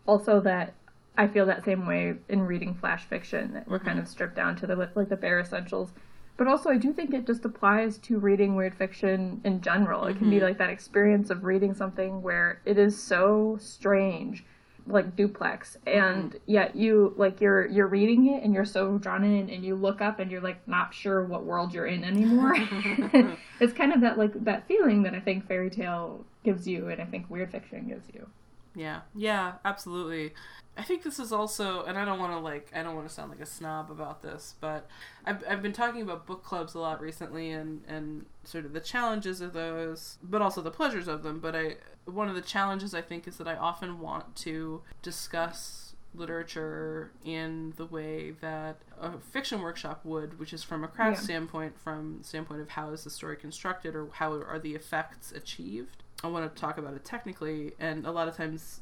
also 0.07 0.41
that 0.41 0.75
I 1.17 1.29
feel 1.29 1.47
that 1.47 1.65
same 1.65 1.87
way 1.87 2.15
in 2.29 2.43
reading 2.43 2.75
flash 2.75 3.05
fiction 3.05 3.55
that 3.55 3.69
we're 3.69 3.79
mm-hmm. 3.79 3.89
kind 3.89 3.99
of 3.99 4.09
stripped 4.09 4.37
down 4.37 4.57
to 4.57 4.67
the 4.67 4.91
like 4.95 5.09
the 5.09 5.17
bare 5.17 5.41
essentials. 5.41 5.93
But 6.37 6.49
also, 6.49 6.71
I 6.71 6.79
do 6.79 6.93
think 6.93 7.15
it 7.15 7.27
just 7.27 7.45
applies 7.45 7.99
to 7.99 8.19
reading 8.19 8.57
weird 8.57 8.75
fiction 8.75 9.41
in 9.45 9.61
general. 9.61 10.05
It 10.07 10.19
can 10.19 10.31
be 10.31 10.37
mm-hmm. 10.37 10.47
like 10.47 10.59
that 10.59 10.71
experience 10.71 11.31
of 11.31 11.45
reading 11.45 11.75
something 11.75 12.23
where 12.23 12.61
it 12.65 12.77
is 12.77 13.01
so 13.01 13.57
strange, 13.61 14.45
like 14.85 15.15
duplex, 15.15 15.77
and 15.87 16.33
mm-hmm. 16.33 16.39
yet 16.47 16.75
you 16.75 17.15
like 17.17 17.41
you're 17.41 17.67
you're 17.67 17.87
reading 17.87 18.35
it 18.35 18.43
and 18.43 18.53
you're 18.53 18.65
so 18.65 18.99
drawn 18.99 19.23
in, 19.23 19.49
and 19.49 19.65
you 19.65 19.77
look 19.77 20.01
up 20.01 20.19
and 20.19 20.29
you're 20.29 20.41
like 20.41 20.67
not 20.67 20.93
sure 20.93 21.23
what 21.23 21.45
world 21.45 21.73
you're 21.73 21.87
in 21.87 22.03
anymore. 22.03 22.55
it's 23.61 23.73
kind 23.73 23.93
of 23.93 24.01
that 24.01 24.19
like 24.19 24.33
that 24.45 24.67
feeling 24.67 25.05
that 25.05 25.15
I 25.15 25.21
think 25.21 25.47
fairy 25.47 25.71
tale 25.71 26.25
gives 26.43 26.67
you, 26.67 26.89
and 26.89 27.01
I 27.01 27.05
think 27.05 27.31
weird 27.31 27.53
fiction 27.53 27.87
gives 27.87 28.09
you. 28.13 28.27
Yeah, 28.75 29.03
yeah, 29.15 29.55
absolutely. 29.65 30.35
I 30.77 30.83
think 30.83 31.05
this 31.05 31.21
is 31.21 31.33
also, 31.33 31.85
and 31.85 31.97
I 31.97 32.05
don't 32.05 32.19
want 32.19 32.33
to 32.33 32.39
like, 32.39 32.71
I 32.75 32.83
don't 32.83 32.97
want 32.97 33.07
to 33.07 33.15
sound 33.15 33.31
like 33.31 33.41
a 33.41 33.47
snob 33.47 33.91
about 33.91 34.23
this, 34.23 34.57
but 34.61 34.89
I've, 35.25 35.45
I've 35.49 35.63
been 35.63 35.73
talking 35.73 36.03
about 36.03 36.27
book 36.27 36.43
clubs 36.43 36.75
a 36.75 36.81
lot 36.81 37.01
recently, 37.01 37.53
and 37.53 37.83
and 37.87 38.27
sort 38.43 38.65
of 38.65 38.73
the 38.73 38.81
challenges 38.81 39.41
of 39.41 39.53
those, 39.53 40.19
but 40.23 40.43
also 40.43 40.61
the 40.61 40.73
pleasures 40.73 41.07
of 41.07 41.23
them. 41.23 41.39
But 41.39 41.55
I, 41.55 41.77
one 42.07 42.29
of 42.29 42.35
the 42.35 42.43
challenges 42.43 42.95
I 42.95 43.03
think 43.03 43.29
is 43.29 43.37
that 43.37 43.47
I 43.47 43.55
often 43.55 44.01
want 44.01 44.35
to 44.37 44.83
discuss 45.03 45.95
literature 46.15 47.11
in 47.25 47.73
the 47.77 47.87
way 47.87 48.33
that 48.41 48.79
a 49.01 49.19
fiction 49.19 49.61
workshop 49.61 50.01
would, 50.05 50.39
which 50.39 50.53
is 50.53 50.63
from 50.63 50.85
a 50.85 50.89
craft 50.89 51.19
yeah. 51.19 51.25
standpoint, 51.25 51.79
from 51.79 52.19
standpoint 52.23 52.61
of 52.61 52.71
how 52.71 52.91
is 52.91 53.05
the 53.05 53.11
story 53.11 53.37
constructed 53.37 53.95
or 53.95 54.09
how 54.13 54.33
are 54.33 54.59
the 54.59 54.75
effects 54.75 55.33
achieved. 55.33 56.04
I 56.25 56.29
want 56.29 56.53
to 56.55 56.61
talk 56.61 56.79
about 56.79 56.95
it 56.95 57.05
technically, 57.05 57.73
and 57.79 58.07
a 58.07 58.11
lot 58.11 58.29
of 58.29 58.37
times 58.37 58.81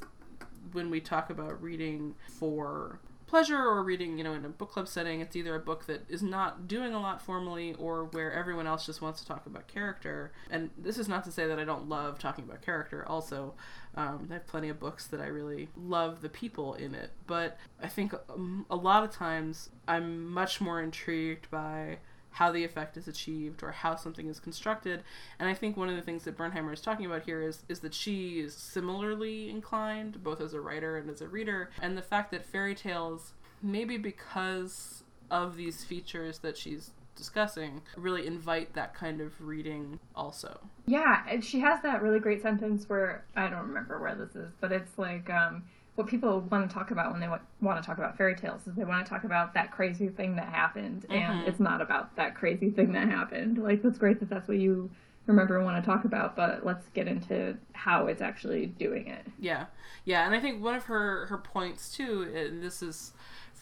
when 0.72 0.90
we 0.90 1.00
talk 1.00 1.28
about 1.28 1.60
reading 1.60 2.14
for 2.28 3.00
pleasure 3.26 3.58
or 3.58 3.82
reading, 3.82 4.16
you 4.16 4.22
know, 4.22 4.34
in 4.34 4.44
a 4.44 4.48
book 4.48 4.70
club 4.70 4.86
setting, 4.86 5.20
it's 5.20 5.34
either 5.34 5.54
a 5.54 5.58
book 5.58 5.86
that 5.86 6.04
is 6.08 6.22
not 6.22 6.68
doing 6.68 6.94
a 6.94 7.00
lot 7.00 7.20
formally 7.20 7.74
or 7.78 8.04
where 8.12 8.30
everyone 8.30 8.66
else 8.66 8.86
just 8.86 9.02
wants 9.02 9.22
to 9.22 9.26
talk 9.26 9.46
about 9.46 9.66
character. 9.66 10.30
And 10.50 10.70
this 10.78 10.98
is 10.98 11.08
not 11.08 11.24
to 11.24 11.32
say 11.32 11.48
that 11.48 11.58
I 11.58 11.64
don't 11.64 11.88
love 11.88 12.18
talking 12.18 12.44
about 12.44 12.62
character. 12.62 13.04
Also, 13.08 13.54
um, 13.96 14.28
I 14.30 14.34
have 14.34 14.46
plenty 14.46 14.68
of 14.68 14.78
books 14.78 15.06
that 15.08 15.20
I 15.20 15.26
really 15.26 15.68
love 15.76 16.20
the 16.20 16.28
people 16.28 16.74
in 16.74 16.94
it. 16.94 17.10
But 17.26 17.58
I 17.82 17.88
think 17.88 18.14
um, 18.30 18.66
a 18.70 18.76
lot 18.76 19.02
of 19.02 19.10
times 19.10 19.70
I'm 19.88 20.28
much 20.28 20.60
more 20.60 20.80
intrigued 20.80 21.50
by 21.50 21.98
how 22.32 22.50
the 22.50 22.64
effect 22.64 22.96
is 22.96 23.06
achieved 23.08 23.62
or 23.62 23.70
how 23.70 23.94
something 23.94 24.28
is 24.28 24.40
constructed. 24.40 25.02
And 25.38 25.48
I 25.48 25.54
think 25.54 25.76
one 25.76 25.88
of 25.88 25.96
the 25.96 26.02
things 26.02 26.24
that 26.24 26.36
Bernheimer 26.36 26.72
is 26.72 26.80
talking 26.80 27.06
about 27.06 27.22
here 27.22 27.42
is 27.42 27.62
is 27.68 27.80
that 27.80 27.94
she 27.94 28.40
is 28.40 28.54
similarly 28.54 29.50
inclined, 29.50 30.22
both 30.22 30.40
as 30.40 30.54
a 30.54 30.60
writer 30.60 30.96
and 30.96 31.08
as 31.10 31.20
a 31.20 31.28
reader, 31.28 31.70
and 31.80 31.96
the 31.96 32.02
fact 32.02 32.30
that 32.32 32.44
fairy 32.44 32.74
tales, 32.74 33.32
maybe 33.62 33.96
because 33.96 35.04
of 35.30 35.56
these 35.56 35.84
features 35.84 36.38
that 36.38 36.56
she's 36.56 36.90
discussing 37.14 37.82
really 37.96 38.26
invite 38.26 38.72
that 38.74 38.94
kind 38.94 39.20
of 39.20 39.38
reading 39.40 39.98
also. 40.16 40.58
Yeah, 40.86 41.22
and 41.28 41.44
she 41.44 41.60
has 41.60 41.82
that 41.82 42.02
really 42.02 42.18
great 42.18 42.42
sentence 42.42 42.88
where 42.88 43.24
I 43.36 43.48
don't 43.48 43.68
remember 43.68 44.00
where 44.00 44.14
this 44.14 44.34
is, 44.34 44.52
but 44.60 44.72
it's 44.72 44.98
like 44.98 45.28
um 45.30 45.64
what 45.94 46.06
people 46.06 46.40
want 46.50 46.68
to 46.68 46.74
talk 46.74 46.90
about 46.90 47.12
when 47.12 47.20
they 47.20 47.28
want 47.28 47.82
to 47.82 47.86
talk 47.86 47.98
about 47.98 48.16
fairy 48.16 48.34
tales 48.34 48.66
is 48.66 48.74
they 48.74 48.84
want 48.84 49.04
to 49.04 49.10
talk 49.10 49.24
about 49.24 49.52
that 49.54 49.70
crazy 49.70 50.08
thing 50.08 50.36
that 50.36 50.48
happened, 50.48 51.02
mm-hmm. 51.02 51.12
and 51.12 51.46
it's 51.46 51.60
not 51.60 51.80
about 51.80 52.16
that 52.16 52.34
crazy 52.34 52.70
thing 52.70 52.92
that 52.92 53.08
happened. 53.08 53.58
Like 53.58 53.82
that's 53.82 53.98
great 53.98 54.18
that 54.20 54.30
that's 54.30 54.48
what 54.48 54.58
you 54.58 54.90
remember 55.26 55.56
and 55.56 55.64
want 55.64 55.82
to 55.82 55.88
talk 55.88 56.04
about, 56.04 56.34
but 56.34 56.64
let's 56.64 56.88
get 56.94 57.06
into 57.06 57.56
how 57.72 58.06
it's 58.06 58.22
actually 58.22 58.66
doing 58.66 59.06
it. 59.08 59.26
Yeah, 59.38 59.66
yeah, 60.04 60.24
and 60.24 60.34
I 60.34 60.40
think 60.40 60.62
one 60.62 60.74
of 60.74 60.84
her 60.84 61.26
her 61.26 61.38
points 61.38 61.94
too, 61.94 62.22
and 62.34 62.62
this 62.62 62.82
is 62.82 63.12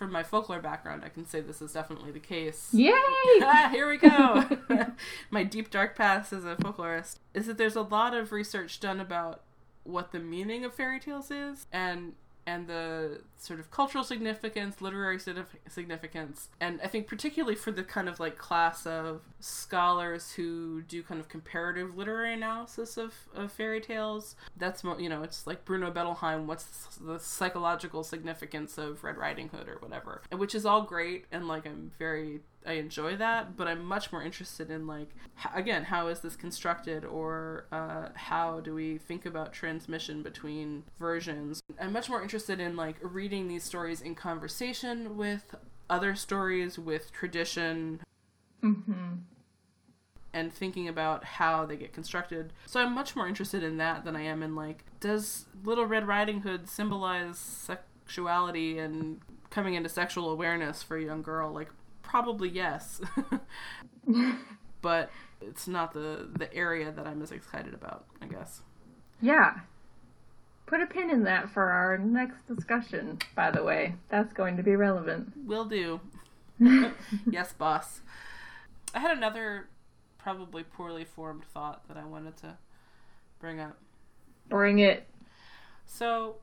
from 0.00 0.12
my 0.12 0.22
folklore 0.22 0.60
background, 0.60 1.02
I 1.04 1.10
can 1.10 1.26
say 1.26 1.40
this 1.42 1.60
is 1.60 1.74
definitely 1.74 2.10
the 2.10 2.20
case. 2.20 2.70
Yay! 2.72 2.92
ah, 2.94 3.68
here 3.70 3.86
we 3.86 3.98
go. 3.98 4.46
my 5.30 5.44
deep 5.44 5.70
dark 5.70 5.94
past 5.94 6.32
as 6.32 6.44
a 6.44 6.56
folklorist 6.56 7.16
is 7.34 7.46
that 7.46 7.58
there's 7.58 7.76
a 7.76 7.82
lot 7.82 8.14
of 8.14 8.32
research 8.32 8.80
done 8.80 8.98
about 8.98 9.42
what 9.84 10.12
the 10.12 10.18
meaning 10.18 10.64
of 10.64 10.72
fairy 10.74 11.00
tales 11.00 11.30
is 11.30 11.66
and 11.72 12.14
and 12.46 12.66
the 12.66 13.22
sort 13.36 13.60
of 13.60 13.70
cultural 13.70 14.04
significance, 14.04 14.80
literary 14.80 15.18
significance, 15.68 16.48
and 16.60 16.80
I 16.82 16.88
think 16.88 17.06
particularly 17.06 17.54
for 17.54 17.70
the 17.70 17.82
kind 17.82 18.08
of 18.08 18.20
like 18.20 18.38
class 18.38 18.86
of 18.86 19.22
scholars 19.40 20.32
who 20.32 20.82
do 20.82 21.02
kind 21.02 21.20
of 21.20 21.28
comparative 21.28 21.96
literary 21.96 22.34
analysis 22.34 22.96
of, 22.96 23.14
of 23.34 23.52
fairy 23.52 23.80
tales. 23.80 24.36
That's 24.56 24.82
you 24.98 25.08
know 25.08 25.22
it's 25.22 25.46
like 25.46 25.64
Bruno 25.64 25.90
Bettelheim. 25.90 26.46
What's 26.46 26.98
the 27.00 27.18
psychological 27.18 28.04
significance 28.04 28.78
of 28.78 29.02
Red 29.04 29.16
Riding 29.16 29.48
Hood 29.48 29.68
or 29.68 29.76
whatever, 29.80 30.22
which 30.32 30.54
is 30.54 30.66
all 30.66 30.82
great 30.82 31.26
and 31.30 31.48
like 31.48 31.66
I'm 31.66 31.92
very 31.98 32.40
I 32.66 32.74
enjoy 32.74 33.16
that, 33.16 33.56
but 33.56 33.66
I'm 33.66 33.84
much 33.84 34.12
more 34.12 34.22
interested 34.22 34.70
in 34.70 34.86
like 34.86 35.08
h- 35.38 35.52
again, 35.54 35.84
how 35.84 36.08
is 36.08 36.20
this 36.20 36.36
constructed, 36.36 37.04
or 37.04 37.64
uh, 37.72 38.10
how 38.14 38.60
do 38.60 38.74
we 38.74 38.98
think 38.98 39.24
about 39.24 39.52
transmission 39.52 40.22
between 40.22 40.84
versions? 40.98 41.62
I'm 41.80 41.92
much 41.92 42.10
more 42.10 42.22
interested 42.22 42.60
in 42.60 42.76
like 42.76 42.96
reading 43.00 43.48
these 43.48 43.64
stories 43.64 44.02
in 44.02 44.14
conversation 44.14 45.16
with 45.16 45.54
other 45.88 46.14
stories, 46.14 46.78
with 46.78 47.10
tradition, 47.12 48.00
mm-hmm. 48.62 49.14
and 50.34 50.52
thinking 50.52 50.86
about 50.86 51.24
how 51.24 51.64
they 51.64 51.76
get 51.76 51.94
constructed. 51.94 52.52
So 52.66 52.80
I'm 52.80 52.94
much 52.94 53.16
more 53.16 53.26
interested 53.26 53.62
in 53.62 53.78
that 53.78 54.04
than 54.04 54.14
I 54.14 54.22
am 54.22 54.42
in 54.42 54.54
like, 54.54 54.84
does 55.00 55.46
Little 55.64 55.86
Red 55.86 56.06
Riding 56.06 56.42
Hood 56.42 56.68
symbolize 56.68 57.38
sexuality 57.38 58.78
and 58.78 59.20
coming 59.48 59.74
into 59.74 59.88
sexual 59.88 60.30
awareness 60.30 60.82
for 60.82 60.98
a 60.98 61.02
young 61.02 61.22
girl? 61.22 61.50
Like 61.50 61.70
probably 62.10 62.48
yes. 62.48 63.00
but 64.82 65.10
it's 65.40 65.68
not 65.68 65.92
the 65.92 66.28
the 66.36 66.52
area 66.52 66.90
that 66.90 67.06
I'm 67.06 67.22
as 67.22 67.30
excited 67.30 67.72
about, 67.72 68.04
I 68.20 68.26
guess. 68.26 68.62
Yeah. 69.22 69.60
Put 70.66 70.82
a 70.82 70.86
pin 70.86 71.10
in 71.10 71.24
that 71.24 71.50
for 71.50 71.70
our 71.70 71.98
next 71.98 72.46
discussion, 72.46 73.18
by 73.34 73.50
the 73.50 73.62
way. 73.62 73.94
That's 74.08 74.32
going 74.32 74.56
to 74.56 74.62
be 74.62 74.76
relevant. 74.76 75.32
Will 75.46 75.64
do. 75.64 76.00
yes, 77.30 77.52
boss. 77.52 78.00
I 78.94 79.00
had 79.00 79.16
another 79.16 79.68
probably 80.18 80.62
poorly 80.62 81.04
formed 81.04 81.44
thought 81.44 81.86
that 81.88 81.96
I 81.96 82.04
wanted 82.04 82.36
to 82.38 82.56
bring 83.40 83.58
up. 83.58 83.78
Bring 84.48 84.78
it. 84.78 85.06
So, 85.86 86.36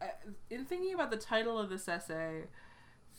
uh, 0.00 0.06
in 0.50 0.64
thinking 0.64 0.94
about 0.94 1.10
the 1.10 1.16
title 1.16 1.58
of 1.58 1.68
this 1.68 1.88
essay, 1.88 2.44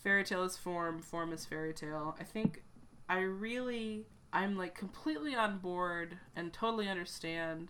fairy 0.03 0.23
tale 0.23 0.43
is 0.43 0.57
form, 0.57 1.01
form 1.01 1.31
is 1.33 1.45
fairy 1.45 1.73
tale. 1.73 2.15
I 2.19 2.23
think 2.23 2.63
I 3.09 3.19
really, 3.19 4.05
I'm 4.31 4.57
like 4.57 4.75
completely 4.75 5.35
on 5.35 5.59
board 5.59 6.17
and 6.35 6.51
totally 6.51 6.87
understand 6.89 7.69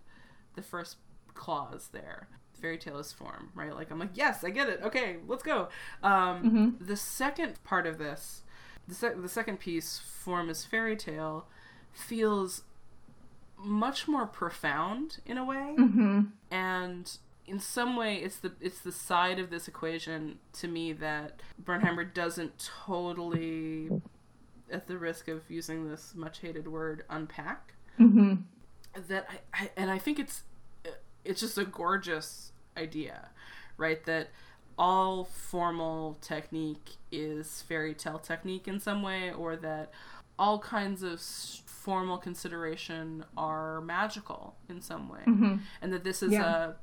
the 0.55 0.61
first 0.61 0.97
clause 1.33 1.89
there. 1.91 2.27
Fairy 2.59 2.77
tale 2.77 2.97
is 2.99 3.11
form, 3.11 3.49
right? 3.55 3.75
Like 3.75 3.91
I'm 3.91 3.99
like, 3.99 4.11
yes, 4.15 4.43
I 4.43 4.49
get 4.49 4.69
it. 4.69 4.79
Okay, 4.83 5.17
let's 5.27 5.43
go. 5.43 5.69
Um, 6.01 6.11
mm-hmm. 6.73 6.85
The 6.85 6.95
second 6.95 7.61
part 7.63 7.85
of 7.85 7.97
this, 7.97 8.43
the, 8.87 9.15
the 9.19 9.29
second 9.29 9.59
piece, 9.59 9.99
form 9.99 10.49
is 10.49 10.63
fairy 10.63 10.95
tale, 10.95 11.47
feels 11.91 12.63
much 13.57 14.07
more 14.07 14.25
profound 14.25 15.19
in 15.25 15.37
a 15.37 15.45
way, 15.45 15.75
Mm-hmm. 15.77 16.21
and 16.51 17.17
in 17.45 17.59
some 17.59 17.95
way, 17.95 18.15
it's 18.17 18.37
the 18.37 18.53
it's 18.61 18.79
the 18.79 18.91
side 18.91 19.39
of 19.39 19.49
this 19.49 19.67
equation 19.67 20.39
to 20.53 20.67
me 20.67 20.93
that 20.93 21.41
Bernheimer 21.63 22.11
doesn't 22.13 22.69
totally, 22.87 23.89
at 24.71 24.87
the 24.87 24.97
risk 24.97 25.27
of 25.27 25.41
using 25.49 25.89
this 25.89 26.13
much 26.15 26.39
hated 26.39 26.67
word, 26.67 27.03
unpack. 27.09 27.73
Mm-hmm. 27.99 28.35
That 29.07 29.27
I, 29.53 29.63
I 29.63 29.69
and 29.75 29.91
I 29.91 29.97
think 29.99 30.19
it's 30.19 30.43
it's 31.25 31.39
just 31.41 31.57
a 31.57 31.65
gorgeous 31.65 32.51
idea, 32.77 33.29
right? 33.77 34.03
That 34.05 34.29
all 34.77 35.25
formal 35.25 36.17
technique 36.21 36.91
is 37.11 37.61
fairy 37.61 37.93
tale 37.93 38.19
technique 38.19 38.67
in 38.67 38.79
some 38.79 39.03
way, 39.03 39.31
or 39.31 39.55
that 39.57 39.91
all 40.39 40.57
kinds 40.59 41.03
of 41.03 41.19
formal 41.21 42.17
consideration 42.17 43.23
are 43.37 43.81
magical 43.81 44.55
in 44.69 44.81
some 44.81 45.09
way, 45.09 45.19
Mm-hmm. 45.27 45.55
and 45.81 45.93
that 45.93 46.03
this 46.03 46.23
is 46.23 46.31
Yeah. 46.31 46.69
a 46.69 46.73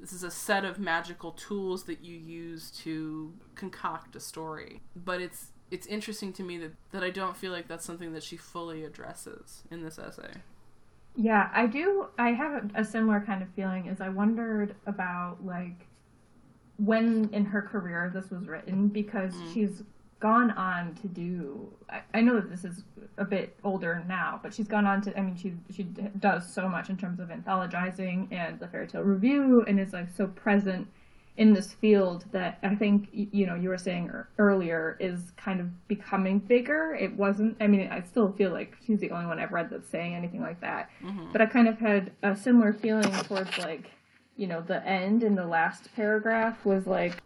this 0.00 0.12
is 0.12 0.22
a 0.22 0.30
set 0.30 0.64
of 0.64 0.78
magical 0.78 1.32
tools 1.32 1.84
that 1.84 2.02
you 2.02 2.16
use 2.16 2.70
to 2.70 3.32
concoct 3.54 4.16
a 4.16 4.20
story. 4.20 4.80
But 4.96 5.20
it's 5.20 5.52
it's 5.70 5.86
interesting 5.86 6.32
to 6.34 6.42
me 6.42 6.58
that 6.58 6.72
that 6.92 7.04
I 7.04 7.10
don't 7.10 7.36
feel 7.36 7.52
like 7.52 7.68
that's 7.68 7.84
something 7.84 8.12
that 8.14 8.22
she 8.22 8.36
fully 8.36 8.84
addresses 8.84 9.62
in 9.70 9.82
this 9.82 9.98
essay. 9.98 10.32
Yeah, 11.16 11.50
I 11.52 11.66
do. 11.66 12.06
I 12.18 12.30
have 12.30 12.52
a, 12.52 12.80
a 12.80 12.84
similar 12.84 13.20
kind 13.20 13.42
of 13.42 13.48
feeling. 13.50 13.86
Is 13.86 14.00
I 14.00 14.08
wondered 14.08 14.74
about 14.86 15.44
like 15.44 15.86
when 16.78 17.28
in 17.32 17.44
her 17.44 17.60
career 17.60 18.10
this 18.14 18.30
was 18.30 18.48
written 18.48 18.88
because 18.88 19.34
mm-hmm. 19.34 19.52
she's 19.52 19.82
gone 20.20 20.50
on 20.52 20.94
to 20.96 21.08
do. 21.08 21.68
I, 21.88 22.02
I 22.14 22.20
know 22.20 22.34
that 22.36 22.50
this 22.50 22.64
is 22.64 22.84
a 23.16 23.24
bit 23.24 23.56
older 23.64 24.04
now, 24.06 24.38
but 24.42 24.54
she's 24.54 24.68
gone 24.68 24.86
on 24.86 25.00
to. 25.02 25.18
I 25.18 25.22
mean, 25.22 25.36
she 25.36 25.54
she 25.74 25.84
does 25.84 26.50
so 26.50 26.68
much 26.68 26.90
in 26.90 26.96
terms 26.96 27.18
of 27.18 27.28
anthologizing 27.28 28.28
and 28.30 28.60
the 28.60 28.68
fairy 28.68 28.86
tale 28.86 29.02
review, 29.02 29.64
and 29.66 29.80
is 29.80 29.92
like 29.92 30.08
so 30.14 30.28
present 30.28 30.86
in 31.36 31.54
this 31.54 31.72
field 31.72 32.26
that 32.32 32.58
I 32.62 32.74
think 32.74 33.08
you 33.12 33.46
know 33.46 33.54
you 33.54 33.70
were 33.70 33.78
saying 33.78 34.12
earlier 34.38 34.96
is 35.00 35.32
kind 35.36 35.60
of 35.60 35.88
becoming 35.88 36.38
bigger. 36.38 36.94
It 36.94 37.16
wasn't. 37.16 37.56
I 37.60 37.66
mean, 37.66 37.88
I 37.90 38.02
still 38.02 38.32
feel 38.32 38.52
like 38.52 38.76
she's 38.86 39.00
the 39.00 39.10
only 39.10 39.26
one 39.26 39.38
I've 39.38 39.52
read 39.52 39.70
that's 39.70 39.88
saying 39.88 40.14
anything 40.14 40.42
like 40.42 40.60
that. 40.60 40.90
Mm-hmm. 41.02 41.32
But 41.32 41.40
I 41.40 41.46
kind 41.46 41.66
of 41.66 41.78
had 41.78 42.12
a 42.22 42.36
similar 42.36 42.72
feeling 42.72 43.10
towards 43.24 43.56
like 43.58 43.90
you 44.36 44.46
know 44.46 44.60
the 44.60 44.86
end 44.86 45.22
in 45.22 45.34
the 45.34 45.46
last 45.46 45.88
paragraph 45.96 46.64
was 46.64 46.86
like 46.86 47.22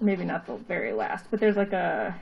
maybe 0.00 0.24
not 0.24 0.46
the 0.46 0.56
very 0.56 0.92
last, 0.92 1.26
but 1.30 1.40
there's 1.40 1.56
like 1.56 1.72
a 1.72 2.18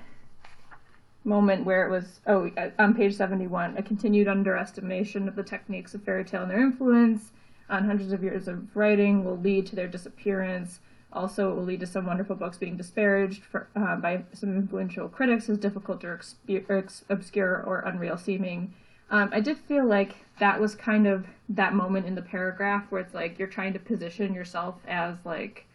moment 1.24 1.64
where 1.64 1.86
it 1.86 1.90
was 1.90 2.20
oh 2.26 2.50
uh, 2.56 2.70
on 2.78 2.94
page 2.94 3.14
71 3.14 3.76
a 3.76 3.82
continued 3.82 4.28
underestimation 4.28 5.28
of 5.28 5.36
the 5.36 5.42
techniques 5.42 5.92
of 5.92 6.02
fairy 6.02 6.24
tale 6.24 6.42
and 6.42 6.50
their 6.50 6.60
influence 6.60 7.32
on 7.68 7.84
hundreds 7.84 8.12
of 8.12 8.22
years 8.22 8.48
of 8.48 8.74
writing 8.74 9.24
will 9.24 9.36
lead 9.36 9.66
to 9.66 9.76
their 9.76 9.88
disappearance. 9.88 10.80
Also 11.12 11.52
it 11.52 11.54
will 11.54 11.64
lead 11.64 11.80
to 11.80 11.86
some 11.86 12.06
wonderful 12.06 12.36
books 12.36 12.56
being 12.56 12.76
disparaged 12.76 13.42
for, 13.44 13.68
uh, 13.76 13.96
by 13.96 14.22
some 14.32 14.56
influential 14.56 15.08
critics 15.08 15.48
as 15.48 15.58
difficult 15.58 16.04
or, 16.04 16.20
ex- 16.48 17.04
obscure 17.08 17.62
or 17.62 17.80
unreal 17.80 18.16
seeming. 18.16 18.72
Um, 19.10 19.30
i 19.32 19.40
did 19.40 19.58
feel 19.58 19.86
like 19.86 20.16
that 20.38 20.60
was 20.60 20.74
kind 20.74 21.06
of 21.06 21.26
that 21.48 21.74
moment 21.74 22.06
in 22.06 22.14
the 22.14 22.22
paragraph 22.22 22.84
where 22.90 23.00
it's 23.00 23.14
like 23.14 23.38
you're 23.38 23.48
trying 23.48 23.72
to 23.72 23.78
position 23.78 24.34
yourself 24.34 24.76
as 24.86 25.16
like 25.24 25.66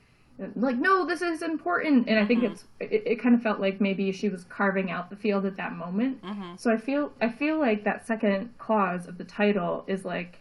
like 0.56 0.76
no 0.76 1.06
this 1.06 1.22
is 1.22 1.42
important. 1.42 2.08
And 2.08 2.18
i 2.20 2.26
think 2.26 2.44
mm-hmm. 2.44 2.54
it's 2.54 2.64
it, 2.80 3.04
it 3.06 3.16
kind 3.22 3.36
of 3.36 3.42
felt 3.42 3.60
like 3.60 3.80
maybe 3.80 4.12
she 4.12 4.30
was 4.30 4.44
carving 4.46 4.90
out 4.92 5.10
the 5.10 5.16
field 5.16 5.46
at 5.46 5.58
that 5.58 5.74
moment. 5.74 6.24
Mm-hmm. 6.24 6.56
So 6.58 6.72
i 6.72 6.78
feel 6.78 7.12
i 7.22 7.30
feel 7.30 7.60
like 7.60 7.84
that 7.84 8.06
second 8.08 8.54
clause 8.58 9.08
of 9.08 9.18
the 9.18 9.24
title 9.24 9.84
is 9.88 10.06
like 10.06 10.40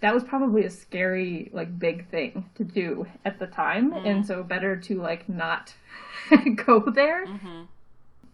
that 0.00 0.14
was 0.14 0.22
probably 0.22 0.64
a 0.64 0.70
scary 0.70 1.50
like 1.52 1.78
big 1.78 2.08
thing 2.08 2.48
to 2.54 2.64
do 2.64 3.06
at 3.24 3.38
the 3.38 3.46
time. 3.46 3.92
Mm-hmm. 3.92 4.06
And 4.06 4.26
so 4.26 4.42
better 4.42 4.76
to 4.76 5.00
like 5.00 5.28
not 5.28 5.74
go 6.66 6.80
there. 6.80 7.26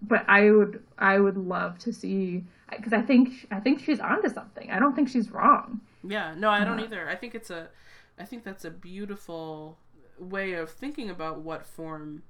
But 0.02 0.24
i 0.28 0.50
would 0.50 0.82
i 0.98 1.18
would 1.18 1.36
love 1.36 1.78
to 1.80 1.92
see 1.92 2.44
because 2.70 2.92
i 2.92 3.00
think 3.00 3.46
i 3.50 3.60
think 3.60 3.80
she's 3.80 4.00
onto 4.00 4.28
something. 4.28 4.70
I 4.70 4.78
don't 4.78 4.94
think 4.94 5.08
she's 5.08 5.30
wrong. 5.30 5.80
Yeah, 6.06 6.34
no, 6.36 6.50
I 6.50 6.60
don't 6.64 6.74
Uh-huh. 6.74 6.84
either. 6.84 7.08
I 7.08 7.16
think 7.16 7.34
it's 7.34 7.50
a, 7.50 7.68
I 8.18 8.24
think 8.24 8.44
that's 8.44 8.64
a 8.64 8.70
beautiful 8.70 9.78
way 10.18 10.52
of 10.52 10.70
thinking 10.70 11.10
about 11.10 11.40
what 11.40 11.66
form 11.66 12.22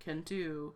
can 0.00 0.20
do, 0.22 0.74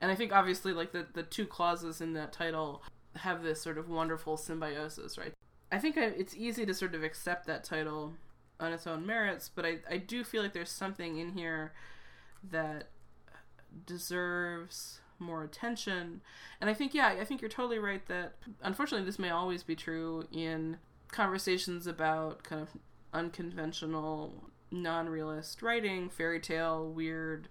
and 0.00 0.10
I 0.10 0.14
think 0.14 0.32
obviously 0.32 0.72
like 0.72 0.92
the 0.92 1.06
the 1.12 1.22
two 1.22 1.46
clauses 1.46 2.00
in 2.00 2.12
that 2.14 2.32
title 2.32 2.82
have 3.16 3.42
this 3.42 3.60
sort 3.60 3.78
of 3.78 3.88
wonderful 3.88 4.36
symbiosis, 4.36 5.18
right? 5.18 5.32
I 5.72 5.78
think 5.78 5.96
I, 5.98 6.04
it's 6.04 6.34
easy 6.34 6.66
to 6.66 6.74
sort 6.74 6.94
of 6.94 7.02
accept 7.02 7.46
that 7.46 7.64
title 7.64 8.14
on 8.58 8.72
its 8.72 8.86
own 8.86 9.06
merits, 9.06 9.50
but 9.54 9.64
I 9.64 9.78
I 9.88 9.96
do 9.98 10.24
feel 10.24 10.42
like 10.42 10.52
there's 10.52 10.70
something 10.70 11.18
in 11.18 11.30
here 11.32 11.72
that 12.50 12.88
deserves 13.86 15.00
more 15.18 15.44
attention. 15.44 16.22
And 16.60 16.70
I 16.70 16.74
think, 16.74 16.94
yeah, 16.94 17.08
I 17.08 17.24
think 17.24 17.40
you're 17.40 17.50
totally 17.50 17.78
right 17.78 18.04
that 18.06 18.34
unfortunately 18.62 19.04
this 19.06 19.18
may 19.18 19.30
always 19.30 19.62
be 19.62 19.76
true 19.76 20.26
in 20.32 20.78
conversations 21.10 21.86
about 21.86 22.42
kind 22.42 22.62
of 22.62 22.68
unconventional, 23.12 24.50
non 24.70 25.08
realist 25.08 25.62
writing, 25.62 26.08
fairy 26.08 26.40
tale, 26.40 26.88
weird, 26.88 27.48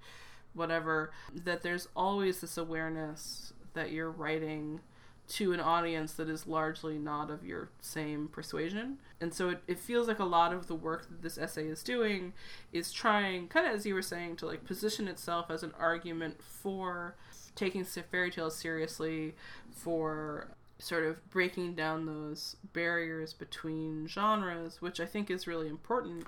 whatever, 0.54 1.12
that 1.34 1.62
there's 1.62 1.88
always 1.96 2.42
this 2.42 2.58
awareness 2.58 3.54
that 3.74 3.92
you're 3.92 4.12
writing 4.12 4.82
to 5.28 5.54
an 5.54 5.60
audience 5.60 6.14
that 6.14 6.28
is 6.28 6.48
largely 6.48 6.98
not 6.98 7.30
of 7.30 7.46
your 7.46 7.70
same 7.82 8.28
persuasion. 8.28 8.98
And 9.22 9.32
so 9.32 9.50
it, 9.50 9.62
it 9.68 9.80
feels 9.80 10.08
like 10.08 10.18
a 10.18 10.26
lot 10.26 10.54
of 10.54 10.68
the 10.68 10.76
work 10.76 11.08
that 11.08 11.22
this 11.22 11.38
essay 11.38 11.68
is 11.68 11.84
doing 11.84 12.34
is 12.74 12.92
trying, 12.92 13.48
kind 13.48 13.68
of 13.68 13.74
as 13.74 13.86
you 13.86 13.94
were 13.94 14.02
saying, 14.02 14.38
to 14.38 14.48
like 14.48 14.66
position 14.66 15.08
itself 15.08 15.52
as 15.52 15.62
an 15.62 15.74
argument 15.78 16.42
for 16.42 17.16
taking 17.56 17.84
fairy 17.84 18.32
tales 18.32 18.56
seriously, 18.56 19.36
for 19.72 20.56
sort 20.80 21.04
of 21.04 21.30
breaking 21.30 21.76
down 21.76 22.06
those 22.06 22.56
barriers 22.74 23.34
between 23.34 24.08
genres, 24.08 24.82
which 24.82 25.00
I 25.00 25.06
think 25.06 25.30
is 25.30 25.46
really 25.46 25.68
important. 25.68 26.26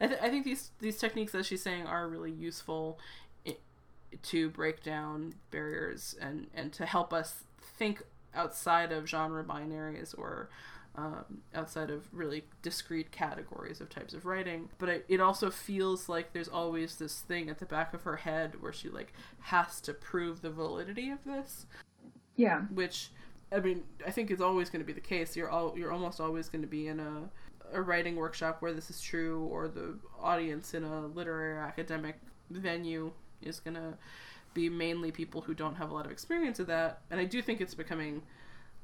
I, 0.00 0.06
th- 0.06 0.20
I 0.20 0.28
think 0.28 0.44
these 0.44 0.70
these 0.80 0.98
techniques, 0.98 1.34
as 1.34 1.46
she's 1.46 1.62
saying, 1.62 1.86
are 1.86 2.08
really 2.08 2.32
useful 2.32 2.98
to 4.22 4.50
break 4.50 4.82
down 4.82 5.34
barriers 5.50 6.16
and 6.20 6.46
and 6.54 6.72
to 6.72 6.86
help 6.86 7.12
us 7.12 7.44
think 7.78 8.02
outside 8.34 8.92
of 8.92 9.08
genre 9.08 9.44
binaries 9.44 10.16
or 10.16 10.48
um, 10.96 11.42
outside 11.54 11.90
of 11.90 12.08
really 12.12 12.44
discrete 12.62 13.10
categories 13.10 13.80
of 13.80 13.90
types 13.90 14.14
of 14.14 14.24
writing. 14.24 14.70
But 14.78 14.88
it, 14.88 15.04
it 15.08 15.20
also 15.20 15.50
feels 15.50 16.08
like 16.08 16.32
there's 16.32 16.48
always 16.48 16.96
this 16.96 17.20
thing 17.20 17.50
at 17.50 17.58
the 17.58 17.66
back 17.66 17.92
of 17.92 18.02
her 18.02 18.16
head 18.16 18.60
where 18.60 18.72
she 18.72 18.88
like 18.88 19.12
has 19.40 19.80
to 19.82 19.92
prove 19.92 20.40
the 20.40 20.50
validity 20.50 21.10
of 21.10 21.18
this, 21.24 21.66
yeah 22.36 22.60
which 22.72 23.10
I 23.52 23.60
mean 23.60 23.84
I 24.06 24.10
think 24.10 24.30
is 24.30 24.40
always 24.40 24.70
going 24.70 24.80
to 24.80 24.86
be 24.86 24.92
the 24.92 25.00
case. 25.00 25.36
You're 25.36 25.50
all 25.50 25.74
you're 25.76 25.92
almost 25.92 26.20
always 26.20 26.48
going 26.48 26.62
to 26.62 26.68
be 26.68 26.88
in 26.88 27.00
a 27.00 27.30
a 27.72 27.82
writing 27.82 28.16
workshop 28.16 28.62
where 28.62 28.72
this 28.72 28.90
is 28.90 29.00
true, 29.00 29.44
or 29.50 29.68
the 29.68 29.94
audience 30.20 30.74
in 30.74 30.84
a 30.84 31.06
literary 31.06 31.52
or 31.54 31.58
academic 31.58 32.16
venue 32.50 33.12
is 33.42 33.60
going 33.60 33.74
to 33.74 33.94
be 34.54 34.68
mainly 34.68 35.10
people 35.10 35.42
who 35.42 35.52
don't 35.54 35.74
have 35.74 35.90
a 35.90 35.94
lot 35.94 36.06
of 36.06 36.12
experience 36.12 36.58
of 36.58 36.66
that. 36.68 37.00
And 37.10 37.20
I 37.20 37.24
do 37.24 37.42
think 37.42 37.60
it's 37.60 37.74
becoming 37.74 38.22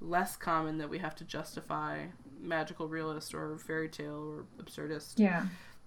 less 0.01 0.37
common 0.37 0.78
that 0.78 0.89
we 0.91 0.99
have 0.99 1.14
to 1.16 1.24
justify 1.24 2.07
magical 2.41 2.89
realist 2.89 3.35
or 3.35 3.57
fairy 3.59 3.89
tale 3.89 4.35
or 4.37 4.45
absurdist 4.62 5.14
yeah 5.16 5.45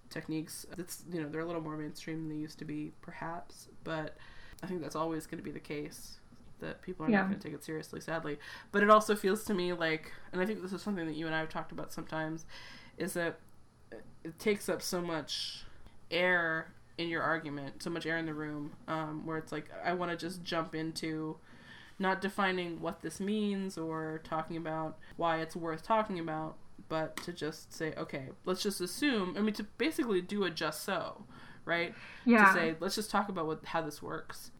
techniques. 0.08 0.64
It's 0.78 1.02
you 1.12 1.22
know 1.22 1.28
they're 1.28 1.42
a 1.42 1.46
little 1.46 1.60
more 1.62 1.76
mainstream 1.76 2.20
than 2.20 2.28
they 2.28 2.40
used 2.40 2.58
to 2.60 2.64
be, 2.64 2.92
perhaps, 3.02 3.68
but 3.84 4.16
I 4.62 4.66
think 4.66 4.80
that's 4.80 4.96
always 4.96 5.26
going 5.26 5.38
to 5.38 5.44
be 5.44 5.50
the 5.50 5.60
case. 5.60 6.18
That 6.60 6.80
people 6.80 7.04
are 7.04 7.10
Yeah. 7.10 7.18
not 7.18 7.28
going 7.28 7.38
to 7.38 7.48
take 7.48 7.54
it 7.54 7.62
seriously, 7.62 8.00
sadly. 8.00 8.38
But 8.72 8.82
it 8.82 8.88
also 8.88 9.14
feels 9.14 9.44
to 9.44 9.52
me 9.52 9.74
like, 9.74 10.10
and 10.32 10.40
I 10.40 10.46
think 10.46 10.62
this 10.62 10.72
is 10.72 10.80
something 10.80 11.04
that 11.06 11.14
you 11.14 11.26
and 11.26 11.34
I 11.34 11.40
have 11.40 11.50
talked 11.50 11.70
about 11.70 11.92
sometimes, 11.92 12.46
is 12.98 13.14
that 13.14 13.38
it 14.24 14.38
takes 14.38 14.68
up 14.68 14.82
so 14.82 15.00
much 15.00 15.64
air 16.10 16.72
in 16.98 17.08
your 17.08 17.22
argument, 17.22 17.82
so 17.82 17.90
much 17.90 18.06
air 18.06 18.16
in 18.18 18.26
the 18.26 18.34
room, 18.34 18.72
um, 18.88 19.26
where 19.26 19.38
it's 19.38 19.52
like 19.52 19.70
I 19.84 19.92
want 19.92 20.10
to 20.10 20.16
just 20.16 20.42
jump 20.42 20.74
into 20.74 21.36
not 21.98 22.20
defining 22.20 22.80
what 22.80 23.02
this 23.02 23.20
means 23.20 23.78
or 23.78 24.20
talking 24.24 24.56
about 24.56 24.98
why 25.16 25.40
it's 25.40 25.56
worth 25.56 25.82
talking 25.82 26.18
about, 26.18 26.56
but 26.88 27.16
to 27.18 27.32
just 27.32 27.72
say, 27.72 27.94
okay, 27.96 28.28
let's 28.44 28.62
just 28.62 28.80
assume. 28.80 29.34
I 29.36 29.40
mean, 29.40 29.54
to 29.54 29.64
basically 29.78 30.20
do 30.20 30.44
a 30.44 30.50
just 30.50 30.84
so, 30.84 31.24
right? 31.64 31.94
yeah 32.24 32.46
To 32.46 32.52
say, 32.52 32.74
let's 32.80 32.94
just 32.94 33.10
talk 33.10 33.28
about 33.28 33.46
what 33.46 33.64
how 33.64 33.80
this 33.82 34.02
works. 34.02 34.50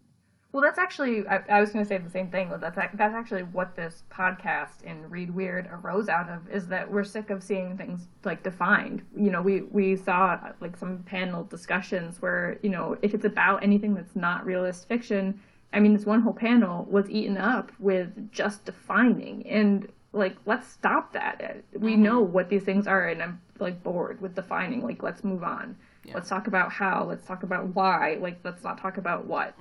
Well, 0.57 0.63
that's 0.65 0.79
actually 0.79 1.29
I, 1.29 1.43
I 1.51 1.61
was 1.61 1.71
going 1.71 1.85
to 1.85 1.89
say 1.89 1.99
the 1.99 2.09
same 2.09 2.31
thing. 2.31 2.49
But 2.49 2.63
that's 2.63 2.79
that's 2.95 3.15
actually 3.15 3.43
what 3.43 3.77
this 3.77 4.05
podcast 4.11 4.83
in 4.85 5.07
Read 5.11 5.31
Weird 5.35 5.69
arose 5.71 6.09
out 6.09 6.31
of 6.31 6.49
is 6.51 6.67
that 6.69 6.91
we're 6.91 7.05
sick 7.05 7.29
of 7.29 7.43
seeing 7.43 7.77
things 7.77 8.09
like 8.25 8.43
defined. 8.43 9.03
You 9.15 9.31
know, 9.31 9.43
we 9.43 9.61
we 9.65 9.97
saw 9.97 10.41
like 10.63 10.75
some 10.79 11.01
panel 11.03 11.45
discussions 11.45 12.23
where 12.23 12.57
you 12.63 12.71
know 12.71 12.97
if 13.03 13.13
it's 13.13 13.27
about 13.27 13.63
anything 13.63 13.93
that's 13.93 14.17
not 14.17 14.47
realist 14.47 14.89
fiction, 14.89 15.39
I 15.75 15.81
mean, 15.81 15.93
this 15.93 16.07
one 16.07 16.23
whole 16.23 16.33
panel 16.33 16.87
was 16.91 17.11
eaten 17.11 17.37
up 17.37 17.71
with 17.79 18.33
just 18.33 18.65
defining 18.65 19.47
and 19.47 19.93
like 20.15 20.37
let's 20.47 20.67
stop 20.67 21.13
that. 21.13 21.65
We 21.75 21.93
Mm-hmm. 21.93 22.03
know 22.03 22.21
what 22.23 22.49
these 22.49 22.63
things 22.63 22.87
are, 22.87 23.09
and 23.09 23.23
I'm 23.23 23.43
like 23.59 23.83
bored 23.83 24.23
with 24.23 24.35
defining. 24.35 24.81
Like 24.83 25.03
let's 25.03 25.23
move 25.23 25.45
on. 25.45 25.77
Yeah. 26.03 26.15
Let's 26.15 26.31
talk 26.31 26.47
about 26.47 26.73
how. 26.73 27.05
Let's 27.05 27.27
talk 27.27 27.43
about 27.43 27.75
why. 27.75 28.17
Like 28.23 28.39
let's 28.43 28.65
not 28.65 28.79
talk 28.81 28.97
about 28.97 29.27
what. 29.27 29.55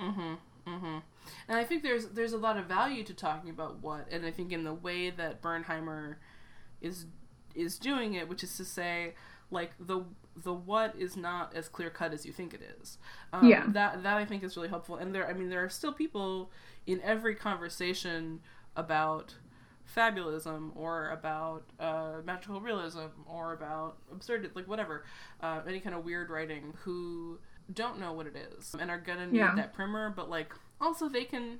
Mm. 0.84 1.02
And 1.48 1.58
I 1.58 1.64
think 1.64 1.84
there's 1.84 2.08
there's 2.10 2.34
a 2.34 2.38
lot 2.38 2.58
of 2.58 2.66
value 2.66 3.04
to 3.04 3.14
talking 3.14 3.50
about 3.50 3.82
what, 3.82 4.08
and 4.12 4.26
I 4.26 4.32
think 4.32 4.52
in 4.52 4.64
the 4.64 4.74
way 4.74 5.10
that 5.10 5.42
Bernheimer 5.42 6.16
is 6.82 7.06
is 7.56 7.78
doing 7.80 8.14
it, 8.14 8.28
which 8.28 8.44
is 8.44 8.56
to 8.58 8.66
say, 8.66 9.16
like 9.52 9.72
the 9.80 10.04
the 10.36 10.54
what 10.54 10.96
is 10.98 11.16
not 11.16 11.56
as 11.56 11.70
clear 11.70 11.90
cut 11.90 12.14
as 12.14 12.26
you 12.26 12.34
think 12.34 12.54
it 12.54 12.62
is. 12.82 12.98
Um, 13.34 13.48
Yeah. 13.48 13.66
That 13.68 14.04
that 14.04 14.18
I 14.18 14.26
think 14.26 14.44
is 14.44 14.56
really 14.58 14.70
helpful. 14.70 14.98
And 14.98 15.16
there, 15.16 15.28
I 15.28 15.34
mean, 15.34 15.50
there 15.50 15.64
are 15.64 15.70
still 15.70 15.94
people 15.94 16.52
in 16.86 17.02
every 17.02 17.34
conversation 17.36 18.42
about 18.76 19.36
fabulism 19.96 20.72
or 20.76 21.10
about 21.12 21.64
uh, 21.80 22.16
magical 22.26 22.60
realism 22.60 23.08
or 23.28 23.54
about 23.54 23.98
absurd 24.12 24.50
like 24.56 24.68
whatever 24.68 25.06
uh, 25.42 25.62
any 25.68 25.80
kind 25.80 25.96
of 25.96 26.04
weird 26.04 26.30
writing 26.30 26.74
who 26.84 27.38
don't 27.74 28.00
know 28.00 28.12
what 28.12 28.26
it 28.28 28.36
is 28.36 28.76
and 28.80 28.90
are 28.90 29.00
gonna 29.00 29.28
need 29.28 29.38
Yeah. 29.38 29.54
that 29.56 29.74
primer 29.74 30.10
but 30.10 30.30
like 30.30 30.54
also 30.80 31.10
they 31.10 31.24
can 31.24 31.60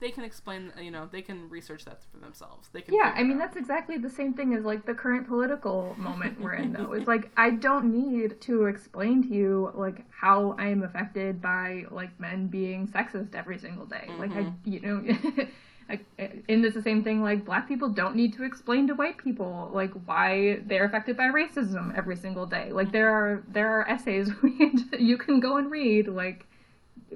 they 0.00 0.10
can 0.10 0.24
explain 0.24 0.72
uh, 0.76 0.80
you 0.80 0.90
know 0.90 1.08
they 1.12 1.22
can 1.22 1.48
research 1.48 1.84
that 1.84 2.00
for 2.10 2.18
themselves 2.18 2.68
they 2.72 2.80
can 2.80 2.94
Yeah, 2.94 3.12
I 3.14 3.22
mean 3.22 3.38
that's 3.38 3.56
exactly 3.56 3.98
the 3.98 4.10
same 4.10 4.34
thing 4.34 4.54
as 4.54 4.64
like 4.64 4.86
the 4.86 4.94
current 4.94 5.28
political 5.28 5.94
moment 5.98 6.40
we're 6.40 6.54
in 6.54 6.72
though. 6.72 6.92
It's 6.92 7.06
like 7.06 7.30
I 7.36 7.50
don't 7.50 7.92
need 7.92 8.40
to 8.42 8.66
explain 8.66 9.22
to 9.24 9.28
you 9.28 9.72
like 9.74 10.04
how 10.10 10.56
I 10.58 10.68
am 10.68 10.82
affected 10.82 11.40
by 11.40 11.84
like 11.90 12.18
men 12.18 12.48
being 12.48 12.88
sexist 12.88 13.34
every 13.34 13.58
single 13.58 13.86
day. 13.86 14.08
Like 14.18 14.32
I 14.32 14.44
mm-hmm. 14.44 14.72
you 14.72 14.80
know 14.80 15.46
I, 15.90 16.00
and 16.18 16.64
it's 16.64 16.74
the 16.74 16.82
same 16.82 17.02
thing 17.02 17.20
like 17.22 17.44
black 17.44 17.66
people 17.66 17.88
don't 17.88 18.14
need 18.14 18.32
to 18.34 18.44
explain 18.44 18.86
to 18.86 18.94
white 18.94 19.18
people 19.18 19.70
like 19.74 19.92
why 20.06 20.60
they're 20.66 20.84
affected 20.84 21.16
by 21.16 21.24
racism 21.24 21.96
every 21.96 22.16
single 22.16 22.46
day. 22.46 22.72
Like 22.72 22.92
there 22.92 23.10
are 23.10 23.42
there 23.48 23.68
are 23.68 23.88
essays 23.88 24.30
you 24.98 25.18
can 25.18 25.40
go 25.40 25.56
and 25.56 25.70
read 25.70 26.08
like 26.08 26.46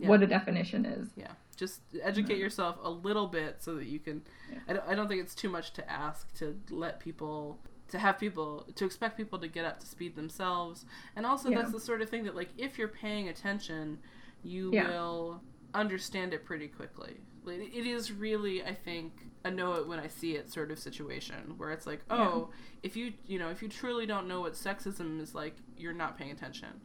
what 0.02 0.22
a 0.22 0.26
definition 0.26 0.84
is. 0.84 1.08
yeah 1.16 1.32
just 1.56 1.80
educate 2.02 2.38
yourself 2.38 2.76
a 2.82 2.90
little 2.90 3.28
bit 3.28 3.56
so 3.62 3.76
that 3.76 3.86
you 3.86 3.98
can 4.00 4.22
I, 4.68 4.72
don't, 4.72 4.88
I 4.88 4.94
don't 4.96 5.06
think 5.08 5.20
it's 5.22 5.34
too 5.36 5.48
much 5.48 5.72
to 5.74 5.88
ask 5.90 6.32
to 6.38 6.58
let 6.70 6.98
people 7.00 7.58
to 7.88 7.98
have 7.98 8.18
people 8.18 8.66
to 8.74 8.84
expect 8.84 9.16
people 9.16 9.38
to 9.38 9.46
get 9.48 9.64
up 9.64 9.78
to 9.80 9.86
speed 9.86 10.16
themselves 10.16 10.84
and 11.14 11.24
also 11.24 11.50
Yeah. 11.50 11.58
that's 11.60 11.72
the 11.72 11.78
sort 11.80 12.02
of 12.02 12.08
thing 12.10 12.24
that 12.24 12.34
like 12.34 12.48
if 12.58 12.76
you're 12.78 12.88
paying 12.88 13.28
attention 13.28 13.98
you 14.42 14.70
Yeah. 14.72 14.88
will 14.88 15.40
understand 15.74 16.34
it 16.34 16.44
pretty 16.44 16.66
quickly 16.68 17.16
Like, 17.44 17.60
it 17.60 17.86
is 17.86 18.10
really 18.10 18.64
i 18.64 18.74
think 18.74 19.12
a 19.44 19.50
know 19.50 19.74
it 19.74 19.86
when 19.86 19.98
i 20.00 20.08
see 20.08 20.32
it 20.36 20.50
sort 20.50 20.70
of 20.70 20.78
situation 20.78 21.54
where 21.56 21.70
it's 21.70 21.86
like 21.86 22.00
oh 22.10 22.48
if 22.82 22.96
you 22.96 23.12
you 23.26 23.38
know 23.38 23.50
if 23.50 23.62
you 23.62 23.68
truly 23.68 24.06
don't 24.06 24.26
know 24.26 24.40
what 24.40 24.54
sexism 24.54 25.20
is 25.20 25.34
like 25.34 25.54
you're 25.76 25.92
not 25.92 26.16
paying 26.18 26.30
attention 26.32 26.80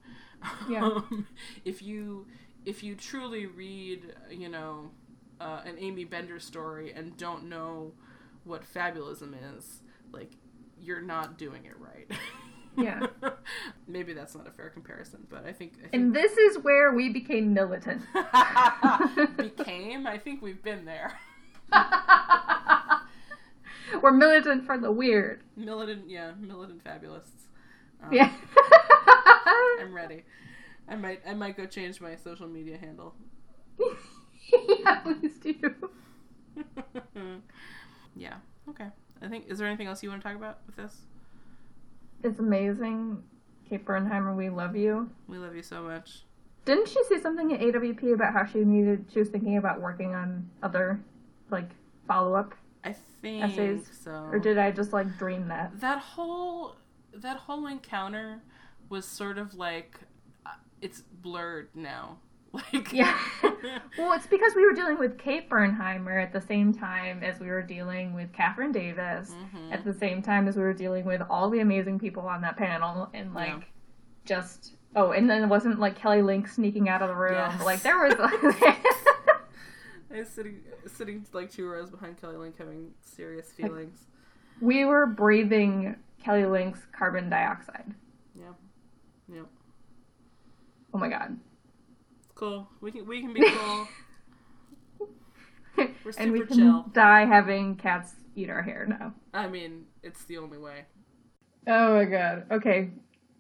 Yeah. 0.70 0.84
um, 0.86 1.28
if 1.66 1.82
you 1.82 2.28
if 2.66 2.84
you 2.84 2.96
truly 2.96 3.46
read 3.46 4.14
you 4.30 4.50
know 4.50 4.92
uh, 5.42 5.62
an 5.66 5.76
Aimee 5.80 6.04
Bender 6.06 6.40
story 6.40 6.92
and 6.94 7.16
don't 7.18 7.48
know 7.50 7.94
what 8.44 8.64
fabulism 8.74 9.34
is 9.58 9.82
like 10.12 10.32
you're 10.82 11.02
not 11.02 11.38
doing 11.38 11.66
it 11.66 11.76
right 11.80 12.10
Yeah. 12.78 13.08
maybe 13.88 14.14
that's 14.14 14.36
not 14.36 14.48
a 14.48 14.52
fair 14.52 14.70
comparison 14.70 15.26
but 15.30 15.46
i 15.46 15.52
think, 15.52 15.74
I 15.80 15.82
think 15.82 15.94
And 15.94 16.14
this 16.16 16.38
is 16.38 16.60
where 16.60 16.94
we 16.94 17.10
became 17.10 17.54
militant. 17.54 18.02
became 19.38 20.08
i 20.08 20.18
think 20.18 20.42
we've 20.42 20.62
been 20.64 20.86
there 20.86 21.14
We're 24.02 24.12
militant 24.12 24.66
for 24.66 24.78
the 24.78 24.92
weird. 24.92 25.42
militant 25.58 26.10
yeah 26.10 26.32
militant 26.40 26.84
fabulists 26.84 27.48
um, 28.04 28.14
Yeah. 28.14 28.32
i'm 29.82 29.94
ready 29.94 30.24
i 30.90 30.96
might 30.96 31.22
i 31.28 31.34
might 31.34 31.56
go 31.56 31.66
change 31.66 32.02
my 32.02 32.16
social 32.16 32.48
media 32.48 32.78
handle 32.78 33.14
yeah, 34.84 35.00
please 35.00 35.38
do. 35.38 35.54
yeah 38.16 38.36
okay 38.70 38.88
i 39.22 39.28
think 39.28 39.46
is 39.48 39.58
there 39.58 39.68
anything 39.68 39.88
else 39.88 40.02
you 40.04 40.10
want 40.10 40.22
to 40.22 40.28
talk 40.28 40.36
about 40.38 40.60
with 40.66 40.76
this 40.76 40.96
It's 42.24 42.40
amazing. 42.40 43.24
Kate 43.70 43.86
Bernheimer, 43.86 44.36
we 44.36 44.50
love 44.50 44.76
you. 44.76 45.10
we 45.28 45.38
love 45.38 45.56
you 45.56 45.62
so 45.64 45.84
much 45.84 46.24
Didn't 46.66 46.88
she 46.90 47.02
say 47.06 47.20
something 47.22 47.54
at 47.54 47.60
AWP 47.62 48.14
about 48.14 48.34
how 48.34 48.44
she 48.46 48.60
needed, 48.66 49.06
she 49.14 49.20
was 49.20 49.30
thinking 49.30 49.58
about 49.58 49.80
working 49.80 50.16
on 50.16 50.50
other, 50.64 51.00
like, 51.52 51.70
follow 52.08 52.34
up? 52.34 52.54
i 52.84 52.94
think 53.22 53.44
Essays? 53.44 53.88
so 54.04 54.12
Or 54.32 54.40
did 54.40 54.58
I 54.58 54.72
just, 54.72 54.92
like, 54.92 55.18
dream 55.20 55.48
that? 55.50 55.80
that 55.80 56.00
whole 56.00 56.76
that 57.14 57.38
whole 57.38 57.68
encounter 57.68 58.42
was 58.90 59.06
sort 59.06 59.38
of 59.38 59.54
like 59.54 60.00
it's 60.82 61.02
blurred 61.02 61.70
now 61.76 62.18
like 62.52 62.92
Yeah. 62.92 63.18
well, 63.98 64.14
it's 64.14 64.26
because 64.28 64.56
we 64.56 64.66
were 64.66 64.74
dealing 64.74 64.98
with 64.98 65.18
Kate 65.18 65.50
Bernheimer 65.50 66.22
at 66.22 66.34
the 66.34 66.42
same 66.42 66.74
time 66.74 67.22
as 67.24 67.40
we 67.40 67.48
were 67.48 67.62
dealing 67.62 68.14
with 68.14 68.34
Catherine 68.34 68.72
Davis, 68.72 69.32
Mhm. 69.56 69.72
at 69.74 69.84
the 69.86 69.94
same 69.94 70.22
time 70.24 70.48
as 70.48 70.56
we 70.58 70.64
were 70.64 70.74
dealing 70.74 71.06
with 71.06 71.22
all 71.30 71.50
the 71.50 71.60
amazing 71.60 72.00
people 72.00 72.24
on 72.28 72.42
that 72.42 72.58
panel, 72.58 73.10
and 73.14 73.34
like 73.36 73.50
Yeah. 73.50 73.60
just 74.26 74.74
oh, 74.96 75.12
and 75.12 75.30
then 75.30 75.44
it 75.44 75.48
wasn't 75.48 75.80
like 75.80 75.96
Kelly 75.96 76.24
Link 76.24 76.48
sneaking 76.48 76.90
out 76.90 77.04
of 77.04 77.10
the 77.10 77.16
room. 77.16 77.34
Yes. 77.34 77.64
Like 77.64 77.82
there 77.84 78.00
was. 78.00 78.16
I 80.12 80.20
was 80.20 80.30
sitting 80.30 80.62
sitting 80.88 81.26
like 81.34 81.52
two 81.52 81.68
rows 81.70 81.92
behind 81.92 82.20
Kelly 82.20 82.38
Link 82.38 82.58
having 82.58 82.92
serious 83.02 83.52
feelings. 83.52 84.00
we 84.60 84.84
were 84.86 85.06
breathing 85.06 85.96
Kelly 86.24 86.46
Link's 86.46 86.80
carbon 86.92 87.30
dioxide. 87.30 87.94
Oh 90.94 90.98
my 90.98 91.10
god. 91.10 91.38
It's 92.20 92.28
cool. 92.36 92.68
We 92.82 92.92
can 92.92 93.08
we 93.08 93.22
can 93.22 93.34
be 93.34 93.42
cool. 93.50 93.88
We're 96.04 96.14
and 96.18 96.32
we 96.32 96.40
super 96.40 96.48
can 96.48 96.58
chill. 96.58 96.86
die 96.94 97.26
having 97.26 97.76
cats 97.76 98.16
eat 98.36 98.50
our 98.50 98.62
hair 98.62 98.86
now. 98.88 99.14
I 99.34 99.48
mean, 99.48 99.86
it's 100.04 100.24
the 100.26 100.38
only 100.38 100.58
way. 100.58 100.86
Oh 101.68 101.96
my 101.96 102.06
god. 102.06 102.46
Okay. 102.52 102.90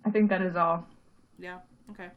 I 0.05 0.11
think 0.11 0.29
that 0.29 0.41
is 0.41 0.55
all. 0.55 0.85
Yeah. 1.37 1.59
Okay. 1.91 2.09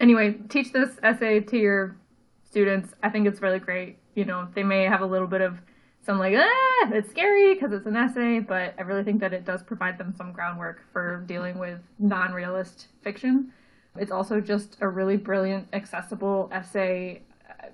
Anyway, 0.00 0.34
teach 0.48 0.72
this 0.72 0.98
essay 1.02 1.40
to 1.40 1.56
your 1.56 1.96
students. 2.44 2.94
I 3.02 3.10
think 3.10 3.26
it's 3.26 3.40
really 3.40 3.58
great. 3.58 3.98
You 4.14 4.24
know, 4.24 4.48
they 4.54 4.62
may 4.62 4.84
have 4.84 5.00
a 5.00 5.06
little 5.06 5.26
bit 5.26 5.40
of 5.40 5.58
some 6.02 6.18
like, 6.18 6.34
ah, 6.36 6.90
it's 6.92 7.10
scary 7.10 7.54
because 7.54 7.72
it's 7.72 7.86
an 7.86 7.96
essay, 7.96 8.38
but 8.38 8.74
I 8.78 8.82
really 8.82 9.04
think 9.04 9.20
that 9.20 9.32
it 9.32 9.44
does 9.44 9.62
provide 9.62 9.98
them 9.98 10.14
some 10.16 10.32
groundwork 10.32 10.82
for 10.92 11.24
dealing 11.26 11.58
with 11.58 11.80
non 11.98 12.32
realist 12.32 12.88
fiction. 13.02 13.52
It's 13.96 14.10
also 14.10 14.40
just 14.40 14.76
a 14.80 14.88
really 14.88 15.16
brilliant, 15.16 15.68
accessible 15.72 16.48
essay. 16.52 17.22
I- 17.48 17.68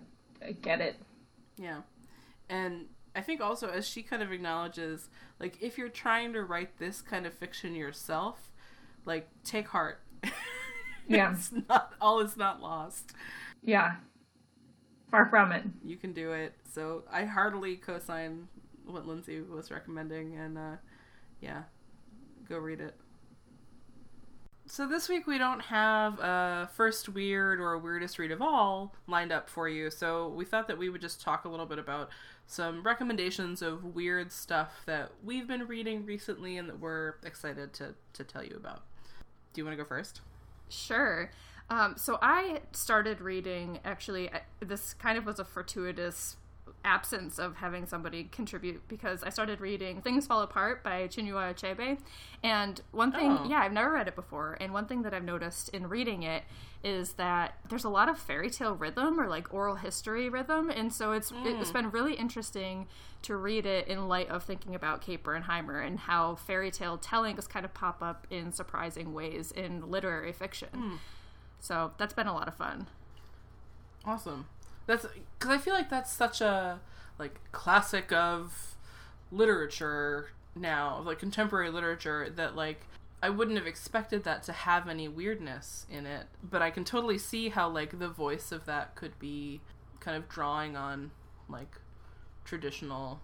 I 0.47 0.53
get 0.53 0.81
it. 0.81 0.97
Yeah. 1.57 1.83
And 2.49 2.87
I 3.15 3.21
think 3.21 3.41
also 3.41 3.69
as 3.69 3.87
she 3.87 4.03
kind 4.03 4.23
of 4.23 4.33
acknowledges, 4.33 5.09
like 5.39 5.59
if 5.63 5.77
you're 5.79 5.89
trying 5.89 6.33
to 6.35 6.43
write 6.45 6.79
this 6.79 7.01
kind 7.03 7.27
of 7.27 7.33
fiction 7.35 7.75
yourself, 7.75 8.51
like 9.05 9.29
take 9.45 9.69
heart. 9.69 10.01
Yeah. 11.09 11.33
it's 11.33 11.51
not 11.69 11.93
all 12.01 12.21
is 12.21 12.37
not 12.37 12.63
lost. 12.63 13.15
Yeah. 13.63 13.97
Far 15.11 15.27
from 15.27 15.51
it. 15.51 15.65
You 15.85 15.97
can 15.97 16.13
do 16.13 16.33
it. 16.33 16.55
So 16.73 17.03
I 17.11 17.25
heartily 17.25 17.75
co-sign 17.77 18.47
what 18.85 19.07
Lindsay 19.09 19.41
was 19.41 19.73
recommending, 19.73 20.37
and 20.37 20.57
uh, 20.57 20.77
yeah, 21.41 21.63
go 22.49 22.59
read 22.59 22.81
it. 22.81 22.95
So 24.71 24.87
this 24.87 25.09
week 25.09 25.27
we 25.27 25.37
don't 25.37 25.63
have 25.63 26.21
a 26.21 26.71
first 26.77 27.09
weird 27.09 27.59
or 27.59 27.77
weirdest 27.77 28.21
read 28.21 28.31
of 28.31 28.41
all 28.41 28.95
lined 29.09 29.33
up 29.33 29.51
for 29.51 29.69
you. 29.69 29.91
So 29.91 30.29
we 30.29 30.45
thought 30.45 30.69
that 30.69 30.79
we 30.79 30.89
would 30.89 31.01
just 31.01 31.21
talk 31.21 31.45
a 31.45 31.49
little 31.49 31.67
bit 31.67 31.81
about 31.81 32.09
some 32.47 32.85
recommendations 32.85 33.63
of 33.63 33.97
weird 33.97 34.31
stuff 34.31 34.83
that 34.87 35.11
we've 35.25 35.49
been 35.49 35.67
reading 35.67 36.07
recently 36.07 36.57
and 36.57 36.69
that 36.69 36.79
we're 36.79 37.17
excited 37.25 37.73
to 37.75 37.97
to 38.13 38.23
tell 38.23 38.45
you 38.45 38.55
about. 38.55 38.83
Do 39.53 39.61
you 39.61 39.65
want 39.65 39.77
to 39.77 39.83
go 39.83 39.89
first? 39.89 40.21
Sure. 40.69 41.33
Um, 41.69 41.95
so 41.97 42.21
I 42.23 42.61
started 42.71 43.21
reading, 43.21 43.81
actually, 43.85 44.31
this 44.61 44.95
kind 44.95 45.19
of 45.19 45.27
was 45.27 45.41
a 45.41 45.45
fortuitous 45.45 46.37
absence 46.85 47.39
of 47.39 47.57
having 47.57 47.87
somebody 47.87 48.25
contribute 48.25 48.87
because 48.89 49.23
I 49.23 49.31
started 49.31 49.61
reading 49.61 50.01
Things 50.01 50.27
Fall 50.27 50.41
Apart 50.43 50.83
by 50.83 51.09
Chinua 51.09 51.55
Achebe. 51.55 51.99
And 52.43 52.81
one 52.93 53.13
thing, 53.13 53.39
Oh. 53.41 53.47
yeah, 53.49 53.61
I've 53.61 53.73
never 53.73 53.93
read 53.93 54.09
it 54.09 54.17
before. 54.17 54.57
And 54.61 54.73
one 54.73 54.87
thing 54.87 55.03
that 55.03 55.13
I've 55.13 55.25
noticed 55.25 55.69
in 55.71 55.89
reading 55.89 56.23
it 56.23 56.45
is 56.83 57.15
that 57.15 57.57
there's 57.69 57.85
a 57.85 57.91
lot 57.91 58.09
of 58.09 58.19
fairy 58.19 58.49
tale 58.49 58.75
rhythm 58.75 59.21
or 59.21 59.29
like 59.29 59.53
oral 59.53 59.75
history 59.77 60.29
rhythm. 60.29 60.71
And 60.71 60.93
so 60.93 61.13
it's, 61.13 61.31
it's 61.45 61.71
mm. 61.71 61.73
been 61.73 61.91
really 61.91 62.15
interesting 62.15 62.87
to 63.23 63.37
read 63.37 63.67
it 63.67 63.87
in 63.87 64.09
light 64.09 64.31
of 64.31 64.45
thinking 64.45 64.75
about 64.75 65.03
Kate 65.03 65.23
Bernheimer 65.23 65.85
and 65.87 65.99
how 65.99 66.37
fairy 66.37 66.71
tale 66.71 66.97
telling 66.97 67.37
has 67.37 67.47
kind 67.47 67.67
of 67.67 67.75
pop 67.75 68.03
up 68.03 68.27
in 68.31 68.53
surprising 68.53 69.13
ways 69.13 69.53
in 69.53 69.91
literary 69.91 70.33
fiction. 70.33 70.71
Hmm. 70.73 70.95
So 71.61 71.93
that's 71.99 72.15
been 72.15 72.27
a 72.27 72.33
lot 72.33 72.49
of 72.49 72.55
fun. 72.55 72.87
Awesome. 74.07 74.47
That's 74.91 75.07
because 75.39 75.53
I 75.53 75.59
feel 75.59 75.73
like 75.73 75.89
that's 75.89 76.11
such 76.11 76.41
a 76.41 76.81
like 77.17 77.39
classic 77.53 78.11
of 78.11 78.75
literature 79.31 80.31
now, 80.57 81.01
like 81.07 81.21
contemporary 81.21 81.71
literature, 81.71 82.29
that 82.35 82.57
like 82.57 82.81
I 83.23 83.31
wouldn't 83.31 83.57
have 83.57 83.69
expected 83.69 84.25
that 84.25 84.43
to 84.45 84.53
have 84.53 84.89
any 84.89 85.07
weirdness 85.07 85.87
in 85.89 86.07
it. 86.07 86.27
But 86.43 86.61
I 86.61 86.71
can 86.73 86.83
totally 86.83 87.19
see 87.19 87.51
how 87.51 87.69
like 87.69 88.01
the 88.01 88.09
voice 88.09 88.51
of 88.51 88.65
that 88.65 88.97
could 88.97 89.17
be 89.21 89.61
kind 90.01 90.17
of 90.17 90.29
drawing 90.29 90.77
on 90.77 91.13
like 91.49 91.77
traditional 92.45 93.21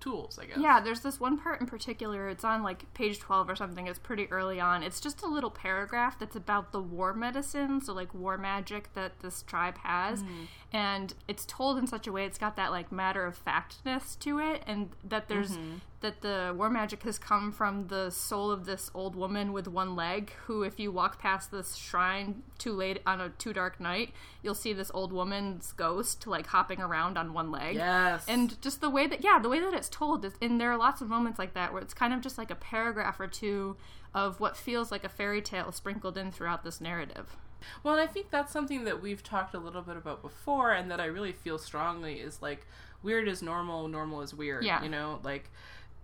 tools, 0.00 0.38
I 0.40 0.46
guess. 0.46 0.58
Yeah, 0.58 0.80
there's 0.80 1.00
this 1.00 1.18
one 1.18 1.38
part 1.38 1.60
in 1.60 1.66
particular. 1.66 2.28
It's 2.28 2.44
on 2.44 2.62
like 2.62 2.92
page 2.94 3.18
12 3.18 3.50
or 3.50 3.56
something. 3.56 3.86
It's 3.86 3.98
pretty 3.98 4.30
early 4.30 4.60
on. 4.60 4.82
It's 4.82 5.00
just 5.00 5.22
a 5.22 5.26
little 5.26 5.50
paragraph 5.50 6.18
that's 6.18 6.36
about 6.36 6.72
the 6.72 6.80
war 6.80 7.14
medicine, 7.14 7.80
so 7.80 7.92
like 7.92 8.14
war 8.14 8.38
magic 8.38 8.92
that 8.94 9.20
this 9.20 9.42
tribe 9.42 9.78
has. 9.78 10.22
Mm-hmm. 10.22 10.44
And 10.72 11.14
it's 11.26 11.44
told 11.46 11.78
in 11.78 11.86
such 11.86 12.06
a 12.06 12.12
way 12.12 12.24
it's 12.24 12.38
got 12.38 12.56
that 12.56 12.70
like 12.70 12.92
matter 12.92 13.24
of 13.24 13.36
factness 13.36 14.16
to 14.20 14.38
it 14.38 14.62
and 14.66 14.90
that 15.04 15.28
there's 15.28 15.48
Mm-hmm. 15.58 15.76
That 16.00 16.20
the 16.20 16.54
war 16.56 16.70
magic 16.70 17.02
has 17.02 17.18
come 17.18 17.50
from 17.50 17.88
the 17.88 18.10
soul 18.10 18.50
of 18.50 18.66
this 18.66 18.90
old 18.94 19.16
woman 19.16 19.52
with 19.52 19.66
one 19.66 19.96
leg 19.96 20.32
who 20.46 20.62
if 20.62 20.78
you 20.78 20.92
walk 20.92 21.18
past 21.18 21.50
this 21.50 21.74
shrine 21.74 22.42
too 22.56 22.72
late 22.72 23.00
on 23.04 23.20
a 23.20 23.30
too 23.30 23.52
dark 23.52 23.80
night, 23.80 24.12
you'll 24.42 24.54
see 24.54 24.72
this 24.72 24.90
old 24.94 25.12
woman's 25.12 25.72
ghost 25.72 26.26
like 26.26 26.46
hopping 26.46 26.80
around 26.80 27.18
on 27.18 27.32
one 27.32 27.50
leg. 27.50 27.76
Yes. 27.76 28.24
And 28.28 28.60
just 28.62 28.80
the 28.80 28.90
way 28.90 29.06
that 29.08 29.24
yeah, 29.24 29.38
the 29.40 29.48
way 29.48 29.60
that 29.60 29.74
it's 29.74 29.88
told 29.88 30.24
is 30.24 30.34
and 30.40 30.60
there 30.60 30.70
are 30.70 30.78
lots 30.78 31.00
of 31.00 31.08
moments 31.08 31.38
like 31.38 31.54
that 31.54 31.72
where 31.72 31.82
it's 31.82 31.94
kind 31.94 32.14
of 32.14 32.20
just 32.20 32.38
like 32.38 32.50
a 32.50 32.56
paragraph 32.56 33.18
or 33.18 33.26
two 33.26 33.76
of 34.14 34.40
what 34.40 34.56
feels 34.56 34.90
like 34.90 35.04
a 35.04 35.08
fairy 35.08 35.42
tale 35.42 35.72
sprinkled 35.72 36.16
in 36.16 36.30
throughout 36.30 36.62
this 36.64 36.80
narrative. 36.80 37.36
Well, 37.82 37.98
I 37.98 38.06
think 38.06 38.30
that's 38.30 38.52
something 38.52 38.84
that 38.84 39.02
we've 39.02 39.22
talked 39.22 39.54
a 39.54 39.58
little 39.58 39.82
bit 39.82 39.96
about 39.96 40.22
before, 40.22 40.72
and 40.72 40.90
that 40.90 41.00
I 41.00 41.06
really 41.06 41.32
feel 41.32 41.58
strongly 41.58 42.14
is 42.14 42.40
like 42.40 42.66
weird 43.02 43.28
is 43.28 43.42
normal, 43.42 43.88
normal 43.88 44.22
is 44.22 44.34
weird. 44.34 44.64
Yeah. 44.64 44.82
You 44.82 44.88
know, 44.88 45.20
like 45.22 45.50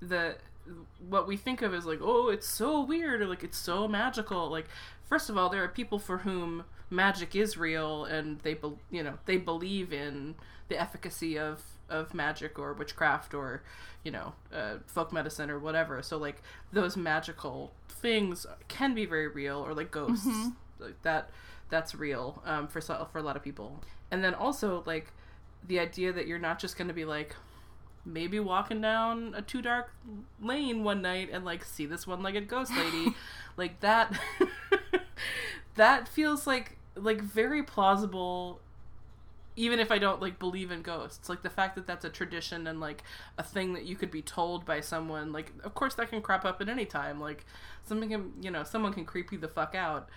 the 0.01 0.37
what 1.09 1.27
we 1.29 1.37
think 1.37 1.61
of 1.61 1.75
as 1.75 1.85
like 1.85 1.99
oh 2.03 2.31
it's 2.31 2.49
so 2.49 2.81
weird 2.83 3.21
or 3.21 3.27
like 3.27 3.45
it's 3.45 3.59
so 3.59 3.87
magical. 3.89 4.49
Like 4.51 4.67
first 5.09 5.29
of 5.31 5.37
all 5.37 5.49
there 5.49 5.63
are 5.65 5.69
people 5.69 5.99
for 5.99 6.19
whom 6.19 6.65
magic 6.91 7.35
is 7.37 7.57
real 7.57 8.05
and 8.05 8.39
they 8.41 8.55
bel 8.55 8.79
you 8.91 9.03
know 9.03 9.15
they 9.27 9.37
believe 9.37 9.93
in 9.93 10.35
the 10.69 10.81
efficacy 10.81 11.39
of 11.39 11.63
of 11.91 12.15
magic 12.15 12.59
or 12.59 12.73
witchcraft 12.73 13.35
or 13.35 13.63
you 14.05 14.11
know 14.11 14.33
uh, 14.55 14.77
folk 14.87 15.13
medicine 15.13 15.51
or 15.51 15.59
whatever. 15.59 16.03
So 16.03 16.17
like 16.17 16.43
those 16.73 16.97
magical 16.97 17.73
things 17.89 18.47
can 18.69 18.95
be 18.95 19.05
very 19.07 19.29
real 19.29 19.59
or 19.59 19.75
like 19.75 19.91
ghosts. 19.91 20.27
Like 20.79 21.01
that 21.03 21.31
that's 21.71 21.95
real 21.95 22.43
um, 22.47 22.69
for 22.69 22.81
so- 22.81 23.07
for 23.13 23.19
a 23.19 23.23
lot 23.23 23.37
of 23.37 23.43
people. 23.43 23.83
And 24.11 24.23
then 24.25 24.35
also 24.35 24.83
like 24.87 25.13
the 25.67 25.79
idea 25.79 26.13
that 26.13 26.27
you're 26.27 26.39
not 26.39 26.59
just 26.59 26.77
going 26.77 26.89
to 26.89 26.95
be 26.95 27.05
like 27.05 27.35
maybe 28.05 28.39
walking 28.39 28.81
down 28.81 29.35
a 29.37 29.43
too 29.43 29.63
dark 29.63 29.93
lane 30.41 30.85
one 30.85 31.03
night 31.03 31.31
and 31.33 31.45
like 31.45 31.65
see 31.65 31.87
this 31.87 32.07
one-legged 32.07 32.49
ghost 32.49 32.73
lady. 32.77 33.15
Like 33.57 33.79
that 33.83 34.13
that 35.77 36.09
feels 36.09 36.45
like 36.45 36.77
like 36.97 37.21
very 37.21 37.63
plausible 37.63 38.61
even 39.57 39.79
if 39.79 39.93
I 39.93 39.99
don't 39.99 40.21
like 40.21 40.39
believe 40.39 40.71
in 40.73 40.83
ghosts, 40.83 41.29
like 41.29 41.43
the 41.43 41.51
fact 41.51 41.77
that 41.77 41.87
that's 41.87 42.05
a 42.05 42.11
tradition 42.11 42.67
and 42.67 42.81
like 42.81 43.05
a 43.39 43.43
thing 43.43 43.75
that 43.75 43.85
you 43.85 43.95
could 43.95 44.11
be 44.11 44.23
told 44.23 44.67
by 44.67 44.81
someone, 44.81 45.33
like 45.33 45.53
of 45.63 45.75
course 45.75 45.95
that 45.95 46.11
can 46.11 46.21
crop 46.21 46.45
up 46.45 46.61
at 46.61 46.69
any 46.69 46.85
time. 46.85 47.21
Like 47.21 47.45
something 47.85 48.09
can, 48.09 48.33
you 48.43 48.51
know, 48.51 48.65
someone 48.65 48.93
can 48.93 49.05
creep 49.05 49.31
you 49.31 49.39
the 49.39 49.49
fuck 49.49 49.75
out 49.75 50.09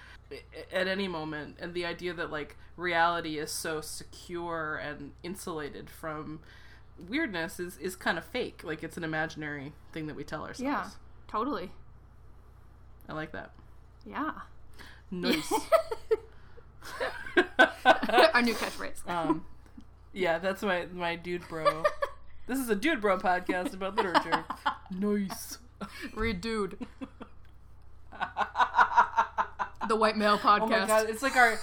at 0.73 0.88
any 0.88 1.07
moment, 1.07 1.57
and 1.59 1.73
the 1.73 1.85
idea 1.85 2.13
that 2.13 2.31
like 2.31 2.57
reality 2.75 3.38
is 3.38 3.51
so 3.51 3.79
secure 3.79 4.75
and 4.77 5.11
insulated 5.21 5.89
from 5.89 6.39
weirdness 7.07 7.59
is 7.59 7.77
is 7.77 7.95
kind 7.95 8.17
of 8.17 8.25
fake. 8.25 8.61
Like 8.63 8.83
it's 8.83 8.97
an 8.97 9.03
imaginary 9.03 9.73
thing 9.91 10.07
that 10.07 10.15
we 10.15 10.23
tell 10.23 10.41
ourselves. 10.41 10.63
Yeah, 10.63 10.89
totally. 11.27 11.71
I 13.09 13.13
like 13.13 13.31
that. 13.31 13.51
Yeah. 14.05 14.31
Nice. 15.11 15.51
Our 18.33 18.41
new 18.41 18.53
catchphrase. 18.53 19.07
Um, 19.09 19.45
yeah, 20.13 20.39
that's 20.39 20.63
my 20.63 20.87
my 20.93 21.15
dude 21.15 21.47
bro. 21.47 21.83
this 22.47 22.59
is 22.59 22.69
a 22.69 22.75
dude 22.75 23.01
bro 23.01 23.17
podcast 23.17 23.73
about 23.73 23.95
literature. 23.95 24.43
nice. 24.91 25.57
Read 26.15 26.41
dude. 26.41 26.85
the 29.87 29.95
white 29.95 30.17
male 30.17 30.37
podcast. 30.37 30.61
Oh 30.61 30.67
my 30.67 30.87
god, 30.87 31.09
it's 31.09 31.23
like 31.23 31.35
our 31.35 31.59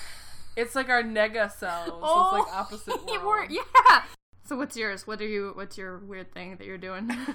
it's 0.56 0.74
like 0.74 0.88
our 0.88 1.02
nega 1.02 1.50
selves. 1.52 1.90
Oh, 1.92 2.36
it's 2.36 2.48
like 2.48 2.56
opposite 2.56 3.22
world. 3.22 3.50
yeah. 3.50 4.02
So 4.44 4.56
what's 4.56 4.76
yours? 4.76 5.06
What 5.06 5.20
are 5.20 5.26
you? 5.26 5.52
What's 5.54 5.78
your 5.78 5.98
weird 5.98 6.32
thing 6.32 6.56
that 6.56 6.66
you're 6.66 6.78
doing? 6.78 7.10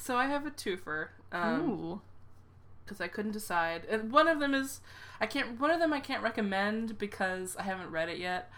So 0.00 0.16
I 0.16 0.26
have 0.26 0.46
a 0.46 0.50
twofer. 0.50 1.08
Um, 1.30 1.70
Ooh. 1.70 2.00
because 2.84 3.00
I 3.02 3.08
couldn't 3.08 3.32
decide. 3.32 3.84
And 3.88 4.10
one 4.10 4.28
of 4.28 4.40
them 4.40 4.54
is 4.54 4.80
I 5.20 5.26
can't. 5.26 5.60
One 5.60 5.70
of 5.70 5.78
them 5.78 5.92
I 5.92 6.00
can't 6.00 6.22
recommend 6.22 6.98
because 6.98 7.54
I 7.56 7.64
haven't 7.64 7.90
read 7.90 8.08
it 8.08 8.18
yet. 8.18 8.50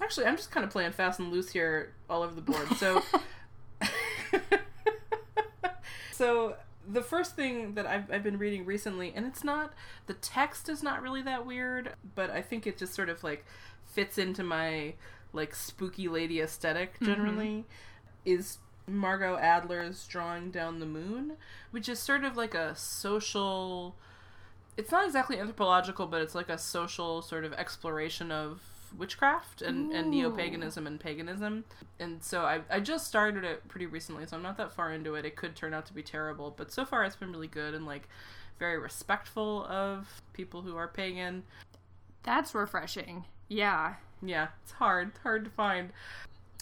Actually, 0.00 0.26
I'm 0.26 0.36
just 0.36 0.52
kind 0.52 0.64
of 0.64 0.70
playing 0.70 0.92
fast 0.92 1.18
and 1.18 1.32
loose 1.32 1.50
here 1.50 1.92
all 2.08 2.22
over 2.22 2.34
the 2.34 2.40
board. 2.40 2.68
So, 2.76 3.02
so 6.12 6.56
the 6.88 7.02
first 7.02 7.34
thing 7.34 7.74
that 7.74 7.86
I've, 7.86 8.10
I've 8.12 8.22
been 8.22 8.38
reading 8.38 8.64
recently, 8.64 9.12
and 9.14 9.26
it's 9.26 9.42
not 9.42 9.72
the 10.06 10.14
text 10.14 10.68
is 10.68 10.82
not 10.82 11.02
really 11.02 11.22
that 11.22 11.44
weird, 11.44 11.94
but 12.14 12.30
I 12.30 12.40
think 12.40 12.66
it 12.68 12.78
just 12.78 12.94
sort 12.94 13.08
of 13.08 13.24
like 13.24 13.44
fits 13.84 14.16
into 14.16 14.44
my 14.44 14.94
like 15.34 15.54
spooky 15.54 16.08
lady 16.08 16.40
aesthetic 16.40 16.94
mm-hmm. 16.94 17.04
generally. 17.04 17.64
Is 18.24 18.58
Margot 18.86 19.36
Adler's 19.36 20.06
Drawing 20.06 20.50
Down 20.50 20.78
the 20.78 20.86
Moon, 20.86 21.36
which 21.70 21.88
is 21.88 21.98
sort 21.98 22.24
of 22.24 22.36
like 22.36 22.54
a 22.54 22.74
social. 22.76 23.96
It's 24.76 24.90
not 24.90 25.04
exactly 25.04 25.38
anthropological, 25.38 26.06
but 26.06 26.20
it's 26.20 26.34
like 26.34 26.48
a 26.48 26.58
social 26.58 27.22
sort 27.22 27.44
of 27.44 27.52
exploration 27.52 28.32
of 28.32 28.60
witchcraft 28.96 29.62
and, 29.62 29.92
and 29.92 30.10
neo 30.10 30.30
paganism 30.30 30.86
and 30.86 31.00
paganism. 31.00 31.64
And 31.98 32.22
so 32.22 32.42
I, 32.42 32.60
I 32.70 32.80
just 32.80 33.06
started 33.06 33.44
it 33.44 33.66
pretty 33.68 33.86
recently, 33.86 34.26
so 34.26 34.36
I'm 34.36 34.42
not 34.42 34.56
that 34.56 34.72
far 34.72 34.92
into 34.92 35.14
it. 35.14 35.24
It 35.24 35.36
could 35.36 35.56
turn 35.56 35.74
out 35.74 35.86
to 35.86 35.94
be 35.94 36.02
terrible, 36.02 36.54
but 36.56 36.72
so 36.72 36.84
far 36.84 37.04
it's 37.04 37.16
been 37.16 37.32
really 37.32 37.48
good 37.48 37.74
and 37.74 37.86
like 37.86 38.08
very 38.58 38.78
respectful 38.78 39.66
of 39.66 40.22
people 40.32 40.62
who 40.62 40.76
are 40.76 40.88
pagan. 40.88 41.44
That's 42.22 42.54
refreshing. 42.54 43.24
Yeah. 43.48 43.94
Yeah, 44.24 44.48
it's 44.62 44.72
hard, 44.72 45.12
hard 45.22 45.44
to 45.44 45.50
find. 45.50 45.90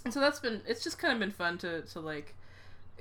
And 0.05 0.13
so 0.13 0.21
that's 0.21 0.41
been 0.41 0.63
it's 0.67 0.83
just 0.83 0.99
kind 0.99 1.13
of 1.13 1.21
been 1.21 1.31
fun 1.31 1.59
to 1.59 1.83
to 1.83 2.01
like 2.01 2.35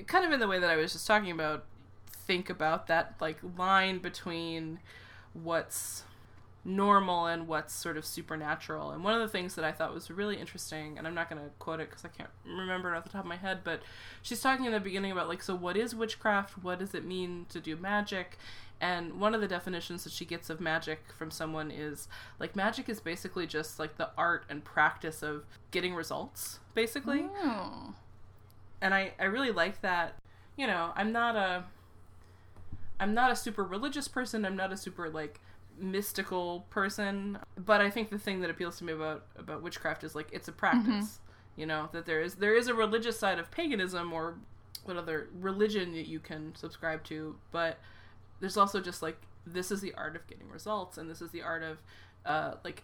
kind 0.07 0.25
of 0.25 0.31
in 0.31 0.39
the 0.39 0.47
way 0.47 0.59
that 0.59 0.69
I 0.69 0.75
was 0.75 0.93
just 0.93 1.07
talking 1.07 1.31
about 1.31 1.65
think 2.13 2.49
about 2.49 2.87
that 2.87 3.15
like 3.19 3.37
line 3.57 3.99
between 3.99 4.79
what's 5.33 6.03
normal 6.63 7.25
and 7.25 7.47
what's 7.47 7.73
sort 7.73 7.97
of 7.97 8.05
supernatural. 8.05 8.91
And 8.91 9.03
one 9.03 9.13
of 9.13 9.19
the 9.19 9.27
things 9.27 9.55
that 9.55 9.65
I 9.65 9.71
thought 9.71 9.93
was 9.93 10.11
really 10.11 10.37
interesting, 10.37 10.97
and 10.97 11.07
I'm 11.07 11.15
not 11.15 11.29
going 11.29 11.41
to 11.41 11.49
quote 11.59 11.79
it 11.79 11.89
because 11.89 12.05
I 12.05 12.09
can't 12.09 12.29
remember 12.45 12.93
it 12.93 12.97
off 12.97 13.03
the 13.03 13.09
top 13.09 13.23
of 13.23 13.27
my 13.27 13.37
head, 13.37 13.59
but 13.63 13.81
she's 14.21 14.41
talking 14.41 14.65
in 14.65 14.71
the 14.71 14.79
beginning 14.79 15.11
about 15.11 15.27
like, 15.27 15.41
so 15.41 15.55
what 15.55 15.75
is 15.75 15.95
witchcraft? 15.95 16.63
What 16.63 16.79
does 16.79 16.93
it 16.93 17.03
mean 17.03 17.47
to 17.49 17.59
do 17.59 17.75
magic? 17.75 18.37
And 18.81 19.19
one 19.19 19.33
of 19.35 19.41
the 19.41 19.47
definitions 19.47 20.03
that 20.03 20.11
she 20.11 20.25
gets 20.25 20.49
of 20.49 20.59
magic 20.59 21.03
from 21.15 21.29
someone 21.31 21.71
is 21.71 22.07
like 22.39 22.55
magic 22.55 22.89
is 22.89 22.99
basically 22.99 23.45
just 23.47 23.79
like 23.79 23.95
the 23.97 24.09
art 24.17 24.43
and 24.49 24.63
practice 24.63 25.21
of 25.21 25.45
getting 25.69 25.93
results, 25.95 26.59
basically 26.73 27.29
Oh. 27.43 27.93
and 28.81 28.93
I, 28.93 29.13
I 29.19 29.25
really 29.25 29.51
like 29.51 29.81
that 29.81 30.15
you 30.57 30.67
know 30.67 30.91
i'm 30.95 31.11
not 31.11 31.35
a 31.35 31.63
i'm 32.99 33.13
not 33.13 33.31
a 33.31 33.35
super 33.35 33.63
religious 33.63 34.07
person 34.07 34.45
i'm 34.45 34.55
not 34.55 34.71
a 34.71 34.77
super 34.77 35.09
like 35.09 35.39
mystical 35.79 36.65
person 36.69 37.37
but 37.57 37.81
i 37.81 37.89
think 37.89 38.09
the 38.09 38.19
thing 38.19 38.41
that 38.41 38.49
appeals 38.49 38.77
to 38.77 38.83
me 38.83 38.93
about 38.93 39.25
about 39.37 39.63
witchcraft 39.63 40.03
is 40.03 40.13
like 40.15 40.27
it's 40.31 40.47
a 40.47 40.51
practice 40.51 40.85
mm-hmm. 40.85 41.61
you 41.61 41.65
know 41.65 41.89
that 41.93 42.05
there 42.05 42.21
is 42.21 42.35
there 42.35 42.55
is 42.55 42.67
a 42.67 42.73
religious 42.73 43.17
side 43.17 43.39
of 43.39 43.49
paganism 43.51 44.11
or 44.13 44.35
what 44.83 44.97
other 44.97 45.29
religion 45.39 45.93
that 45.93 46.07
you 46.07 46.19
can 46.19 46.53
subscribe 46.55 47.03
to 47.03 47.35
but 47.51 47.79
there's 48.41 48.57
also 48.57 48.81
just 48.81 49.01
like 49.01 49.17
this 49.47 49.71
is 49.71 49.79
the 49.79 49.93
art 49.93 50.15
of 50.15 50.27
getting 50.27 50.49
results 50.49 50.97
and 50.97 51.09
this 51.09 51.21
is 51.21 51.31
the 51.31 51.41
art 51.41 51.63
of 51.63 51.77
uh 52.25 52.55
like 52.63 52.83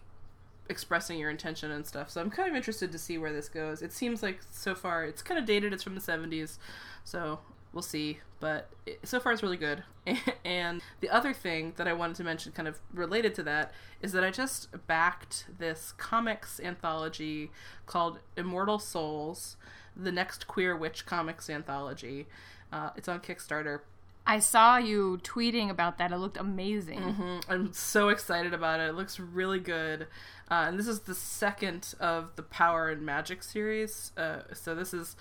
expressing 0.68 1.18
your 1.18 1.30
intention 1.30 1.70
and 1.70 1.86
stuff. 1.86 2.10
So 2.10 2.20
I'm 2.20 2.30
kind 2.30 2.48
of 2.48 2.54
interested 2.54 2.92
to 2.92 2.98
see 2.98 3.18
where 3.18 3.32
this 3.32 3.48
goes. 3.48 3.82
It 3.82 3.92
seems 3.92 4.22
like 4.22 4.40
so 4.50 4.74
far 4.74 5.04
it's 5.04 5.22
kind 5.22 5.38
of 5.38 5.46
dated. 5.46 5.72
It's 5.72 5.82
from 5.82 5.94
the 5.94 6.00
70s, 6.00 6.58
so 7.04 7.40
we'll 7.72 7.82
see. 7.82 8.18
But 8.40 8.68
it, 8.86 9.00
so 9.04 9.18
far 9.20 9.32
it's 9.32 9.42
really 9.42 9.56
good. 9.56 9.82
And 10.44 10.80
the 11.00 11.10
other 11.10 11.34
thing 11.34 11.74
that 11.76 11.86
I 11.86 11.92
wanted 11.92 12.16
to 12.16 12.24
mention, 12.24 12.52
kind 12.52 12.66
of 12.66 12.78
related 12.94 13.34
to 13.34 13.42
that, 13.42 13.72
is 14.00 14.12
that 14.12 14.24
I 14.24 14.30
just 14.30 14.68
backed 14.86 15.44
this 15.58 15.92
comics 15.98 16.58
anthology 16.58 17.50
called 17.84 18.20
Immortal 18.34 18.78
Souls, 18.78 19.58
the 19.94 20.10
next 20.10 20.46
queer 20.46 20.74
witch 20.74 21.04
comics 21.04 21.50
anthology. 21.50 22.26
Uh, 22.72 22.90
it's 22.96 23.08
on 23.08 23.20
Kickstarter. 23.20 23.80
I 24.28 24.38
saw 24.40 24.76
you 24.76 25.18
tweeting 25.24 25.70
about 25.70 25.96
that. 25.98 26.12
It 26.12 26.18
looked 26.18 26.36
amazing. 26.36 27.00
Mhm. 27.00 27.42
I'm 27.48 27.72
so 27.72 28.10
excited 28.10 28.52
about 28.52 28.78
it. 28.78 28.90
It 28.90 28.92
looks 28.94 29.18
really 29.18 29.58
good. 29.58 30.02
Uh, 30.50 30.66
and 30.68 30.78
this 30.78 30.86
is 30.86 31.00
the 31.00 31.14
second 31.14 31.94
of 31.98 32.36
the 32.36 32.42
Power 32.42 32.90
and 32.90 33.02
Magic 33.02 33.42
series. 33.42 34.12
Uh, 34.16 34.40
so 34.52 34.74
this 34.74 34.92
is 34.92 35.16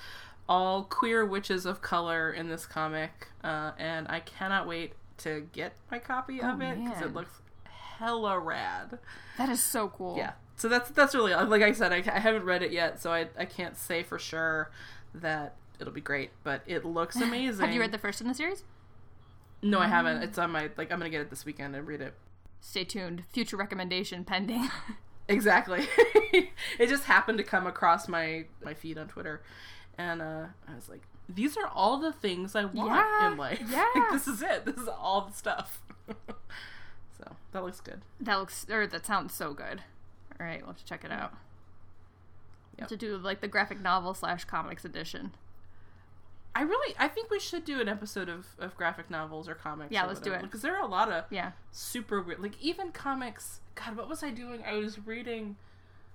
all 0.49 0.84
queer 0.84 1.26
witches 1.26 1.66
of 1.66 1.82
color 1.82 2.32
in 2.32 2.49
this 2.49 2.66
comic. 2.66 3.30
Uh, 3.43 3.72
and 3.78 4.08
I 4.10 4.20
cannot 4.20 4.68
wait 4.68 4.93
to 5.20 5.47
get 5.53 5.74
my 5.89 5.99
copy 5.99 6.39
of 6.41 6.62
Oh, 6.62 6.66
it 6.66 6.84
because 6.84 7.01
it 7.01 7.14
looks 7.14 7.32
hella 7.64 8.38
rad. 8.39 8.99
That 9.38 9.49
is 9.49 9.64
so 9.64 9.88
cool. 9.88 10.18
Yeah. 10.18 10.34
So 10.58 10.68
that's 10.68 10.89
that's 10.91 11.16
really 11.16 11.34
like 11.34 11.62
I 11.62 11.72
said. 11.72 11.93
I, 11.93 11.97
I 12.14 12.20
haven't 12.20 12.43
read 12.43 12.62
it 12.62 12.72
yet, 12.72 12.99
so 13.01 13.12
I 13.12 13.28
I 13.38 13.45
can't 13.45 13.78
say 13.78 14.03
for 14.03 14.20
sure 14.20 14.70
that 15.14 15.55
it'll 15.80 15.93
be 15.93 16.01
great. 16.01 16.32
But 16.43 16.62
it 16.66 16.84
looks 16.86 17.16
amazing. 17.16 17.64
Have 17.66 17.74
you 17.74 17.80
read 17.80 17.91
the 17.91 17.97
first 17.97 18.22
in 18.22 18.28
the 18.28 18.34
series? 18.34 18.64
No, 19.62 19.80
I 19.80 19.88
haven't. 19.88 20.22
It's 20.24 20.38
on 20.38 20.51
my 20.51 20.70
like. 20.78 20.91
I'm 20.91 20.99
gonna 20.99 21.10
get 21.10 21.22
it 21.22 21.30
this 21.30 21.45
weekend 21.45 21.76
and 21.76 21.88
read 21.88 22.01
it. 22.01 22.14
Stay 22.62 22.84
tuned. 22.84 23.24
Future 23.32 23.58
recommendation 23.58 24.24
pending. 24.24 24.70
Exactly. 25.30 25.86
it 26.32 26.88
just 26.88 27.03
happened 27.03 27.38
to 27.38 27.43
come 27.43 27.68
across 27.68 28.08
my 28.08 28.45
my 28.64 28.74
feed 28.74 28.97
on 28.97 29.10
Twitter, 29.10 29.41
and 29.97 30.22
uh, 30.22 30.45
I 30.66 30.74
was 30.74 30.88
like, 30.88 31.01
"These 31.28 31.58
are 31.58 31.68
all 31.68 31.97
the 31.97 32.14
things 32.14 32.55
I 32.55 32.64
want 32.64 32.91
Yeah, 32.91 33.32
in 33.32 33.38
life. 33.38 33.62
yeah. 33.70 33.86
Like, 33.93 34.12
this 34.12 34.26
is 34.26 34.41
it. 34.41 34.64
This 34.64 34.78
is 34.78 34.88
all 34.88 35.22
the 35.30 35.34
stuff." 35.34 35.82
so 37.18 37.36
that 37.51 37.62
looks 37.62 37.82
good. 37.82 38.03
that 38.22 38.36
looks 38.38 38.66
or 38.70 38.88
that 38.88 39.05
sounds 39.05 39.34
so 39.34 39.53
good. 39.53 39.82
All 40.39 40.47
right, 40.47 40.60
we'll 40.62 40.68
have 40.70 40.78
to 40.78 40.86
check 40.86 41.03
it 41.03 41.12
out. 41.12 41.34
Yep. 42.80 42.88
To 42.88 42.95
do 42.95 43.18
like 43.18 43.41
the 43.41 43.49
graphic 43.49 43.82
novel 43.82 44.14
slash 44.14 44.45
comics 44.45 44.86
edition. 44.86 45.32
I 46.58 46.62
really, 46.62 46.95
I 46.97 47.08
think 47.08 47.30
we 47.30 47.39
should 47.39 47.66
do 47.66 47.80
an 47.82 47.88
episode 47.88 48.30
of, 48.30 48.47
of 48.58 48.76
graphic 48.76 49.10
novels 49.12 49.47
or 49.47 49.53
comics. 49.53 49.91
Yeah, 49.91 50.05
or 50.05 50.08
let's 50.08 50.20
do 50.20 50.32
it. 50.34 50.41
because 50.41 50.62
there 50.62 50.76
are 50.76 50.82
a 50.84 50.88
lot 50.88 51.12
of 51.12 51.26
Yeah. 51.30 51.51
super 51.72 52.22
weird, 52.22 52.39
like 52.41 52.60
even 52.62 52.91
comics. 52.91 53.60
God, 53.76 53.95
what 53.95 54.10
was 54.10 54.24
I 54.24 54.32
doing? 54.32 54.64
I 54.66 54.74
was 54.74 55.05
reading. 55.05 55.58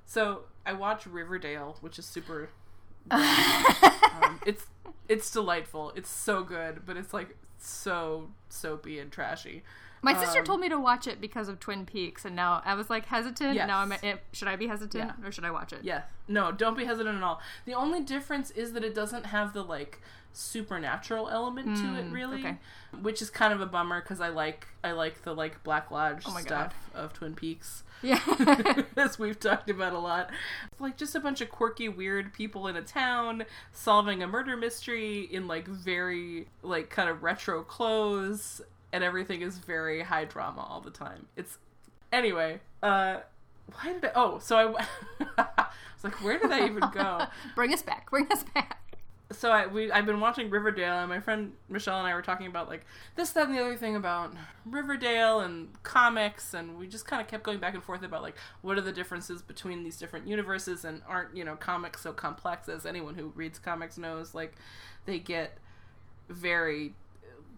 So 0.05 0.43
I 0.67 0.73
watch 0.73 1.07
Riverdale, 1.07 1.77
which 1.81 1.99
is 1.99 2.05
super. 2.07 2.49
um, 3.11 4.41
it's 4.47 4.67
it's 5.09 5.31
delightful. 5.31 5.93
It's 5.97 6.11
so 6.11 6.43
good, 6.43 6.83
but 6.87 6.97
it's 6.97 7.13
like 7.13 7.37
so 7.59 8.29
soapy 8.49 8.99
and 8.99 9.11
trashy. 9.13 9.63
My 10.05 10.15
sister 10.19 10.41
Um, 10.41 10.45
told 10.45 10.61
me 10.61 10.69
to 10.69 10.81
watch 10.81 11.07
it 11.07 11.21
because 11.21 11.49
of 11.49 11.61
Twin 11.61 11.87
Peaks, 11.87 12.25
and 12.25 12.35
now 12.35 12.61
I 12.65 12.75
was 12.75 12.91
like 12.91 13.07
hesitant. 13.07 13.55
Yes. 13.55 13.69
Now 13.69 13.79
I'm. 13.79 13.93
eh, 13.93 14.17
Should 14.33 14.49
I 14.49 14.57
be 14.57 14.67
hesitant 14.67 15.13
Yeah. 15.21 15.27
or 15.27 15.31
should 15.31 15.45
I 15.45 15.53
watch 15.53 15.73
it? 15.73 15.85
Yeah, 15.85 16.03
no, 16.27 16.51
don't 16.51 16.77
be 16.77 16.85
hesitant 16.85 17.17
at 17.19 17.23
all. 17.23 17.41
The 17.67 17.75
only 17.75 18.01
difference 18.03 18.51
is 18.51 18.73
that 18.73 18.83
it 18.83 18.95
doesn't 18.97 19.27
have 19.27 19.53
the 19.53 19.63
like 19.63 20.01
supernatural 20.33 21.29
element 21.29 21.77
to 21.79 21.95
it, 21.97 22.07
Mm, 22.07 22.13
really, 22.13 22.39
okay. 22.41 22.57
which 23.01 23.21
is 23.23 23.31
kind 23.31 23.53
of 23.53 23.61
a 23.61 23.67
bummer 23.67 24.01
because 24.01 24.21
I 24.21 24.29
like 24.29 24.67
I 24.83 24.93
like 24.93 25.23
the 25.23 25.35
like 25.35 25.63
Black 25.63 25.91
Lodge 25.91 26.23
Oh 26.27 26.37
stuff 26.39 26.75
of 26.95 27.13
Twin 27.13 27.35
Peaks. 27.35 27.83
Yeah. 28.03 28.19
as 28.97 29.19
we've 29.19 29.39
talked 29.39 29.71
about 29.71 29.93
a 29.93 29.99
lot. 29.99 30.31
it's 30.73 30.81
Like 30.81 30.97
just 30.97 31.15
a 31.15 31.21
bunch 31.21 31.41
of 31.41 31.49
quirky, 31.51 31.89
weird 31.89 32.33
people 32.33 32.67
in 32.67 32.77
a 32.77 32.83
town 32.83 33.45
solving 33.73 34.23
a 34.23 34.27
murder 34.27 34.57
mystery 34.57 35.21
in 35.31 35.47
like 35.47 35.69
very 35.69 36.49
like 36.63 36.91
kind 36.91 37.09
of 37.09 37.23
retro 37.23 37.63
clothes, 37.63 38.61
and 38.93 39.05
everything 39.05 39.43
is 39.43 39.59
very 39.59 40.03
high 40.03 40.25
drama 40.25 40.63
all 40.69 40.81
the 40.81 40.91
time. 40.91 41.27
It's 41.37 41.59
anyway. 42.13 42.61
Uh, 42.83 43.19
why 43.75 43.93
did 43.93 44.05
I? 44.07 44.11
Oh, 44.17 44.39
so 44.41 44.57
I, 44.77 44.87
I 45.39 45.67
was 45.95 46.03
like, 46.05 46.23
where 46.25 46.39
did 46.39 46.51
I 46.51 46.67
even 46.67 46.83
go? 46.93 47.25
Bring 47.55 47.73
us 47.73 47.83
back. 47.83 48.11
Bring 48.11 48.27
us 48.33 48.43
back. 48.55 48.82
So 49.33 49.51
I 49.51 49.67
we 49.67 49.91
I've 49.91 50.07
been 50.07 50.21
watching 50.21 50.51
Riverdale, 50.51 51.01
and 51.01 51.09
my 51.09 51.21
friend 51.21 51.53
Michelle 51.69 51.99
and 51.99 52.07
I 52.07 52.15
were 52.15 52.23
talking 52.23 52.47
about 52.47 52.69
like 52.69 52.85
this, 53.17 53.31
that, 53.33 53.49
and 53.49 53.57
the 53.57 53.61
other 53.61 53.77
thing 53.77 53.97
about 53.97 54.35
Riverdale 54.65 55.41
and 55.41 55.69
comics, 55.83 56.55
and 56.55 56.79
we 56.79 56.87
just 56.87 57.07
kind 57.07 57.21
of 57.21 57.29
kept 57.29 57.43
going 57.43 57.59
back 57.59 57.75
and 57.75 57.83
forth 57.83 58.03
about 58.03 58.23
like 58.23 58.37
what 58.63 58.79
are 58.79 58.83
the 58.83 58.93
differences 58.93 59.43
between 59.43 59.83
these 59.85 59.97
different 59.97 60.27
universes, 60.29 60.85
and 60.85 61.03
aren't 61.09 61.37
you 61.37 61.45
know 61.45 61.57
comics 61.57 62.03
so 62.03 62.13
complex 62.13 62.69
as 62.69 62.87
anyone 62.87 63.15
who 63.15 63.33
reads 63.35 63.59
comics 63.59 63.99
knows? 63.99 64.35
Like 64.35 64.55
they 65.07 65.19
get 65.19 65.59
very 66.29 66.95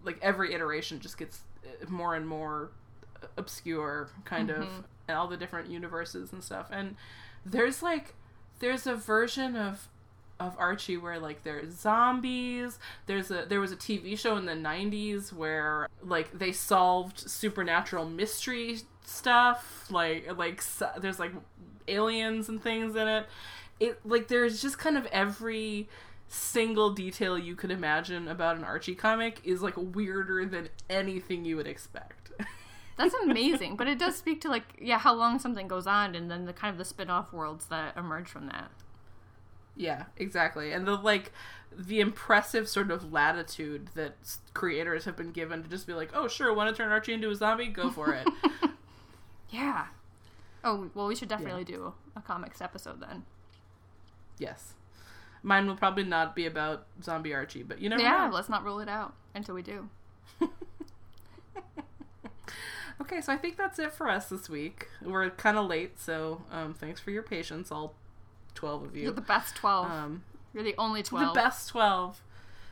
like 0.03 0.19
every 0.21 0.53
iteration 0.53 0.99
just 0.99 1.17
gets 1.17 1.41
uh, 1.65 1.89
more 1.89 2.15
and 2.15 2.27
more 2.27 2.71
obscure 3.37 4.09
kind 4.23 4.49
of 4.49 4.67
and 5.07 5.17
all 5.17 5.27
the 5.27 5.37
different 5.37 5.69
universes 5.69 6.31
and 6.31 6.43
stuff 6.43 6.67
and 6.71 6.95
there's 7.45 7.81
like 7.81 8.13
there's 8.59 8.85
a 8.85 8.95
version 8.95 9.55
of 9.55 9.87
of 10.39 10.55
Archie 10.57 10.97
where 10.97 11.19
like 11.19 11.43
there's 11.43 11.73
zombies. 11.73 12.79
There's 13.05 13.31
a 13.31 13.45
there 13.47 13.59
was 13.59 13.71
a 13.71 13.75
TV 13.77 14.17
show 14.17 14.35
in 14.37 14.45
the 14.45 14.53
90s 14.53 15.31
where 15.31 15.87
like 16.03 16.37
they 16.37 16.51
solved 16.51 17.19
supernatural 17.29 18.05
mystery 18.05 18.79
stuff. 19.05 19.87
Like 19.89 20.37
like 20.37 20.57
s- 20.59 20.83
there's 20.99 21.19
like 21.19 21.31
aliens 21.87 22.49
and 22.49 22.61
things 22.61 22.95
in 22.95 23.07
it. 23.07 23.25
It 23.79 23.99
like 24.05 24.27
there's 24.27 24.61
just 24.61 24.77
kind 24.77 24.97
of 24.97 25.05
every 25.07 25.87
single 26.27 26.89
detail 26.91 27.37
you 27.37 27.55
could 27.55 27.71
imagine 27.71 28.27
about 28.27 28.57
an 28.57 28.63
Archie 28.63 28.95
comic 28.95 29.39
is 29.43 29.61
like 29.61 29.75
weirder 29.77 30.45
than 30.45 30.69
anything 30.89 31.45
you 31.45 31.55
would 31.55 31.67
expect. 31.67 32.31
That's 32.97 33.13
amazing, 33.23 33.75
but 33.75 33.87
it 33.87 33.99
does 33.99 34.15
speak 34.15 34.41
to 34.41 34.49
like 34.49 34.63
yeah 34.81 34.97
how 34.97 35.13
long 35.13 35.39
something 35.39 35.67
goes 35.67 35.87
on, 35.87 36.15
and 36.15 36.29
then 36.31 36.45
the 36.45 36.53
kind 36.53 36.71
of 36.71 36.77
the 36.77 36.85
spin-off 36.85 37.31
worlds 37.33 37.65
that 37.67 37.95
emerge 37.97 38.27
from 38.27 38.47
that. 38.47 38.71
Yeah, 39.75 40.05
exactly. 40.17 40.71
And 40.71 40.87
the 40.87 40.95
like 40.95 41.31
the 41.77 41.99
impressive 41.99 42.69
sort 42.69 42.89
of 42.91 43.11
latitude 43.11 43.89
that 43.95 44.15
creators 44.53 45.03
have 45.05 45.17
been 45.17 45.31
given 45.31 45.61
to 45.63 45.69
just 45.69 45.85
be 45.87 45.93
like, 45.93 46.11
"Oh, 46.13 46.27
sure, 46.27 46.53
want 46.53 46.73
to 46.73 46.81
turn 46.81 46.91
Archie 46.91 47.13
into 47.13 47.29
a 47.29 47.35
zombie? 47.35 47.67
Go 47.67 47.89
for 47.89 48.13
it." 48.13 48.27
Yeah. 49.49 49.87
Oh 50.63 50.89
well, 50.95 51.07
we 51.07 51.15
should 51.15 51.29
definitely 51.29 51.63
do 51.63 51.93
a 52.15 52.21
comics 52.21 52.59
episode 52.61 52.99
then. 52.99 53.23
yes. 54.39 54.73
Mine 55.43 55.67
will 55.67 55.75
probably 55.75 56.03
not 56.03 56.35
be 56.35 56.45
about 56.47 56.87
zombie 57.03 57.33
Archie, 57.33 57.61
but 57.63 57.79
you 57.79 57.87
never 57.87 58.01
Yeah, 58.01 58.27
know. 58.27 58.33
let's 58.33 58.49
not 58.49 58.63
rule 58.65 58.79
it 58.79 58.89
out 58.89 59.13
until 59.35 59.53
we 59.55 59.61
do. 59.61 59.87
Okay, 63.01 63.19
so 63.19 63.33
I 63.33 63.37
think 63.37 63.57
that's 63.57 63.77
it 63.77 63.91
for 63.93 64.07
us 64.09 64.29
this 64.29 64.49
week. 64.49 64.87
We're 65.01 65.29
kind 65.31 65.57
of 65.57 65.67
late, 65.67 65.99
so 65.99 66.41
um, 66.49 66.73
thanks 66.73 67.01
for 67.01 67.11
your 67.11 67.23
patience, 67.23 67.69
all 67.69 67.93
12 68.55 68.83
of 68.83 68.97
You're 68.97 69.11
the 69.11 69.21
best 69.21 69.55
twelve. 69.55 69.89
Um, 69.89 70.23
You're 70.53 70.63
the 70.63 70.75
only 70.77 71.03
twelve. 71.03 71.33
the 71.33 71.39
best 71.39 71.69
12. 71.69 72.21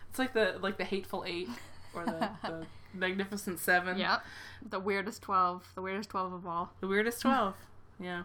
It's 0.09 0.19
like 0.19 0.33
the 0.33 0.57
like 0.61 0.77
the 0.77 0.83
hateful 0.85 1.23
8 1.27 1.49
or 1.93 2.05
the, 2.05 2.29
the 2.43 2.65
magnificent 2.93 3.59
7. 3.59 3.97
Yep. 3.97 4.23
The 4.69 4.79
weirdest 4.79 5.21
twelve. 5.21 5.71
The 5.75 5.81
weirdest 5.81 6.09
twelve 6.09 6.33
of 6.33 6.45
all. 6.47 6.71
The 6.79 6.87
weirdest 6.87 7.21
12. 7.21 7.55
yeah. 7.99 8.23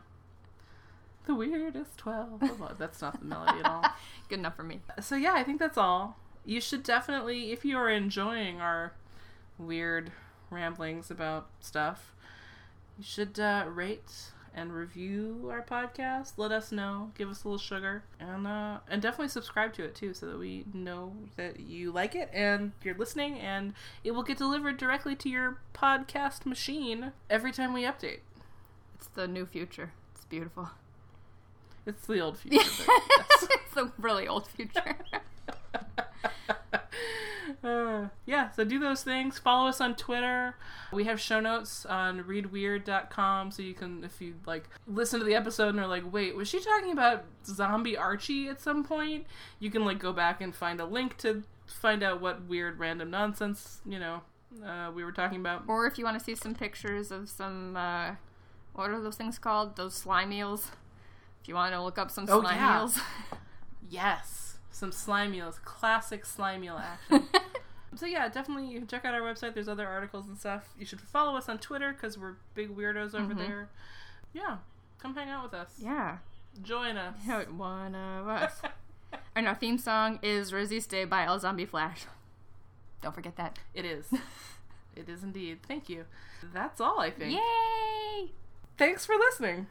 The 1.27 1.35
weirdest 1.35 1.99
12. 1.99 2.43
of 2.43 2.63
all. 2.63 2.73
That's 2.79 3.03
not 3.03 3.19
the 3.19 3.27
melody 3.27 3.59
at 3.61 3.67
all. 3.67 3.85
Good 4.29 4.39
enough 4.39 4.57
for 4.57 4.63
me. 4.63 4.81
So 5.01 5.15
yeah, 5.17 5.35
I 5.35 5.45
think 5.45 5.59
that's 5.59 5.77
all. 5.77 6.17
You 6.47 6.61
should 6.61 6.83
definitely, 6.83 7.53
if 7.53 7.65
you 7.67 7.77
are 7.77 7.91
enjoying 7.91 8.61
our 8.61 8.95
weird 9.59 10.11
ramblings 10.51 11.11
about 11.11 11.49
stuff, 11.61 12.15
you 12.97 13.05
should 13.05 13.39
uh, 13.39 13.67
rate 13.69 14.31
and 14.59 14.73
review 14.73 15.49
our 15.51 15.63
podcast. 15.63 16.33
Let 16.37 16.51
us 16.51 16.73
know. 16.73 17.13
Give 17.17 17.29
us 17.31 17.45
a 17.45 17.49
little 17.49 17.59
sugar, 17.59 18.03
and 18.19 18.47
uh, 18.47 18.79
and 18.91 19.01
definitely 19.01 19.29
subscribe 19.29 19.73
to 19.75 19.85
it 19.85 19.95
too, 19.95 20.13
so 20.13 20.27
that 20.27 20.39
we 20.39 20.65
know 20.75 21.13
that 21.37 21.61
you 21.61 21.93
like 21.93 22.15
it 22.15 22.29
and 22.33 22.73
you're 22.83 22.97
listening, 22.97 23.39
and 23.39 23.75
it 24.03 24.11
will 24.11 24.25
get 24.25 24.37
delivered 24.37 24.77
directly 24.77 25.15
to 25.17 25.29
your 25.29 25.59
podcast 25.75 26.45
machine 26.45 27.13
every 27.31 27.53
time 27.53 27.73
we 27.73 27.85
update. 27.85 28.21
It's 28.97 29.07
the 29.07 29.29
new 29.29 29.47
future. 29.47 29.93
It's 30.15 30.25
beautiful. 30.25 30.71
It's 31.87 32.07
the 32.07 32.19
old 32.21 32.39
future. 32.39 32.59
it's 32.59 33.75
the 33.75 33.93
really 33.99 34.27
old 34.27 34.49
future. 34.49 34.97
Uh, 37.65 38.09
yeah, 38.27 38.51
so 38.51 38.65
do 38.65 38.79
those 38.79 39.03
things. 39.03 39.39
Follow 39.39 39.69
us 39.69 39.81
on 39.81 39.95
Twitter. 39.97 40.55
We 40.93 41.05
have 41.05 41.21
show 41.21 41.41
notes 41.41 41.87
on 41.87 42.25
readweird.com 42.25 43.51
so 43.51 43.63
you 43.63 43.75
can, 43.75 44.05
if 44.05 44.21
you 44.21 44.35
like, 44.47 44.69
listen 44.87 45.19
to 45.21 45.25
the 45.27 45.35
episode 45.35 45.71
and 45.71 45.81
are 45.81 45.87
like, 45.87 46.11
wait, 46.13 46.35
was 46.37 46.49
she 46.49 46.61
talking 46.61 46.93
about 46.93 47.25
zombie 47.47 47.97
Archie 47.97 48.49
at 48.49 48.61
some 48.61 48.85
point? 48.85 49.27
You 49.61 49.71
can, 49.71 49.85
like, 49.85 49.99
go 49.99 50.13
back 50.13 50.41
and 50.41 50.55
find 50.55 50.81
a 50.81 50.85
link 50.85 51.17
to 51.19 51.43
find 51.67 52.03
out 52.03 52.21
what 52.21 52.43
weird 52.47 52.79
random 52.79 53.11
nonsense, 53.11 53.81
you 53.87 53.99
know, 53.99 54.23
uh, 54.65 54.91
we 54.95 55.05
were 55.05 55.13
talking 55.13 55.41
about. 55.41 55.65
or 55.69 55.87
if 55.87 55.99
you 55.99 56.05
want 56.05 56.19
to 56.19 56.25
see 56.25 56.35
some 56.35 56.55
pictures 56.55 57.11
of 57.11 57.29
some, 57.29 57.77
uh, 57.77 58.13
what 58.73 58.91
are 58.91 59.01
those 59.01 59.17
things 59.17 59.39
called? 59.39 59.77
Those 59.77 59.95
slime 59.95 60.33
eels. 60.33 60.71
If 61.43 61.49
you 61.49 61.55
want 61.55 61.73
to 61.75 61.83
look 61.83 61.99
up 61.99 62.11
some 62.11 62.25
Oh, 62.29 62.41
slime 62.41 62.57
yeah. 62.57 62.81
eels. 62.81 62.99
Yes, 63.91 64.48
some 64.71 64.93
slime 64.93 65.35
eels, 65.35 65.59
classic 65.65 66.25
slime 66.25 66.63
eel 66.65 66.79
action. 66.79 67.29
so 67.97 68.07
yeah, 68.07 68.29
definitely 68.29 68.67
you 68.67 68.79
can 68.79 68.87
check 68.89 69.05
out 69.05 69.15
our 69.15 69.21
website. 69.21 69.55
There's 69.55 69.69
other 69.69 69.87
articles 69.89 70.29
and 70.29 70.39
stuff. 70.39 70.69
You 70.79 70.85
should 70.87 71.01
follow 71.01 71.37
us 71.37 71.49
on 71.49 71.59
Twitter 71.59 71.93
because 71.93 72.17
we're 72.19 72.35
big 72.55 72.77
weirdos 72.77 73.15
over 73.15 73.35
Mhm. 73.35 73.39
there. 73.39 73.69
Yeah, 74.33 74.59
come 74.99 75.15
hang 75.15 75.29
out 75.31 75.43
with 75.45 75.55
us. 75.55 75.71
yeah. 75.79 76.19
Join 76.63 76.97
us. 76.97 77.15
One 77.51 77.95
of 77.95 78.27
us. 78.27 78.61
and 79.37 79.47
our 79.47 79.55
theme 79.55 79.79
song 79.79 80.19
is 80.23 80.51
Resiste 80.53 81.09
by 81.09 81.25
El 81.25 81.39
Zombie 81.39 81.67
Flash. 81.67 82.05
Don't 83.01 83.15
forget 83.15 83.37
that. 83.37 83.59
It 83.75 83.85
is. 83.85 84.07
it 84.97 85.09
is 85.09 85.23
indeed. 85.23 85.61
Thank 85.67 85.89
you. 85.89 86.05
That's 86.53 86.81
all 86.81 86.99
I 86.99 87.11
think. 87.11 87.35
Yay! 87.39 88.33
Thanks 88.77 89.07
for 89.07 89.15
listening. 89.17 89.67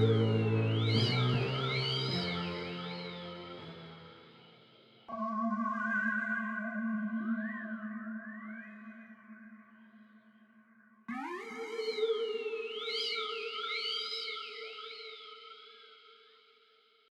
Yeah. 0.00 0.29